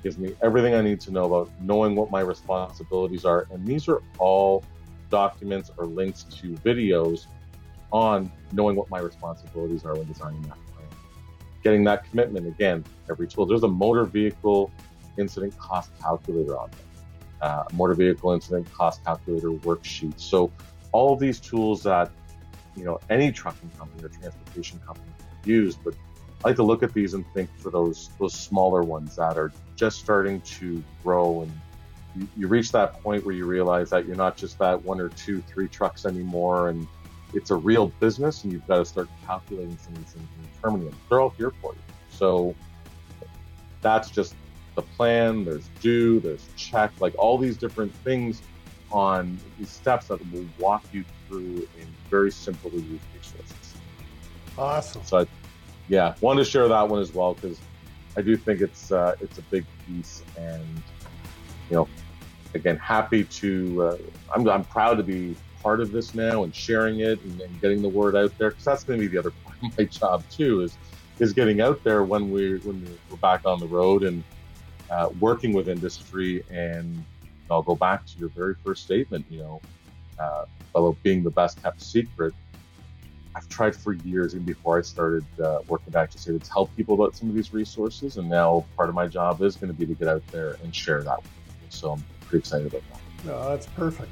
gives 0.02 0.18
me 0.18 0.34
everything 0.42 0.74
I 0.74 0.82
need 0.82 1.00
to 1.00 1.10
know 1.10 1.24
about 1.24 1.50
knowing 1.60 1.94
what 1.96 2.10
my 2.10 2.20
responsibilities 2.20 3.24
are. 3.24 3.46
And 3.50 3.66
these 3.66 3.88
are 3.88 4.02
all 4.18 4.64
documents 5.10 5.70
or 5.76 5.86
links 5.86 6.24
to 6.24 6.52
videos 6.54 7.26
on 7.92 8.30
knowing 8.52 8.76
what 8.76 8.88
my 8.90 8.98
responsibilities 8.98 9.84
are 9.84 9.94
when 9.94 10.06
designing 10.06 10.42
that 10.42 10.58
plan. 10.74 10.86
Getting 11.62 11.84
that 11.84 12.08
commitment 12.08 12.46
again, 12.46 12.84
every 13.10 13.26
tool. 13.26 13.46
There's 13.46 13.62
a 13.62 13.68
motor 13.68 14.04
vehicle 14.04 14.70
incident 15.18 15.56
cost 15.58 15.90
calculator 16.00 16.58
on 16.58 16.70
there, 16.70 16.85
uh, 17.40 17.64
motor 17.72 17.94
vehicle 17.94 18.32
incident 18.32 18.72
cost 18.72 19.04
calculator 19.04 19.50
worksheet. 19.50 20.18
So 20.20 20.52
all 20.92 21.12
of 21.12 21.20
these 21.20 21.40
tools 21.40 21.82
that 21.82 22.10
you 22.76 22.84
know 22.84 22.98
any 23.10 23.32
trucking 23.32 23.70
company 23.78 24.04
or 24.04 24.08
transportation 24.08 24.78
company 24.80 25.10
can 25.18 25.50
use, 25.50 25.76
but 25.76 25.94
I 26.44 26.48
like 26.48 26.56
to 26.56 26.62
look 26.62 26.82
at 26.82 26.92
these 26.92 27.14
and 27.14 27.24
think 27.34 27.50
for 27.58 27.70
those 27.70 28.10
those 28.18 28.34
smaller 28.34 28.82
ones 28.82 29.16
that 29.16 29.36
are 29.38 29.52
just 29.74 29.98
starting 29.98 30.40
to 30.42 30.82
grow 31.02 31.42
and 31.42 31.52
you, 32.16 32.28
you 32.36 32.48
reach 32.48 32.72
that 32.72 33.02
point 33.02 33.24
where 33.24 33.34
you 33.34 33.46
realize 33.46 33.90
that 33.90 34.06
you're 34.06 34.16
not 34.16 34.36
just 34.36 34.58
that 34.58 34.82
one 34.82 35.00
or 35.00 35.08
two, 35.10 35.42
three 35.42 35.68
trucks 35.68 36.06
anymore, 36.06 36.68
and 36.68 36.86
it's 37.34 37.50
a 37.50 37.54
real 37.56 37.88
business, 38.00 38.44
and 38.44 38.52
you've 38.52 38.66
got 38.66 38.78
to 38.78 38.84
start 38.84 39.08
calculating 39.26 39.76
some 39.78 39.92
of 39.94 39.98
these 39.98 40.12
things 40.12 40.28
and 40.38 40.52
determining 40.54 40.90
them. 40.90 40.98
They're 41.08 41.20
all 41.20 41.30
here 41.30 41.52
for 41.60 41.74
you. 41.74 41.80
So 42.10 42.54
that's 43.82 44.10
just 44.10 44.34
the 44.76 44.82
plan. 44.82 45.44
There's 45.44 45.68
do, 45.80 46.20
there's 46.20 46.48
check, 46.56 46.92
like 47.00 47.14
all 47.18 47.36
these 47.38 47.56
different 47.56 47.92
things 48.04 48.42
on 48.92 49.36
these 49.58 49.70
steps 49.70 50.06
that 50.06 50.20
will 50.32 50.46
walk 50.58 50.84
you 50.92 51.04
through 51.26 51.68
in 51.78 51.88
very 52.08 52.30
simple 52.30 52.70
to 52.70 52.76
use 52.76 53.00
resources. 53.14 53.74
Awesome. 54.56 55.02
So, 55.04 55.18
I, 55.18 55.26
yeah, 55.88 56.14
wanted 56.20 56.44
to 56.44 56.50
share 56.50 56.68
that 56.68 56.88
one 56.88 57.00
as 57.00 57.12
well 57.12 57.34
because 57.34 57.58
I 58.16 58.22
do 58.22 58.36
think 58.36 58.60
it's 58.60 58.92
uh, 58.92 59.16
it's 59.20 59.38
a 59.38 59.42
big 59.42 59.64
piece, 59.86 60.22
and 60.36 60.82
you 61.68 61.76
know, 61.76 61.88
again, 62.54 62.76
happy 62.76 63.24
to, 63.24 63.82
uh, 63.82 63.96
I'm, 64.34 64.48
I'm 64.48 64.64
proud 64.64 64.96
to 64.96 65.02
be 65.02 65.36
part 65.62 65.80
of 65.80 65.92
this 65.92 66.14
now 66.14 66.44
and 66.44 66.54
sharing 66.54 67.00
it 67.00 67.20
and, 67.22 67.40
and 67.40 67.60
getting 67.60 67.82
the 67.82 67.88
word 67.88 68.14
out 68.14 68.36
there 68.38 68.50
because 68.50 68.64
that's 68.64 68.84
going 68.84 69.00
to 69.00 69.04
be 69.04 69.12
the 69.12 69.18
other 69.18 69.30
part 69.44 69.56
of 69.62 69.78
my 69.78 69.84
job 69.84 70.22
too 70.30 70.62
is 70.62 70.78
is 71.18 71.32
getting 71.32 71.60
out 71.60 71.82
there 71.82 72.04
when 72.04 72.30
we 72.30 72.58
when 72.58 72.86
we're 73.10 73.16
back 73.16 73.40
on 73.44 73.58
the 73.58 73.66
road 73.66 74.04
and 74.04 74.22
uh, 74.90 75.08
working 75.20 75.52
with 75.52 75.68
industry 75.68 76.44
and 76.50 77.04
I'll 77.50 77.62
go 77.62 77.76
back 77.76 78.06
to 78.06 78.18
your 78.18 78.28
very 78.28 78.54
first 78.64 78.84
statement 78.84 79.24
you 79.30 79.38
know 79.38 79.60
uh, 80.18 80.44
about 80.74 80.96
being 81.02 81.22
the 81.22 81.30
best 81.30 81.62
kept 81.62 81.82
secret 81.82 82.34
I've 83.34 83.48
tried 83.48 83.76
for 83.76 83.92
years 83.92 84.34
even 84.34 84.46
before 84.46 84.78
I 84.78 84.82
started 84.82 85.24
uh, 85.40 85.60
working 85.68 85.92
back 85.92 86.10
to 86.10 86.18
say 86.18 86.32
to 86.32 86.38
tell 86.38 86.66
people 86.68 86.94
about 86.94 87.14
some 87.14 87.28
of 87.28 87.34
these 87.34 87.52
resources 87.52 88.16
and 88.16 88.28
now 88.28 88.64
part 88.76 88.88
of 88.88 88.94
my 88.94 89.06
job 89.06 89.42
is 89.42 89.56
going 89.56 89.72
to 89.72 89.78
be 89.78 89.86
to 89.86 89.94
get 89.94 90.08
out 90.08 90.26
there 90.28 90.56
and 90.62 90.74
share 90.74 91.02
that 91.02 91.18
with 91.18 91.32
people 91.46 91.66
so 91.68 91.92
I'm 91.92 92.04
pretty 92.22 92.38
excited 92.38 92.66
about 92.66 92.82
that. 92.90 93.26
No, 93.26 93.48
that's 93.50 93.66
perfect. 93.66 94.10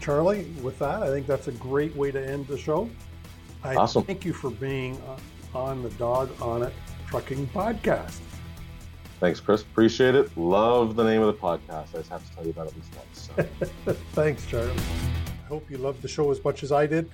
Charlie, 0.00 0.44
with 0.62 0.78
that, 0.78 1.02
I 1.02 1.08
think 1.08 1.26
that's 1.26 1.48
a 1.48 1.52
great 1.52 1.94
way 1.96 2.10
to 2.10 2.24
end 2.24 2.46
the 2.46 2.56
show. 2.56 2.88
I 3.62 3.74
awesome. 3.74 4.04
thank 4.04 4.24
you 4.24 4.32
for 4.32 4.50
being 4.50 5.00
on 5.54 5.82
the 5.82 5.90
Dog 5.90 6.30
on 6.40 6.62
It 6.62 6.72
Trucking 7.08 7.48
Podcast. 7.48 8.18
Thanks, 9.20 9.40
Chris. 9.40 9.62
Appreciate 9.62 10.14
it. 10.14 10.36
Love 10.36 10.94
the 10.94 11.02
name 11.04 11.22
of 11.22 11.26
the 11.26 11.40
podcast. 11.40 11.94
I 11.94 11.98
just 11.98 12.10
have 12.10 12.28
to 12.28 12.36
tell 12.36 12.44
you 12.44 12.50
about 12.50 12.68
it 12.68 12.70
at 12.70 12.76
least 12.76 12.94
once. 12.96 13.30
So. 13.84 13.92
Thanks, 14.12 14.46
Charlie. 14.46 14.70
I 14.70 15.48
hope 15.48 15.68
you 15.70 15.78
loved 15.78 16.02
the 16.02 16.08
show 16.08 16.30
as 16.30 16.42
much 16.44 16.62
as 16.62 16.70
I 16.70 16.86
did. 16.86 17.10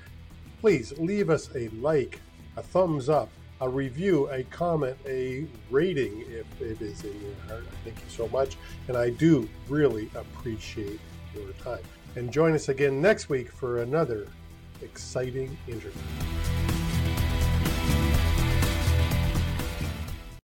Please 0.61 0.93
leave 0.99 1.31
us 1.31 1.49
a 1.55 1.69
like, 1.69 2.21
a 2.57 2.63
thumbs 2.63 3.09
up, 3.09 3.31
a 3.61 3.69
review, 3.69 4.29
a 4.31 4.43
comment, 4.45 4.97
a 5.07 5.47
rating 5.71 6.25
if 6.29 6.61
it 6.61 6.83
is 6.83 7.03
in 7.05 7.19
your 7.23 7.35
heart. 7.49 7.65
Thank 7.85 7.97
you 7.97 8.09
so 8.09 8.29
much. 8.29 8.57
And 8.89 8.97
I 8.97 9.11
do 9.11 9.49
really 9.69 10.11
appreciate 10.15 11.01
your 11.35 11.53
time. 11.63 11.83
And 12.17 12.31
join 12.31 12.53
us 12.53 12.69
again 12.69 13.01
next 13.01 13.29
week 13.29 13.51
for 13.51 13.83
another 13.83 14.29
exciting 14.83 15.57
interview. 15.67 16.03